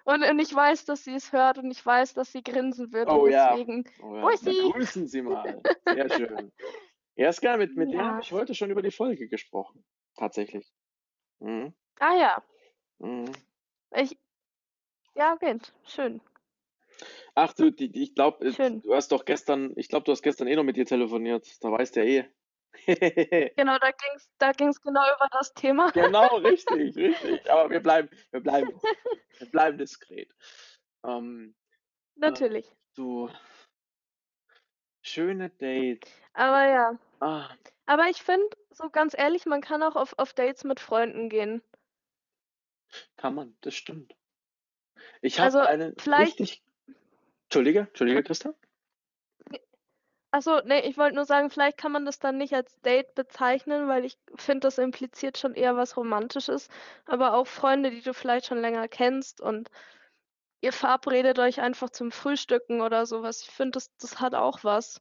Und, 0.04 0.22
und 0.24 0.38
ich 0.38 0.54
weiß, 0.54 0.84
dass 0.84 1.04
sie 1.04 1.14
es 1.14 1.32
hört 1.32 1.56
und 1.56 1.70
ich 1.70 1.84
weiß, 1.84 2.12
dass 2.12 2.32
sie 2.32 2.42
grinsen 2.42 2.92
wird. 2.92 3.08
Oh 3.08 3.24
und 3.24 3.30
ja. 3.30 3.56
deswegen, 3.56 3.84
Oh 4.02 4.14
ja. 4.14 4.20
Bussi. 4.28 4.60
Na, 4.62 4.72
grüßen 4.72 5.06
Sie 5.08 5.22
mal. 5.22 5.62
Sehr 5.86 6.10
schön. 6.10 6.52
Ja, 7.16 7.30
ist 7.30 7.40
geil. 7.40 7.58
Mit, 7.58 7.76
mit 7.76 7.92
der 7.92 8.00
Ja. 8.00 8.06
habe 8.12 8.20
ich 8.22 8.32
heute 8.32 8.54
schon 8.54 8.70
über 8.70 8.82
die 8.82 8.90
Folge 8.90 9.28
gesprochen. 9.28 9.84
Tatsächlich. 10.16 10.72
Mhm. 11.40 11.74
ah 12.00 12.14
ja, 12.16 12.42
Mhm. 12.98 13.30
ich, 13.94 14.16
ja, 15.14 15.36
Kind, 15.36 15.74
schön. 15.84 16.20
Ach 17.34 17.52
du, 17.52 17.70
die, 17.70 17.92
die, 17.92 18.04
ich 18.04 18.14
glaube, 18.14 18.50
Schön. 18.52 18.80
du 18.80 18.94
hast 18.94 19.12
doch 19.12 19.26
gestern, 19.26 19.74
ich 19.76 19.88
glaube, 19.88 20.04
du 20.04 20.12
hast 20.12 20.22
gestern 20.22 20.48
eh 20.48 20.56
noch 20.56 20.62
mit 20.64 20.78
ihr 20.78 20.86
telefoniert. 20.86 21.46
Da 21.62 21.70
weißt 21.70 21.96
du 21.96 22.04
ja 22.04 22.06
eh. 22.24 22.30
Genau, 23.56 23.78
da 23.78 23.90
ging's, 23.90 24.30
da 24.38 24.52
ging's 24.52 24.80
genau 24.80 25.02
über 25.14 25.28
das 25.30 25.52
Thema. 25.52 25.90
Genau, 25.92 26.36
richtig, 26.38 26.96
richtig. 26.96 27.50
Aber 27.50 27.68
wir 27.70 27.80
bleiben, 27.80 28.08
wir 28.30 28.40
bleiben, 28.40 28.80
wir 29.38 29.50
bleiben 29.50 29.76
diskret. 29.76 30.34
Ähm, 31.04 31.54
Natürlich. 32.14 32.66
du 32.94 33.28
schöne 35.02 35.50
Date. 35.50 36.06
Aber 36.32 36.66
ja. 36.68 36.98
Ah, 37.20 37.48
Aber 37.86 38.08
ich 38.08 38.22
finde, 38.22 38.48
so 38.70 38.90
ganz 38.90 39.14
ehrlich, 39.16 39.46
man 39.46 39.60
kann 39.60 39.82
auch 39.82 39.96
auf, 39.96 40.18
auf 40.18 40.34
Dates 40.34 40.64
mit 40.64 40.80
Freunden 40.80 41.28
gehen. 41.28 41.62
kann 43.16 43.34
man, 43.34 43.56
das 43.62 43.74
stimmt. 43.74 44.14
Ich 45.22 45.38
habe 45.38 45.46
Also, 45.46 45.58
einen 45.60 45.94
vielleicht- 45.98 46.38
richtig. 46.40 46.62
Entschuldige, 47.44 47.80
Entschuldige, 47.80 48.22
Christa? 48.22 48.54
Achso, 50.32 50.60
nee, 50.64 50.80
ich 50.80 50.98
wollte 50.98 51.14
nur 51.16 51.24
sagen, 51.24 51.50
vielleicht 51.50 51.78
kann 51.78 51.92
man 51.92 52.04
das 52.04 52.18
dann 52.18 52.36
nicht 52.36 52.52
als 52.52 52.78
Date 52.82 53.14
bezeichnen, 53.14 53.88
weil 53.88 54.04
ich 54.04 54.18
finde, 54.34 54.60
das 54.66 54.76
impliziert 54.76 55.38
schon 55.38 55.54
eher 55.54 55.76
was 55.76 55.96
Romantisches. 55.96 56.68
Aber 57.06 57.34
auch 57.34 57.46
Freunde, 57.46 57.90
die 57.90 58.02
du 58.02 58.12
vielleicht 58.12 58.46
schon 58.46 58.60
länger 58.60 58.86
kennst 58.88 59.40
und 59.40 59.70
ihr 60.60 60.72
verabredet 60.72 61.38
euch 61.38 61.60
einfach 61.60 61.88
zum 61.90 62.10
Frühstücken 62.10 62.82
oder 62.82 63.06
sowas. 63.06 63.42
Ich 63.42 63.50
finde, 63.50 63.72
das, 63.72 63.96
das 63.96 64.20
hat 64.20 64.34
auch 64.34 64.62
was. 64.62 65.00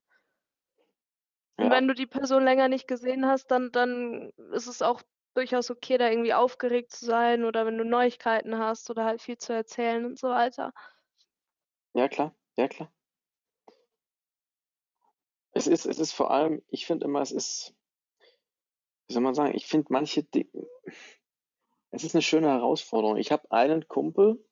Und 1.57 1.65
Ja. 1.65 1.71
wenn 1.71 1.87
du 1.87 1.93
die 1.93 2.05
Person 2.05 2.43
länger 2.43 2.67
nicht 2.67 2.87
gesehen 2.87 3.25
hast, 3.25 3.47
dann, 3.51 3.71
dann 3.71 4.31
ist 4.51 4.67
es 4.67 4.81
auch 4.81 5.01
durchaus 5.35 5.69
okay, 5.69 5.97
da 5.97 6.09
irgendwie 6.09 6.33
aufgeregt 6.33 6.91
zu 6.91 7.05
sein 7.05 7.43
oder 7.43 7.65
wenn 7.65 7.77
du 7.77 7.85
Neuigkeiten 7.85 8.57
hast 8.57 8.89
oder 8.89 9.05
halt 9.05 9.21
viel 9.21 9.37
zu 9.37 9.53
erzählen 9.53 10.05
und 10.05 10.17
so 10.17 10.29
weiter. 10.29 10.73
Ja, 11.93 12.07
klar, 12.07 12.35
ja, 12.57 12.67
klar. 12.67 12.91
Es 15.51 15.67
ist, 15.67 15.85
es 15.85 15.99
ist 15.99 16.11
vor 16.11 16.31
allem, 16.31 16.61
ich 16.67 16.85
finde 16.85 17.05
immer, 17.05 17.21
es 17.21 17.31
ist, 17.31 17.73
wie 19.07 19.13
soll 19.13 19.23
man 19.23 19.35
sagen, 19.35 19.55
ich 19.55 19.67
finde 19.67 19.87
manche 19.89 20.23
Dinge, 20.23 20.67
es 21.91 22.03
ist 22.03 22.13
eine 22.13 22.21
schöne 22.21 22.49
Herausforderung. 22.49 23.15
Ich 23.15 23.31
habe 23.31 23.49
einen 23.51 23.87
Kumpel, 23.87 24.45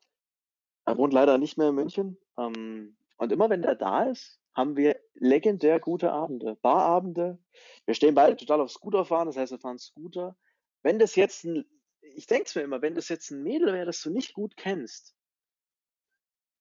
er 0.86 0.98
wohnt 0.98 1.12
leider 1.12 1.38
nicht 1.38 1.58
mehr 1.58 1.70
in 1.70 1.76
München, 1.76 2.18
ähm, 2.38 2.96
und 3.18 3.32
immer 3.32 3.50
wenn 3.50 3.62
der 3.62 3.76
da 3.76 4.04
ist, 4.04 4.40
haben 4.56 4.78
wir 4.78 5.00
legendär 5.16 5.80
gute 5.80 6.12
Abende, 6.12 6.56
Barabende. 6.62 7.40
Wir 7.86 7.96
stehen 7.96 8.16
beide 8.16 8.36
total 8.38 8.62
auf 8.62 8.72
Scooterfahren, 8.72 9.28
das 9.28 9.38
heißt, 9.38 9.52
wir 9.52 9.60
fahren 9.60 9.80
Scooter. 9.80 10.38
Wenn 10.84 11.00
das 11.00 11.16
jetzt 11.16 11.44
ein, 11.46 11.66
ich 12.02 12.28
denke 12.28 12.46
es 12.46 12.56
mir 12.56 12.62
immer, 12.62 12.82
wenn 12.82 12.96
das 12.96 13.10
jetzt 13.10 13.32
ein 13.32 13.44
Mädel 13.44 13.74
wäre, 13.74 13.86
das 13.86 14.02
du 14.02 14.12
nicht 14.12 14.34
gut 14.34 14.56
kennst, 14.58 15.16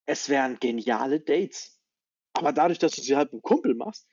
es 0.06 0.28
wären 0.28 0.58
geniale 0.58 1.20
Dates. 1.20 1.80
Aber 2.32 2.52
dadurch, 2.52 2.78
dass 2.78 2.92
du 2.92 3.02
sie 3.02 3.16
halt 3.16 3.32
mit 3.32 3.42
dem 3.42 3.44
Kumpel 3.44 3.74
machst, 3.74 4.08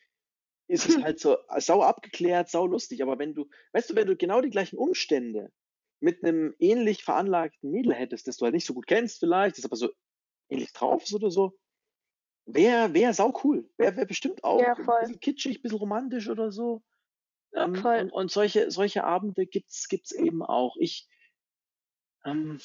ist 0.68 0.88
es 0.88 1.02
halt 1.02 1.20
so 1.20 1.38
sau 1.58 1.82
abgeklärt, 1.82 2.50
sau 2.50 2.68
lustig. 2.68 3.02
Aber 3.02 3.18
wenn 3.18 3.34
du, 3.34 3.50
weißt 3.74 3.90
du, 3.90 3.96
wenn 3.96 4.08
du 4.08 4.16
genau 4.16 4.42
die 4.42 4.52
gleichen 4.52 4.78
Umstände 4.78 5.52
mit 6.00 6.24
einem 6.24 6.54
ähnlich 6.60 7.04
veranlagten 7.04 7.72
Mädel 7.72 7.94
hättest, 7.94 8.28
das 8.28 8.38
du 8.38 8.46
halt 8.46 8.54
nicht 8.54 8.66
so 8.66 8.74
gut 8.74 8.88
kennst 8.88 9.20
vielleicht, 9.20 9.58
das 9.58 9.66
aber 9.66 9.76
so 9.76 9.90
ähnlich 10.50 10.72
drauf 10.74 11.04
ist 11.04 11.14
oder 11.14 11.32
so, 11.32 11.58
wäre 12.54 12.94
wär 12.94 13.14
sau 13.14 13.34
cool. 13.44 13.70
Wäre 13.78 13.96
wär 13.96 14.06
bestimmt 14.06 14.44
auch 14.44 14.60
Ja, 14.60 14.76
ein 14.76 14.84
voll. 14.86 15.00
bisschen 15.02 15.20
kitschig, 15.20 15.60
ein 15.60 15.62
bisschen 15.62 15.78
romantisch 15.80 16.30
oder 16.30 16.52
so. 16.52 16.84
Ähm, 17.54 17.76
Voll. 17.76 18.00
und, 18.02 18.12
und 18.12 18.32
solche, 18.32 18.70
solche 18.72 19.04
Abende 19.04 19.46
gibt's, 19.48 19.88
gibt's 19.88 20.12
eben 20.12 20.44
auch. 20.44 20.76
Ich, 20.80 21.08
ähm, 22.26 22.60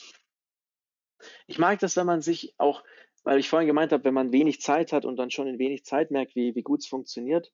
ich 1.46 1.58
mag 1.58 1.78
das, 1.78 1.96
wenn 1.96 2.06
man 2.06 2.20
sich 2.20 2.54
auch, 2.58 2.84
weil 3.22 3.38
ich 3.38 3.48
vorhin 3.48 3.66
gemeint 3.66 3.92
habe, 3.92 4.04
wenn 4.04 4.14
man 4.14 4.32
wenig 4.32 4.60
Zeit 4.60 4.92
hat 4.92 5.04
und 5.04 5.16
dann 5.16 5.30
schon 5.30 5.46
in 5.46 5.58
wenig 5.58 5.84
Zeit 5.84 6.10
merkt, 6.10 6.36
wie, 6.36 6.54
wie 6.54 6.62
gut 6.62 6.80
es 6.80 6.86
funktioniert, 6.86 7.52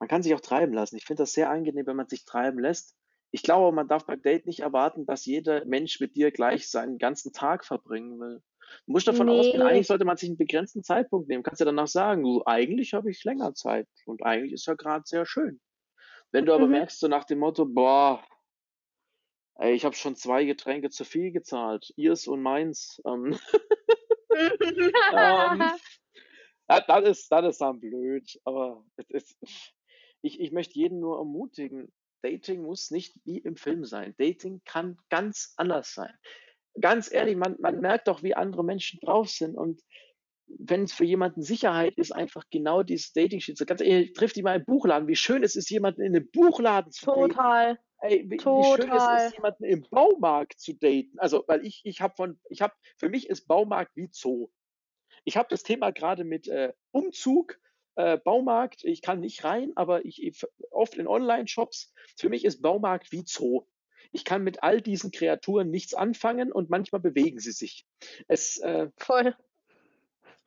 man 0.00 0.08
kann 0.08 0.22
sich 0.24 0.34
auch 0.34 0.40
treiben 0.40 0.72
lassen. 0.72 0.96
Ich 0.96 1.04
finde 1.04 1.22
das 1.22 1.32
sehr 1.32 1.50
angenehm, 1.50 1.86
wenn 1.86 1.96
man 1.96 2.08
sich 2.08 2.24
treiben 2.24 2.58
lässt. 2.58 2.96
Ich 3.30 3.42
glaube, 3.42 3.74
man 3.74 3.86
darf 3.86 4.04
beim 4.04 4.20
Date 4.20 4.46
nicht 4.46 4.60
erwarten, 4.60 5.06
dass 5.06 5.24
jeder 5.24 5.64
Mensch 5.64 6.00
mit 6.00 6.16
dir 6.16 6.32
gleich 6.32 6.68
seinen 6.68 6.98
ganzen 6.98 7.32
Tag 7.32 7.64
verbringen 7.64 8.18
will. 8.18 8.42
Du 8.86 8.92
musst 8.92 9.06
davon 9.08 9.28
ausgehen, 9.28 9.62
Nee. 9.62 9.68
eigentlich 9.68 9.86
sollte 9.86 10.04
man 10.04 10.16
sich 10.16 10.28
einen 10.28 10.38
begrenzten 10.38 10.82
Zeitpunkt 10.82 11.28
nehmen. 11.28 11.42
Kannst 11.42 11.60
ja 11.60 11.66
danach 11.66 11.88
sagen, 11.88 12.22
du, 12.22 12.42
eigentlich 12.46 12.94
habe 12.94 13.10
ich 13.10 13.24
länger 13.24 13.54
Zeit 13.54 13.88
und 14.06 14.22
eigentlich 14.22 14.52
ist 14.52 14.66
ja 14.66 14.74
gerade 14.74 15.04
sehr 15.06 15.26
schön. 15.26 15.60
Wenn 16.32 16.46
du 16.46 16.54
aber 16.54 16.66
Mhm. 16.66 16.72
merkst, 16.72 16.98
so 17.00 17.08
nach 17.08 17.24
dem 17.24 17.40
Motto, 17.40 17.66
boah, 17.66 18.24
ey, 19.56 19.74
ich 19.74 19.84
habe 19.84 19.94
schon 19.94 20.16
zwei 20.16 20.44
Getränke 20.44 20.90
zu 20.90 21.04
viel 21.04 21.30
gezahlt, 21.32 21.92
ihrs 21.96 22.26
und 22.26 22.42
meins, 22.42 23.00
ähm, 23.06 23.38
ähm, 25.12 25.72
ja, 26.68 26.80
das 26.80 27.08
ist, 27.08 27.28
das 27.32 27.46
ist 27.46 27.60
dann 27.60 27.80
blöd, 27.80 28.40
aber 28.44 28.84
ist, 29.08 29.36
ich, 30.22 30.40
ich 30.40 30.52
möchte 30.52 30.74
jeden 30.74 31.00
nur 31.00 31.18
ermutigen, 31.18 31.92
Dating 32.22 32.62
muss 32.62 32.90
nicht 32.90 33.14
wie 33.24 33.38
im 33.38 33.56
Film 33.56 33.84
sein. 33.84 34.14
Dating 34.16 34.62
kann 34.64 34.96
ganz 35.10 35.54
anders 35.56 35.92
sein. 35.92 36.14
Ganz 36.80 37.12
ehrlich, 37.12 37.36
man, 37.36 37.56
man 37.60 37.80
merkt 37.80 38.08
doch, 38.08 38.22
wie 38.22 38.34
andere 38.34 38.64
Menschen 38.64 38.98
drauf 39.00 39.28
sind 39.28 39.56
und 39.56 39.82
wenn 40.58 40.84
es 40.84 40.92
für 40.92 41.04
jemanden 41.04 41.42
Sicherheit 41.42 41.94
ist, 41.96 42.12
einfach 42.12 42.44
genau 42.50 42.82
dieses 42.82 43.12
dating 43.12 43.40
-Shit. 43.40 43.56
so 43.56 43.64
ganz 43.64 43.80
ehrlich, 43.80 44.12
trifft 44.12 44.36
die 44.36 44.42
mal 44.42 44.56
im 44.58 44.64
Buchladen. 44.64 45.08
Wie 45.08 45.16
schön 45.16 45.42
es 45.42 45.56
ist, 45.56 45.70
jemanden 45.70 46.02
in 46.02 46.14
einem 46.14 46.30
Buchladen 46.30 46.92
zu 46.92 47.06
daten. 47.06 47.20
Total. 47.30 47.78
Ey, 48.00 48.24
wie, 48.28 48.32
wie 48.32 48.40
schön 48.40 48.90
es 48.90 48.98
Total. 48.98 49.26
ist, 49.26 49.34
jemanden 49.34 49.64
im 49.64 49.86
Baumarkt 49.90 50.58
zu 50.58 50.74
daten. 50.74 51.18
Also, 51.18 51.44
weil 51.46 51.64
ich, 51.64 51.80
ich 51.84 52.00
habe 52.00 52.14
von, 52.16 52.38
ich 52.50 52.60
habe, 52.60 52.74
für 52.98 53.08
mich 53.08 53.28
ist 53.28 53.46
Baumarkt 53.46 53.96
wie 53.96 54.08
Zoo. 54.10 54.48
Ich 55.24 55.36
habe 55.36 55.48
das 55.48 55.62
Thema 55.62 55.90
gerade 55.90 56.24
mit 56.24 56.48
äh, 56.48 56.72
Umzug, 56.90 57.58
äh, 57.94 58.18
Baumarkt. 58.18 58.84
Ich 58.84 59.02
kann 59.02 59.20
nicht 59.20 59.44
rein, 59.44 59.72
aber 59.76 60.04
ich 60.04 60.22
ich- 60.22 60.44
oft 60.70 60.96
in 60.96 61.06
Online-Shops. 61.06 61.92
Für 62.16 62.28
mich 62.28 62.44
ist 62.44 62.60
Baumarkt 62.60 63.12
wie 63.12 63.22
Zoo. 63.24 63.66
Ich 64.10 64.24
kann 64.24 64.42
mit 64.42 64.62
all 64.62 64.80
diesen 64.80 65.10
Kreaturen 65.10 65.70
nichts 65.70 65.94
anfangen 65.94 66.52
und 66.52 66.70
manchmal 66.70 67.00
bewegen 67.00 67.38
sie 67.38 67.52
sich. 67.52 67.86
Es, 68.28 68.58
äh, 68.58 68.88
Voll. 68.96 69.36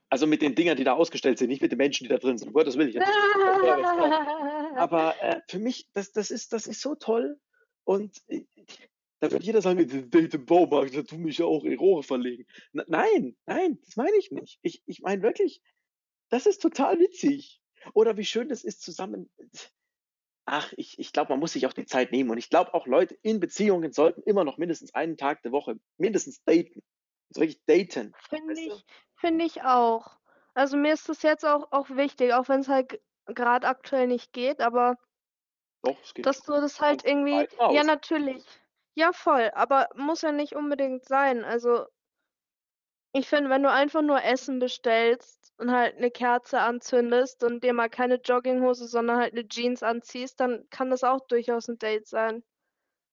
also 0.09 0.27
mit 0.27 0.41
den 0.41 0.55
Dingern, 0.55 0.77
die 0.77 0.83
da 0.83 0.93
ausgestellt 0.93 1.37
sind, 1.37 1.49
nicht 1.49 1.61
mit 1.61 1.71
den 1.71 1.77
Menschen, 1.77 2.03
die 2.03 2.09
da 2.09 2.17
drin 2.17 2.37
sind. 2.37 2.49
Um 2.49 2.53
Gottes 2.53 2.77
will 2.77 2.89
ich 2.89 2.95
jetzt. 2.95 3.07
Aber 4.75 5.15
äh, 5.21 5.41
für 5.47 5.59
mich, 5.59 5.87
das, 5.93 6.11
das, 6.11 6.31
ist, 6.31 6.53
das 6.53 6.67
ist 6.67 6.81
so 6.81 6.95
toll. 6.95 7.39
Und 7.83 8.21
äh, 8.27 8.43
da 9.19 9.31
wird 9.31 9.43
jeder 9.43 9.61
sagen, 9.61 9.87
"Das 9.87 10.09
Date 10.09 10.33
im 10.33 10.45
Baumarkt, 10.45 10.95
da 10.95 11.01
tun 11.01 11.21
mich 11.21 11.37
ja 11.37 11.45
auch 11.45 11.63
in 11.63 11.77
Rohre 11.77 12.03
verlegen. 12.03 12.45
N 12.73 12.83
nein, 12.87 13.35
nein, 13.45 13.79
das 13.85 13.95
meine 13.95 14.17
ich 14.17 14.31
nicht. 14.31 14.59
Ich, 14.61 14.83
ich 14.85 15.01
meine 15.01 15.21
wirklich, 15.21 15.61
das 16.29 16.45
ist 16.45 16.61
total 16.61 16.99
witzig. 16.99 17.61
Oder 17.93 18.17
wie 18.17 18.25
schön 18.25 18.49
das 18.49 18.63
ist 18.63 18.81
zusammen. 18.81 19.29
Ach, 20.45 20.71
ich, 20.77 20.99
ich 20.99 21.11
glaube, 21.11 21.31
man 21.33 21.39
muss 21.39 21.53
sich 21.53 21.65
auch 21.65 21.73
die 21.73 21.85
Zeit 21.85 22.11
nehmen. 22.11 22.29
Und 22.29 22.37
ich 22.37 22.49
glaube 22.49 22.73
auch 22.73 22.85
Leute 22.87 23.17
in 23.23 23.39
Beziehungen 23.39 23.91
sollten 23.93 24.21
immer 24.23 24.43
noch 24.43 24.57
mindestens 24.57 24.93
einen 24.93 25.17
Tag 25.17 25.41
der 25.43 25.51
Woche 25.51 25.79
mindestens 25.97 26.43
daten. 26.43 26.81
Also 27.29 27.41
wirklich 27.41 27.63
daten. 27.65 28.15
Finde 28.29 28.53
Weißt 28.53 28.67
du? 28.67 28.75
ich, 28.75 28.85
finde 29.15 29.45
ich 29.45 29.63
auch. 29.63 30.17
Also 30.53 30.77
mir 30.77 30.93
ist 30.93 31.09
das 31.09 31.21
jetzt 31.23 31.45
auch, 31.45 31.71
auch 31.71 31.89
wichtig, 31.89 32.33
auch 32.33 32.47
wenn 32.49 32.61
es 32.61 32.67
halt 32.69 33.01
gerade 33.25 33.67
aktuell 33.67 34.07
nicht 34.07 34.33
geht, 34.33 34.61
aber 34.61 34.97
Doch, 35.83 35.97
es 36.03 36.13
geht 36.13 36.25
dass 36.25 36.41
du 36.41 36.53
das 36.53 36.79
halt 36.81 37.05
irgendwie, 37.05 37.47
ja 37.69 37.83
natürlich, 37.83 38.43
ja 38.95 39.11
voll, 39.13 39.51
aber 39.53 39.89
muss 39.95 40.21
ja 40.21 40.31
nicht 40.31 40.55
unbedingt 40.55 41.05
sein. 41.05 41.43
Also 41.43 41.85
ich 43.17 43.27
finde, 43.27 43.49
wenn 43.49 43.63
du 43.63 43.71
einfach 43.71 44.01
nur 44.01 44.21
Essen 44.21 44.59
bestellst 44.59 45.53
und 45.57 45.71
halt 45.71 45.95
eine 45.95 46.11
Kerze 46.11 46.59
anzündest 46.59 47.43
und 47.43 47.63
dir 47.63 47.71
mal 47.73 47.89
keine 47.89 48.15
Jogginghose, 48.15 48.87
sondern 48.87 49.17
halt 49.17 49.31
eine 49.31 49.47
Jeans 49.47 49.83
anziehst, 49.83 50.39
dann 50.41 50.67
kann 50.69 50.89
das 50.89 51.05
auch 51.05 51.25
durchaus 51.27 51.69
ein 51.69 51.77
Date 51.77 52.07
sein. 52.07 52.43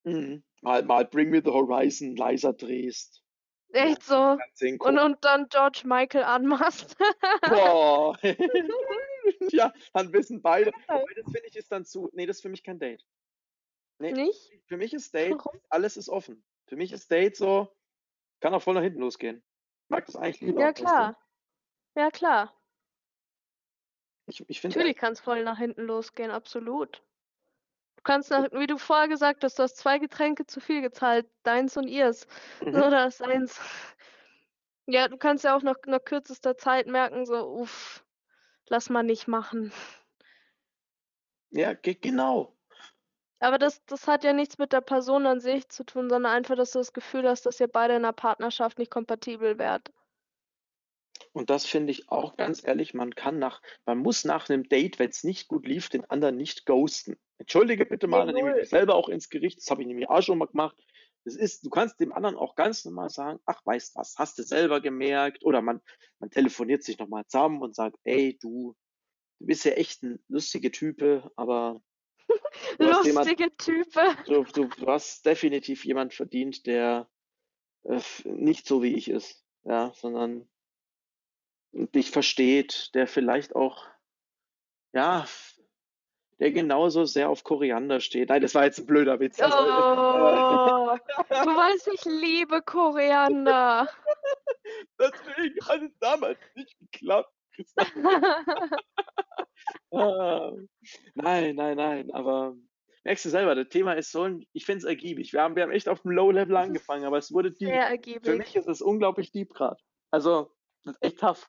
Mhm. 0.03 0.43
Mal, 0.61 0.83
mal 0.85 1.05
Bring 1.05 1.31
Me 1.31 1.41
the 1.45 1.53
Horizon 1.53 2.17
leiser 2.17 2.53
drehst. 2.53 3.23
Echt 3.69 4.03
so. 4.03 4.37
Und, 4.81 4.99
und 4.99 5.25
dann 5.25 5.49
George 5.49 5.83
Michael 5.85 6.25
anmachst. 6.25 6.97
Boah. 7.49 8.19
ja, 9.53 9.73
dann 9.93 10.13
wissen 10.13 10.43
beide. 10.43 10.73
Wobei, 10.89 11.15
das 11.15 11.25
finde 11.27 11.49
ich 11.49 11.57
ist 11.57 11.71
dann 11.71 11.85
zu. 11.85 12.11
Nee, 12.13 12.27
das 12.27 12.39
ist 12.39 12.43
für 12.43 12.49
mich 12.49 12.65
kein 12.65 12.81
Date. 12.81 13.07
Nee, 13.99 14.13
Nicht? 14.13 14.53
für 14.67 14.77
mich 14.77 14.93
ist 14.93 15.15
Date, 15.15 15.39
Warum? 15.39 15.61
alles 15.69 15.97
ist 15.97 16.09
offen. 16.09 16.45
Für 16.67 16.75
mich 16.75 16.93
ist 16.93 17.09
Date 17.11 17.37
so, 17.37 17.69
kann 18.41 18.53
auch 18.53 18.63
voll 18.63 18.75
nach 18.75 18.83
hinten 18.83 19.01
losgehen. 19.01 19.45
Mag 19.93 20.07
das 20.07 20.17
eigentlich 20.17 20.41
lieber. 20.41 20.61
Ja, 20.61 20.73
klar. 20.73 21.17
Ja, 21.95 22.11
klar. 22.11 22.53
Ich, 24.27 24.43
ich 24.49 24.65
Natürlich 24.65 24.97
kann 24.97 25.13
es 25.13 25.21
voll 25.21 25.45
nach 25.45 25.59
hinten 25.59 25.83
losgehen, 25.83 26.31
absolut. 26.31 27.03
Du 27.97 28.03
kannst, 28.03 28.31
nach, 28.31 28.51
wie 28.53 28.67
du 28.67 28.79
vorher 28.79 29.09
gesagt 29.09 29.45
hast, 29.45 29.59
du 29.59 29.65
hast 29.65 29.77
zwei 29.77 29.99
Getränke 29.99 30.47
zu 30.47 30.61
viel 30.61 30.81
gezahlt, 30.81 31.27
deins 31.43 31.77
und 31.77 31.89
ihrs. 31.89 32.27
Mhm. 32.61 32.75
Oder 32.75 33.11
seins. 33.11 33.61
Ja, 34.87 35.09
du 35.09 35.19
kannst 35.19 35.45
ja 35.45 35.55
auch 35.55 35.63
nach, 35.63 35.77
nach 35.87 36.03
kürzester 36.03 36.57
Zeit 36.57 36.87
merken, 36.87 37.27
so, 37.27 37.47
uff, 37.47 38.03
lass 38.69 38.89
mal 38.89 39.03
nicht 39.03 39.29
machen. 39.29 39.73
Ja, 41.51 41.75
ge 41.75 41.95
genau. 41.95 42.57
Aber 43.43 43.59
das, 43.59 43.85
das 43.87 44.07
hat 44.07 44.23
ja 44.23 44.33
nichts 44.33 44.59
mit 44.59 44.73
der 44.73 44.81
Person 44.81 45.27
an 45.27 45.41
sich 45.41 45.69
zu 45.69 45.83
tun, 45.85 46.09
sondern 46.09 46.33
einfach, 46.33 46.55
dass 46.55 46.71
du 46.71 46.79
das 46.79 46.93
Gefühl 46.93 47.29
hast, 47.29 47.45
dass 47.45 47.59
ihr 47.59 47.67
beide 47.67 47.95
in 47.95 48.05
einer 48.05 48.13
Partnerschaft 48.13 48.79
nicht 48.79 48.91
kompatibel 48.91 49.59
wärt. 49.59 49.93
Und 51.33 51.51
das 51.51 51.67
finde 51.67 51.91
ich 51.91 52.09
auch 52.09 52.37
ganz 52.37 52.65
ehrlich, 52.65 52.95
man 52.95 53.17
kann 53.17 53.41
nach, 53.41 53.61
man 53.85 53.99
muss 53.99 54.25
nach 54.25 54.49
einem 54.49 54.69
Date, 54.69 55.01
wenn 55.01 55.11
es 55.11 55.25
nicht 55.25 55.49
gut 55.49 55.67
lief, 55.67 55.89
den 55.89 56.05
anderen 56.05 56.37
nicht 56.37 56.67
ghosten. 56.67 57.17
Entschuldige 57.39 57.85
bitte 57.85 58.07
mal, 58.07 58.27
dann 58.27 58.37
nehme 58.37 58.51
ich 58.51 58.57
mich 58.57 58.69
selber 58.69 58.95
auch 58.95 59.09
ins 59.09 59.29
Gericht. 59.29 59.59
Das 59.59 59.71
habe 59.71 59.83
ich 59.83 59.89
nämlich 59.89 60.09
auch 60.09 60.23
schon 60.23 60.39
mal 60.39 60.47
gemacht. 60.47 60.77
Das 61.25 61.35
ist, 61.35 61.67
du 61.67 61.71
kannst 61.71 61.99
dem 61.99 62.13
anderen 62.13 62.37
auch 62.37 62.55
ganz 62.55 62.85
normal 62.85 63.11
sagen, 63.11 63.41
ach, 63.45 63.61
weißt 63.65 63.97
was, 63.97 64.15
hast 64.19 64.39
du 64.39 64.45
selber 64.45 64.81
gemerkt? 64.81 65.45
Oder 65.45 65.63
man, 65.63 65.81
man 66.21 66.31
telefoniert 66.31 66.85
sich 66.85 66.97
nochmal 66.99 67.27
zusammen 67.27 67.61
und 67.61 67.75
sagt, 67.75 67.97
ey, 68.05 68.39
du, 68.41 68.77
du 69.41 69.47
bist 69.47 69.65
ja 69.65 69.73
echt 69.73 70.05
ein 70.05 70.23
lustiger 70.29 70.71
Type, 70.71 71.29
aber 71.35 71.83
hast, 72.81 73.07
jemand, 73.07 73.27
Lustige 73.27 73.57
Type. 73.57 74.17
du, 74.27 74.45
du, 74.45 74.65
du 74.67 74.87
hast 74.87 75.25
definitiv 75.27 75.85
jemand 75.85 76.15
verdient, 76.15 76.67
der 76.67 77.09
äh, 77.85 78.01
nicht 78.25 78.67
so 78.67 78.83
wie 78.83 78.95
ich 78.95 79.09
ist, 79.09 79.45
ja, 79.65 79.93
sondern 79.95 80.49
dich 81.73 82.11
versteht, 82.11 82.95
der 82.95 83.07
vielleicht 83.07 83.55
auch, 83.55 83.87
ja, 84.93 85.27
der 86.39 86.51
genauso 86.51 87.05
sehr 87.05 87.31
auf 87.31 87.45
Koriander 87.45 88.01
steht. 88.01 88.29
Nein, 88.29 88.43
das 88.43 88.55
war 88.55 88.65
jetzt 88.65 88.81
ein 88.81 88.87
blöder 88.87 89.21
Witz. 89.21 89.41
Also, 89.41 89.57
äh, 89.57 89.61
Oh, 89.61 90.97
du 91.29 91.57
weißt, 91.57 91.89
ich 91.95 92.05
liebe 92.05 92.63
Koriander. 92.63 93.89
deswegen 94.99 95.67
hat 95.67 95.83
es 95.83 95.99
damals 96.01 96.39
nicht 96.55 96.77
geklappt. 96.79 97.33
Ah, 99.91 100.53
nein, 101.15 101.55
nein, 101.55 101.77
nein, 101.77 102.11
aber 102.13 102.55
merkst 103.05 103.25
du 103.25 103.31
selber, 103.31 103.55
das 103.55 103.69
Thema 103.69 103.93
ist 103.95 104.11
so 104.13 104.23
ein, 104.23 104.47
ich 104.53 104.65
finde 104.65 104.79
es 104.79 104.85
ergiebig. 104.85 105.33
Wir 105.33 105.43
haben, 105.43 105.57
wir 105.57 105.63
haben 105.63 105.73
echt 105.73 105.89
auf 105.89 106.03
dem 106.03 106.13
Low-Level 106.13 106.57
angefangen, 106.57 107.05
aber 107.05 107.19
es 107.19 107.33
wurde 107.33 107.51
deep. 107.53 107.69
Sehr 107.69 107.83
Für 107.83 107.91
ergiebig. 107.91 108.39
mich 108.39 108.57
ist 108.57 108.69
es 108.69 108.81
unglaublich 108.81 109.33
deep 109.33 109.53
gerade. 109.53 109.77
Also, 110.11 110.53
das 110.85 110.95
ist 110.97 111.03
echt 111.03 111.21
tough. 111.21 111.49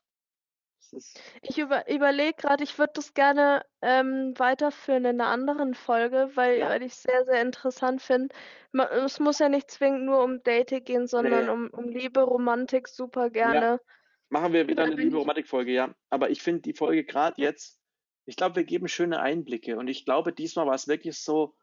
Ist, 0.91 1.20
Ich 1.41 1.57
über, 1.57 1.89
überlege 1.89 2.34
gerade, 2.34 2.64
ich 2.64 2.78
würde 2.78 2.93
das 2.95 3.14
gerne 3.14 3.66
ähm, 3.82 4.34
weiterführen 4.38 5.05
in 5.05 5.22
einer 5.22 5.30
anderen 5.30 5.74
Folge, 5.74 6.30
weil, 6.36 6.59
ja, 6.59 6.70
weil 6.70 6.84
ich 6.84 6.91
es 6.91 7.01
sehr, 7.03 7.26
sehr 7.26 7.41
interessant 7.41 8.01
finde. 8.01 8.36
Es 9.05 9.20
muss 9.20 9.39
ja 9.39 9.49
nicht 9.49 9.72
zwingend 9.72 10.05
nur 10.05 10.24
um 10.24 10.43
Dating 10.43 10.84
gehen, 10.84 11.07
sondern 11.07 11.45
nee, 11.45 11.51
um, 11.51 11.70
um 11.70 11.89
Liebe, 11.89 12.22
Romantik 12.22 12.88
super 12.88 13.24
ja, 13.34 13.51
gerne. 13.51 13.80
machen 14.30 14.53
wir 14.53 14.68
wieder 14.68 14.84
eine 14.84 14.95
bin 14.95 15.05
liebe 15.05 15.16
ich. 15.16 15.22
Romantik-Folge, 15.22 15.72
ja. 15.72 15.95
Aber 16.09 16.30
ich 16.30 16.41
finde 16.41 16.61
die 16.61 16.74
Folge 16.74 17.03
gerade 17.05 17.41
jetzt, 17.41 17.80
ich 18.26 18.36
glaube, 18.36 18.57
wir 18.57 18.63
geben 18.63 18.88
schöne 18.88 19.19
Einblicke 19.19 19.78
und 19.78 19.88
ich 19.88 20.05
glaube, 20.05 20.34
diesmal 20.34 20.67
war 20.67 20.76
es 20.76 20.88
wirklich 20.88 21.17
so, 21.17 21.55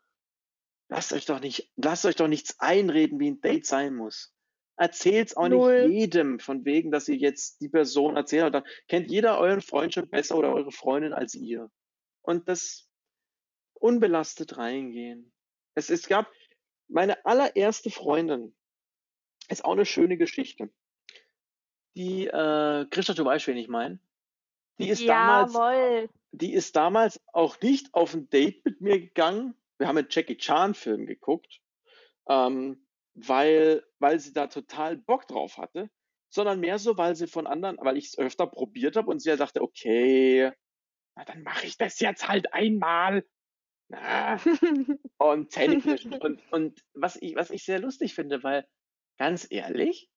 lasst 0.89 1.13
euch 1.13 1.27
doch 1.27 1.41
nicht, 1.41 1.71
lasst 1.77 2.05
euch 2.05 2.17
doch 2.17 2.29
nichts 2.29 2.59
einreden, 2.61 3.19
wie 3.19 3.31
ein 3.31 3.41
Date 3.41 3.67
sein 3.67 3.95
muss. 3.95 4.35
Erzählt's 4.77 5.37
auch 5.37 5.49
nicht 5.49 5.59
Null. 5.59 5.87
jedem 5.91 6.39
von 6.39 6.65
wegen, 6.65 6.91
dass 6.91 7.09
ihr 7.09 7.17
jetzt 7.17 7.61
die 7.61 7.69
Person 7.69 8.17
erzählt 8.17 8.55
dann 8.55 8.65
kennt 8.89 9.11
jeder 9.11 9.39
euren 9.39 9.61
Freund 9.61 9.93
schon 9.93 10.09
besser 10.09 10.37
oder 10.37 10.55
eure 10.55 10.73
Freundin 10.73 11.13
als 11.13 11.35
ihr. 11.35 11.71
Und 12.23 12.49
das 12.49 12.89
unbelastet 13.75 14.57
reingehen. 14.57 15.33
Es, 15.75 15.91
es 15.91 16.09
gab 16.09 16.31
meine 16.89 17.25
allererste 17.25 17.91
Freundin, 17.91 18.55
ist 19.49 19.65
auch 19.65 19.73
eine 19.73 19.87
schöne 19.87 20.17
Geschichte. 20.17 20.71
Die, 21.97 22.27
äh, 22.27 22.87
Christa, 22.91 23.15
du 23.15 23.25
weißt, 23.25 23.47
wen 23.49 23.57
ich 23.57 23.69
meine. 23.69 24.01
Die 24.79 24.89
ist 24.89 25.07
damals, 25.07 25.53
Jawohl. 25.53 26.09
Die 26.33 26.53
ist 26.53 26.77
damals 26.77 27.21
auch 27.33 27.61
nicht 27.61 27.95
auf 27.95 28.15
ein 28.15 28.29
Date 28.29 28.65
mit 28.65 28.81
mir 28.81 29.01
gegangen. 29.01 29.55
Wir 29.79 29.89
haben 29.89 29.99
einen 29.99 30.09
Jackie 30.11 30.37
Chan 30.37 30.75
Film 30.75 31.07
geguckt, 31.07 31.61
ähm, 32.29 32.87
weil, 33.15 33.85
weil 33.99 34.21
sie 34.21 34.33
da 34.33 34.47
total 34.47 34.97
Bock 34.97 35.27
drauf 35.27 35.59
hatte, 35.59 35.91
sondern 36.29 36.61
mehr 36.61 36.79
so, 36.79 36.97
weil 36.97 37.17
sie 37.17 37.27
von 37.27 37.47
anderen, 37.47 37.79
weil 37.81 37.97
ich 37.97 38.07
es 38.07 38.19
öfter 38.19 38.47
probiert 38.47 38.97
habe 38.97 39.11
und 39.11 39.21
sie 39.21 39.31
ja 39.31 39.37
dachte, 39.37 39.63
okay, 39.63 40.53
na, 41.17 41.25
dann 41.25 41.43
mache 41.43 41.67
ich 41.67 41.77
das 41.77 41.99
jetzt 42.01 42.29
halt 42.29 42.53
einmal. 42.53 43.25
Und 45.19 45.51
Zähneknirschen. 45.51 46.15
und, 46.15 46.41
und 46.53 46.85
was 46.95 47.17
ich, 47.17 47.35
was 47.35 47.51
ich 47.51 47.65
sehr 47.65 47.81
lustig 47.81 48.15
finde, 48.15 48.45
weil 48.45 48.65
ganz 49.19 49.49
ehrlich, 49.51 50.09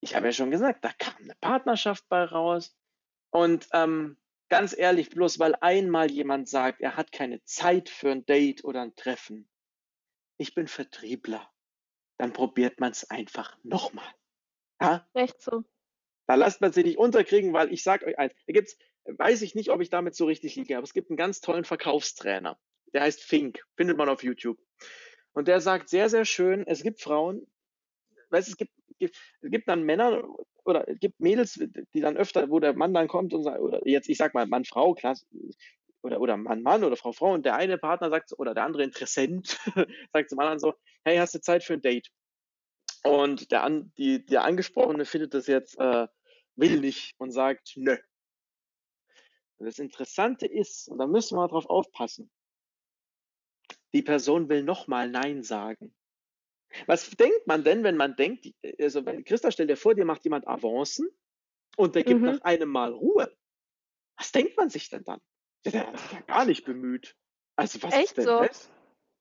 ich 0.00 0.14
habe 0.14 0.26
ja 0.26 0.32
schon 0.32 0.50
gesagt, 0.50 0.82
da 0.82 0.90
kam 0.98 1.14
eine 1.22 1.34
Partnerschaft 1.40 2.08
bei 2.08 2.24
raus. 2.24 2.74
Und 3.30 3.68
ähm, 3.72 4.16
ganz 4.50 4.76
ehrlich, 4.76 5.10
bloß 5.10 5.38
weil 5.38 5.54
einmal 5.60 6.10
jemand 6.10 6.48
sagt, 6.48 6.80
er 6.80 6.96
hat 6.96 7.12
keine 7.12 7.42
Zeit 7.44 7.88
für 7.88 8.10
ein 8.10 8.26
Date 8.26 8.64
oder 8.64 8.82
ein 8.82 8.94
Treffen. 8.96 9.48
Ich 10.36 10.54
bin 10.54 10.66
Vertriebler. 10.66 11.50
Dann 12.18 12.32
probiert 12.32 12.80
man 12.80 12.90
es 12.90 13.08
einfach 13.08 13.56
nochmal. 13.62 14.12
Ja? 14.80 15.08
Echt 15.14 15.40
so. 15.40 15.64
Da 16.26 16.34
lasst 16.34 16.60
man 16.60 16.72
sich 16.72 16.84
nicht 16.84 16.98
unterkriegen, 16.98 17.52
weil 17.52 17.72
ich 17.72 17.82
sage 17.82 18.06
euch 18.06 18.18
eins, 18.18 18.34
da 18.46 18.52
gibt's, 18.52 18.76
weiß 19.04 19.42
ich 19.42 19.54
nicht, 19.54 19.70
ob 19.70 19.80
ich 19.80 19.90
damit 19.90 20.14
so 20.14 20.26
richtig 20.26 20.56
liege, 20.56 20.76
aber 20.76 20.84
es 20.84 20.92
gibt 20.92 21.10
einen 21.10 21.16
ganz 21.16 21.40
tollen 21.40 21.64
Verkaufstrainer. 21.64 22.58
Der 22.92 23.02
heißt 23.02 23.22
Fink, 23.22 23.64
findet 23.76 23.96
man 23.96 24.08
auf 24.08 24.22
YouTube. 24.22 24.58
Und 25.32 25.48
der 25.48 25.60
sagt 25.60 25.88
sehr, 25.88 26.08
sehr 26.08 26.24
schön, 26.24 26.66
es 26.66 26.82
gibt 26.82 27.00
Frauen, 27.00 27.46
weißt, 28.30 28.48
es 28.48 28.56
gibt, 28.56 28.72
es 28.98 29.10
gibt 29.42 29.68
dann 29.68 29.84
Männer 29.84 30.22
oder 30.64 30.88
es 30.88 30.98
gibt 31.00 31.20
Mädels, 31.20 31.54
die 31.94 32.00
dann 32.00 32.16
öfter, 32.16 32.50
wo 32.50 32.60
der 32.60 32.74
Mann 32.74 32.94
dann 32.94 33.08
kommt 33.08 33.34
und 33.34 33.42
sagt, 33.42 33.60
oder 33.60 33.86
jetzt, 33.86 34.08
ich 34.08 34.18
sag 34.18 34.34
mal, 34.34 34.46
Mann, 34.46 34.64
Frau, 34.64 34.94
klar, 34.94 35.16
oder, 36.02 36.20
oder 36.20 36.36
Mann, 36.36 36.62
Mann 36.62 36.84
oder 36.84 36.96
Frau, 36.96 37.12
Frau 37.12 37.32
und 37.32 37.44
der 37.44 37.56
eine 37.56 37.78
Partner 37.78 38.10
sagt, 38.10 38.32
oder 38.38 38.54
der 38.54 38.64
andere 38.64 38.84
Interessent 38.84 39.58
sagt 40.12 40.30
zum 40.30 40.38
anderen 40.38 40.58
so, 40.58 40.74
hey, 41.04 41.18
hast 41.18 41.34
du 41.34 41.40
Zeit 41.40 41.64
für 41.64 41.74
ein 41.74 41.82
Date? 41.82 42.10
Und 43.02 43.50
der, 43.50 43.62
an, 43.62 43.92
die, 43.96 44.24
der 44.24 44.44
Angesprochene 44.44 45.04
findet 45.04 45.34
das 45.34 45.46
jetzt, 45.46 45.78
äh, 45.78 46.06
will 46.56 46.92
und 47.18 47.30
sagt, 47.30 47.72
nö. 47.76 47.96
Und 49.58 49.66
das 49.66 49.78
Interessante 49.78 50.46
ist, 50.46 50.88
und 50.88 50.98
da 50.98 51.06
müssen 51.06 51.36
wir 51.36 51.48
drauf 51.48 51.66
aufpassen, 51.66 52.30
die 53.92 54.02
Person 54.02 54.48
will 54.48 54.62
nochmal 54.62 55.10
Nein 55.10 55.42
sagen. 55.42 55.94
Was 56.86 57.10
denkt 57.10 57.46
man 57.46 57.64
denn, 57.64 57.84
wenn 57.84 57.96
man 57.96 58.16
denkt, 58.16 58.46
also 58.80 59.04
wenn 59.06 59.24
Christa, 59.24 59.50
stell 59.50 59.66
dir 59.66 59.76
vor, 59.76 59.94
dir 59.94 60.04
macht 60.04 60.24
jemand 60.24 60.46
Avancen 60.46 61.08
und 61.76 61.94
der 61.94 62.04
gibt 62.04 62.20
Mhm. 62.20 62.26
nach 62.26 62.40
einem 62.42 62.68
Mal 62.70 62.92
Ruhe. 62.92 63.36
Was 64.18 64.32
denkt 64.32 64.56
man 64.56 64.70
sich 64.70 64.88
denn 64.90 65.04
dann? 65.04 65.20
Der, 65.64 65.72
der 65.72 65.94
ist 65.94 66.12
ja 66.12 66.20
gar 66.22 66.44
nicht 66.44 66.64
bemüht. 66.64 67.16
Also 67.56 67.82
was 67.82 67.94
Echt 67.94 68.08
ist 68.08 68.16
denn 68.18 68.26
so? 68.26 68.36
das? 68.36 68.70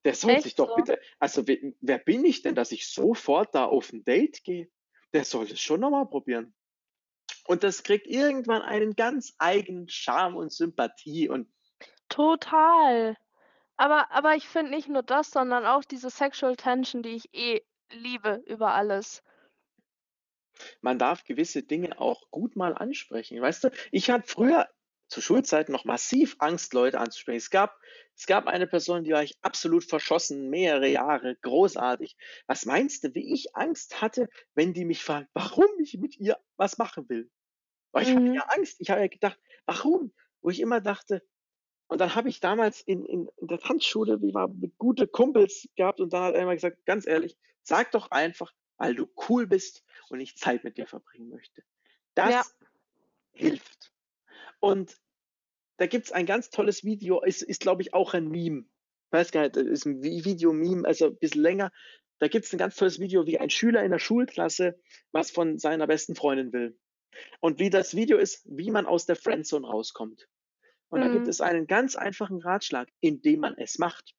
Der 0.06 0.16
soll 0.16 0.32
Echt 0.36 0.44
sich 0.44 0.56
doch 0.56 0.68
so? 0.68 0.76
bitte, 0.76 1.00
also 1.20 1.48
wer, 1.48 1.58
wer 1.82 2.00
bin 2.00 2.24
ich 2.26 2.42
denn, 2.42 2.56
dass 2.56 2.72
ich 2.72 2.88
sofort 2.88 3.54
da 3.56 3.66
auf 3.66 3.92
ein 3.92 4.04
Date 4.06 4.44
gehe? 4.44 4.70
Der 5.14 5.26
soll 5.26 5.46
es 5.46 5.60
schon 5.60 5.82
nochmal 5.82 6.08
probieren. 6.08 6.56
Und 7.48 7.64
das 7.64 7.84
kriegt 7.84 8.08
irgendwann 8.08 8.62
einen 8.62 8.96
ganz 8.96 9.34
eigenen 9.40 9.90
Charme 9.90 10.38
und 10.38 10.54
Sympathie 10.54 11.30
und 11.30 11.52
Total. 12.10 13.16
Aber, 13.80 14.12
aber 14.12 14.36
ich 14.36 14.48
finde 14.48 14.70
nicht 14.70 14.90
nur 14.90 15.02
das, 15.02 15.32
sondern 15.32 15.66
auch 15.66 15.84
diese 15.84 16.12
Sexual 16.12 16.56
Tension, 16.56 17.02
die 17.02 17.16
ich 17.16 17.34
eh 17.34 17.66
liebe 17.92 18.44
über 18.46 18.74
alles. 18.76 19.24
man 20.82 21.00
darf 21.00 21.24
gewisse 21.24 21.64
Dinge 21.64 22.00
auch 22.00 22.30
gut 22.32 22.56
mal 22.56 22.74
ansprechen. 22.76 23.42
Weißt 23.42 23.64
du, 23.66 23.70
ich 23.92 24.10
hatte 24.10 24.28
früher 24.28 24.68
zu 25.08 25.22
Schulzeiten 25.22 25.72
noch 25.72 25.86
massiv 25.86 26.36
Angst, 26.40 26.74
Leute 26.74 27.00
anzusprechen. 27.00 27.38
Es 27.38 27.50
gab, 27.50 27.76
es 28.16 28.28
gab 28.28 28.48
eine 28.48 28.68
Person, 28.68 29.04
die 29.04 29.12
war 29.12 29.24
ich 29.24 29.38
absolut 29.42 29.84
verschossen, 29.84 30.50
mehrere 30.50 30.88
Jahre, 30.88 31.36
großartig. 31.42 32.16
Was 32.48 32.66
meinst 32.66 33.04
du, 33.04 33.16
wie 33.16 33.34
ich 33.34 33.56
Angst 33.56 34.02
hatte, 34.02 34.30
wenn 34.54 34.74
die 34.74 34.86
mich 34.86 35.04
fragt, 35.04 35.30
warum 35.34 35.68
ich 35.82 35.98
mit 35.98 36.18
ihr 36.20 36.38
was 36.58 36.78
machen 36.78 37.10
will? 37.10 37.32
Weil 37.92 38.04
ich 38.04 38.16
hatte 38.16 38.30
Mhm. 38.30 38.34
ja 38.34 38.44
Angst. 38.50 38.82
Ich 38.82 38.90
habe 38.92 39.02
ja 39.02 39.08
gedacht, 39.08 39.40
warum? 39.66 40.14
Wo 40.42 40.50
ich 40.50 40.60
immer 40.60 40.82
dachte, 40.82 41.24
und 41.90 42.00
dann 42.00 42.16
habe 42.16 42.30
ich 42.30 42.40
damals 42.40 42.82
in, 42.82 43.04
in, 43.04 43.28
in 43.38 43.48
der 43.48 43.60
Tanzschule, 43.60 44.22
wie 44.22 44.34
war, 44.34 44.50
gute 44.78 45.08
Kumpels 45.08 45.68
gehabt 45.76 46.00
und 46.00 46.14
dann 46.14 46.24
hat 46.24 46.36
er 46.36 46.44
immer 46.44 46.54
gesagt, 46.56 46.86
ganz 46.86 47.06
ehrlich, 47.06 47.36
sag 47.64 47.92
doch 47.92 48.12
einfach, 48.12 48.54
weil 48.78 48.96
du 48.96 49.10
cool 49.28 49.46
bist 49.48 49.84
und 50.10 50.22
ich 50.22 50.38
Zeit 50.38 50.64
mit 50.64 50.78
dir 50.78 50.88
verbringen 50.88 51.30
möchte. 51.30 51.64
Das 52.16 52.32
Ja. 52.32 52.44
hilft. 53.34 53.92
Und 54.60 54.98
da 55.78 55.88
gibt's 55.88 56.12
ein 56.12 56.26
ganz 56.26 56.50
tolles 56.50 56.84
Video, 56.84 57.22
ist, 57.22 57.42
ist 57.42 57.62
glaube 57.62 57.82
ich 57.82 57.94
auch 57.94 58.14
ein 58.14 58.30
Meme. 58.30 58.66
Weiß 59.12 59.32
gar 59.32 59.42
nicht, 59.42 59.56
das 59.56 59.66
ist 59.66 59.86
ein 59.86 60.02
Vi- 60.02 60.24
Video-Meme, 60.26 60.88
also 60.88 61.08
ein 61.08 61.18
bisschen 61.18 61.42
länger. 61.42 61.72
Da 62.20 62.28
gibt's 62.28 62.54
ein 62.54 62.58
ganz 62.58 62.76
tolles 62.76 63.00
Video, 63.00 63.26
wie 63.26 63.40
ein 63.40 63.50
Schüler 63.50 63.84
in 63.84 63.92
der 63.92 64.00
Schulklasse 64.00 64.80
was 65.12 65.32
von 65.32 65.58
seiner 65.58 65.88
besten 65.88 66.16
Freundin 66.16 66.54
will. 66.54 66.78
Und 67.40 67.60
wie 67.60 67.70
das 67.72 67.96
Video 67.96 68.18
ist, 68.18 68.46
wie 68.46 68.70
man 68.70 68.86
aus 68.86 69.06
der 69.08 69.16
Friendzone 69.16 69.66
rauskommt. 69.66 70.28
Und 70.90 71.02
da 71.02 71.08
gibt 71.10 71.28
Mhm. 71.28 71.30
es 71.30 71.42
einen 71.42 71.68
ganz 71.68 71.96
einfachen 71.96 72.42
Ratschlag, 72.42 72.90
indem 73.00 73.42
man 73.42 73.56
es 73.58 73.78
macht. 73.80 74.16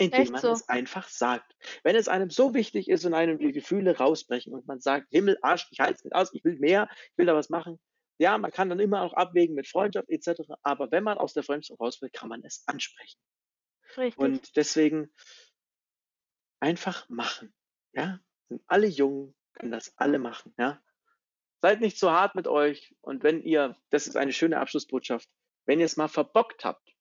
Indem 0.00 0.22
Echt 0.22 0.32
man 0.32 0.40
so? 0.42 0.52
es 0.52 0.68
einfach 0.68 1.08
sagt. 1.08 1.56
Wenn 1.82 1.96
es 1.96 2.08
einem 2.08 2.30
so 2.30 2.54
wichtig 2.54 2.88
ist 2.88 3.04
und 3.04 3.14
einem 3.14 3.38
die 3.38 3.52
Gefühle 3.52 3.96
rausbrechen 3.96 4.54
und 4.54 4.66
man 4.66 4.80
sagt, 4.80 5.08
Himmel, 5.10 5.38
Arsch, 5.42 5.66
ich 5.70 5.80
halte 5.80 5.94
es 5.94 6.04
nicht 6.04 6.14
aus, 6.14 6.32
ich 6.32 6.44
will 6.44 6.58
mehr, 6.58 6.88
ich 7.12 7.18
will 7.18 7.26
da 7.26 7.34
was 7.34 7.50
machen. 7.50 7.80
Ja, 8.18 8.38
man 8.38 8.50
kann 8.52 8.68
dann 8.68 8.80
immer 8.80 9.02
auch 9.02 9.12
abwägen 9.14 9.54
mit 9.54 9.68
Freundschaft 9.68 10.08
etc. 10.08 10.42
Aber 10.62 10.90
wenn 10.92 11.04
man 11.04 11.18
aus 11.18 11.34
der 11.34 11.42
Freundschaft 11.42 11.80
raus 11.80 12.00
will, 12.02 12.10
kann 12.10 12.28
man 12.28 12.44
es 12.44 12.62
ansprechen. 12.66 13.18
Richtig. 13.96 14.16
Und 14.18 14.56
deswegen 14.56 15.12
einfach 16.60 17.08
machen. 17.08 17.54
Ja, 17.92 18.20
sind 18.48 18.62
alle 18.66 18.86
jung, 18.86 19.34
können 19.54 19.72
das 19.72 19.96
alle 19.96 20.18
machen. 20.18 20.54
Ja, 20.58 20.82
seid 21.62 21.80
nicht 21.80 21.98
zu 21.98 22.10
hart 22.10 22.34
mit 22.34 22.48
euch. 22.48 22.94
Und 23.00 23.22
wenn 23.22 23.42
ihr, 23.42 23.76
das 23.90 24.06
ist 24.06 24.16
eine 24.16 24.32
schöne 24.32 24.60
Abschlussbotschaft, 24.60 25.28
wenn 25.68 25.80
ihr 25.80 25.86
es 25.86 25.96
mal 25.96 26.08
verbockt 26.08 26.64
habt, 26.64 26.96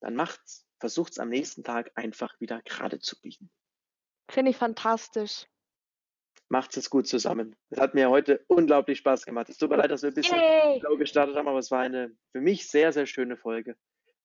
dann 0.00 0.16
macht's. 0.16 0.66
Versucht's 0.80 1.18
am 1.18 1.28
nächsten 1.28 1.62
Tag 1.62 1.92
einfach 1.94 2.40
wieder 2.40 2.62
gerade 2.62 2.98
zu 2.98 3.20
biegen. 3.20 3.50
Finde 4.30 4.50
ich 4.50 4.56
fantastisch. 4.56 5.46
Macht's 6.48 6.78
es 6.78 6.88
gut 6.88 7.06
zusammen. 7.06 7.54
Es 7.68 7.78
hat 7.78 7.94
mir 7.94 8.08
heute 8.08 8.42
unglaublich 8.48 8.98
Spaß 8.98 9.26
gemacht. 9.26 9.50
Es 9.50 9.58
tut 9.58 9.68
mir 9.68 9.76
leid, 9.76 9.90
dass 9.90 10.02
wir 10.02 10.10
ein 10.10 10.14
bisschen 10.14 10.38
Yay! 10.38 10.80
gestartet 10.96 11.36
haben, 11.36 11.46
aber 11.46 11.58
es 11.58 11.70
war 11.70 11.80
eine 11.80 12.16
für 12.32 12.40
mich 12.40 12.66
sehr, 12.68 12.92
sehr 12.94 13.04
schöne 13.04 13.36
Folge. 13.36 13.76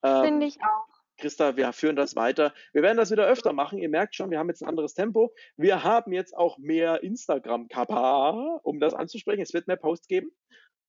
Ähm, 0.02 0.24
Finde 0.24 0.46
ich 0.46 0.58
auch. 0.64 0.88
Christa, 1.18 1.58
wir 1.58 1.72
führen 1.74 1.98
das 1.98 2.16
weiter. 2.16 2.54
Wir 2.72 2.82
werden 2.82 2.98
das 2.98 3.12
wieder 3.12 3.28
öfter 3.28 3.52
machen. 3.52 3.78
Ihr 3.78 3.90
merkt 3.90 4.16
schon, 4.16 4.32
wir 4.32 4.40
haben 4.40 4.50
jetzt 4.50 4.64
ein 4.64 4.70
anderes 4.70 4.94
Tempo. 4.94 5.34
Wir 5.58 5.84
haben 5.84 6.14
jetzt 6.14 6.36
auch 6.36 6.58
mehr 6.58 7.04
Instagram-Kapa, 7.04 8.60
um 8.64 8.80
das 8.80 8.94
anzusprechen. 8.94 9.42
Es 9.42 9.54
wird 9.54 9.68
mehr 9.68 9.78
Posts 9.78 10.08
geben. 10.08 10.32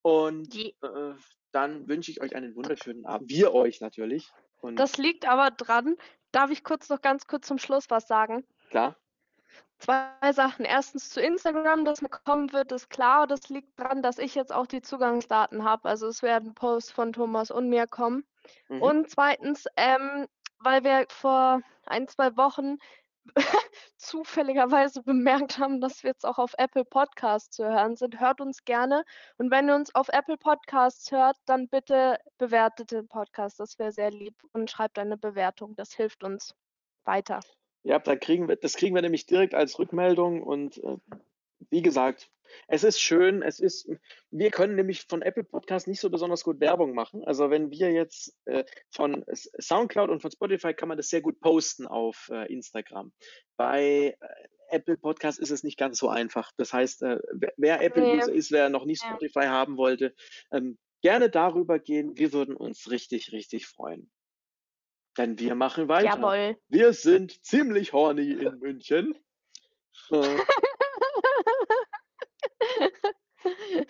Und 0.02 0.54
Die, 0.54 0.76
äh, 0.82 1.14
dann 1.56 1.88
wünsche 1.88 2.10
ich 2.10 2.20
euch 2.20 2.36
einen 2.36 2.54
wunderschönen 2.54 3.06
Abend. 3.06 3.30
Wir 3.30 3.54
euch 3.54 3.80
natürlich. 3.80 4.30
Und 4.60 4.76
das 4.76 4.98
liegt 4.98 5.26
aber 5.26 5.50
dran. 5.50 5.96
Darf 6.30 6.50
ich 6.50 6.62
kurz 6.62 6.90
noch 6.90 7.00
ganz 7.00 7.26
kurz 7.26 7.46
zum 7.46 7.56
Schluss 7.58 7.86
was 7.88 8.06
sagen? 8.06 8.46
klar, 8.68 8.94
Zwei 9.78 10.32
Sachen. 10.32 10.66
Erstens 10.66 11.08
zu 11.08 11.20
Instagram, 11.20 11.86
das 11.86 12.02
mir 12.02 12.10
kommen 12.10 12.52
wird, 12.52 12.72
ist 12.72 12.90
klar. 12.90 13.26
Das 13.26 13.48
liegt 13.48 13.80
daran, 13.80 14.02
dass 14.02 14.18
ich 14.18 14.34
jetzt 14.34 14.52
auch 14.52 14.66
die 14.66 14.82
Zugangsdaten 14.82 15.64
habe. 15.64 15.88
Also 15.88 16.08
es 16.08 16.22
werden 16.22 16.54
Posts 16.54 16.92
von 16.92 17.14
Thomas 17.14 17.50
und 17.50 17.70
mir 17.70 17.86
kommen. 17.86 18.26
mhm. 18.68 18.82
Und 18.82 19.10
zweitens, 19.10 19.64
ähm, 19.78 20.26
weil 20.58 20.84
wir 20.84 21.06
vor 21.08 21.62
ein, 21.86 22.06
zwei 22.06 22.36
Wochen 22.36 22.76
zufälligerweise 23.96 25.02
bemerkt 25.02 25.58
haben, 25.58 25.80
dass 25.80 26.02
wir 26.02 26.10
jetzt 26.10 26.24
auch 26.24 26.38
auf 26.38 26.54
Apple 26.58 26.84
Podcasts 26.84 27.56
zu 27.56 27.64
hören 27.64 27.96
sind, 27.96 28.20
hört 28.20 28.40
uns 28.40 28.64
gerne. 28.64 29.04
Und 29.38 29.50
wenn 29.50 29.68
ihr 29.68 29.74
uns 29.74 29.94
auf 29.94 30.08
Apple 30.08 30.36
Podcasts 30.36 31.10
hört, 31.10 31.36
dann 31.46 31.68
bitte 31.68 32.18
bewertet 32.38 32.92
den 32.92 33.08
Podcast. 33.08 33.60
Das 33.60 33.78
wäre 33.78 33.92
sehr 33.92 34.10
lieb. 34.10 34.34
Und 34.52 34.70
schreibt 34.70 34.98
eine 34.98 35.16
Bewertung. 35.16 35.74
Das 35.76 35.92
hilft 35.92 36.24
uns 36.24 36.54
weiter. 37.04 37.40
ja, 37.82 37.98
da 37.98 38.16
kriegen 38.16 38.48
wir, 38.48 38.56
das 38.56 38.74
kriegen 38.74 38.94
wir 38.94 39.02
nämlich 39.02 39.26
direkt 39.26 39.54
als 39.54 39.78
Rückmeldung. 39.78 40.42
Und 40.42 40.78
äh, 40.78 40.96
wie 41.70 41.82
gesagt, 41.82 42.30
es 42.68 42.84
ist 42.84 43.00
schön. 43.00 43.42
Es 43.42 43.60
ist, 43.60 43.88
wir 44.30 44.50
können 44.50 44.76
nämlich 44.76 45.02
von 45.02 45.22
Apple 45.22 45.44
Podcast 45.44 45.88
nicht 45.88 46.00
so 46.00 46.10
besonders 46.10 46.44
gut 46.44 46.60
Werbung 46.60 46.94
machen. 46.94 47.24
Also 47.24 47.50
wenn 47.50 47.70
wir 47.70 47.92
jetzt 47.92 48.34
äh, 48.44 48.64
von 48.90 49.24
Soundcloud 49.32 50.10
und 50.10 50.20
von 50.20 50.30
Spotify 50.30 50.74
kann 50.74 50.88
man 50.88 50.96
das 50.96 51.08
sehr 51.08 51.20
gut 51.20 51.40
posten 51.40 51.86
auf 51.86 52.28
äh, 52.32 52.52
Instagram. 52.52 53.12
Bei 53.56 54.16
äh, 54.20 54.26
Apple 54.68 54.96
Podcast 54.96 55.38
ist 55.38 55.50
es 55.50 55.62
nicht 55.62 55.78
ganz 55.78 55.98
so 55.98 56.08
einfach. 56.08 56.52
Das 56.56 56.72
heißt, 56.72 57.02
äh, 57.02 57.18
wer, 57.32 57.52
wer 57.56 57.82
Apple-User 57.82 58.32
ist, 58.32 58.50
wer 58.50 58.68
noch 58.68 58.84
nicht 58.84 59.02
Ja. 59.02 59.10
Spotify 59.10 59.46
haben 59.46 59.76
wollte, 59.76 60.14
ähm, 60.52 60.78
gerne 61.02 61.30
darüber 61.30 61.78
gehen. 61.78 62.16
Wir 62.16 62.32
würden 62.32 62.56
uns 62.56 62.90
richtig, 62.90 63.32
richtig 63.32 63.66
freuen. 63.66 64.10
Denn 65.16 65.38
wir 65.38 65.54
machen 65.54 65.88
weiter. 65.88 66.16
Jawohl. 66.16 66.56
Wir 66.68 66.92
sind 66.92 67.44
ziemlich 67.44 67.92
horny 67.92 68.32
in 68.32 68.58
München. 68.58 69.18
Äh, 73.46 73.85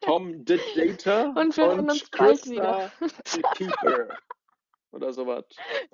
Tom 0.00 0.44
the 0.46 0.58
Dater 0.74 1.34
Und 1.36 1.56
wir 1.56 1.66
hören 1.66 1.90
uns 1.90 2.08
bald 2.10 2.40
Krista 2.42 2.50
wieder. 2.50 2.92
the 3.26 3.42
Keeper. 3.56 4.18
Oder 4.92 5.12
sowas. 5.12 5.44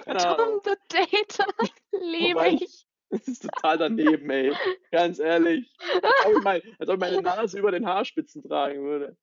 Keine 0.04 0.18
Tom 0.18 0.40
Ahnung. 0.40 0.60
the 0.64 0.74
Data. 0.88 1.46
Liebe 1.92 2.34
Wobei- 2.40 2.58
ich. 2.60 2.86
Das 3.12 3.26
ist 3.26 3.42
total 3.42 3.78
daneben, 3.78 4.30
ey. 4.30 4.52
Ganz 4.92 5.18
ehrlich. 5.18 5.68
Als 6.00 6.26
ob 6.26 6.36
ich, 6.36 6.44
mein, 6.44 6.62
als 6.78 6.88
ob 6.88 6.94
ich 6.94 7.00
meine 7.00 7.22
Nase 7.22 7.58
über 7.58 7.72
den 7.72 7.84
Haarspitzen 7.86 8.42
tragen 8.42 8.84
würde. 8.84 9.16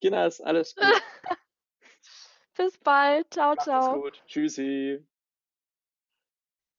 Kinder, 0.00 0.26
ist 0.26 0.40
alles 0.40 0.74
gut. 0.76 1.02
Bis 2.56 2.78
bald. 2.78 3.32
Ciao, 3.32 3.56
ciao. 3.56 4.00
gut. 4.00 4.22
Tschüssi. 4.26 5.04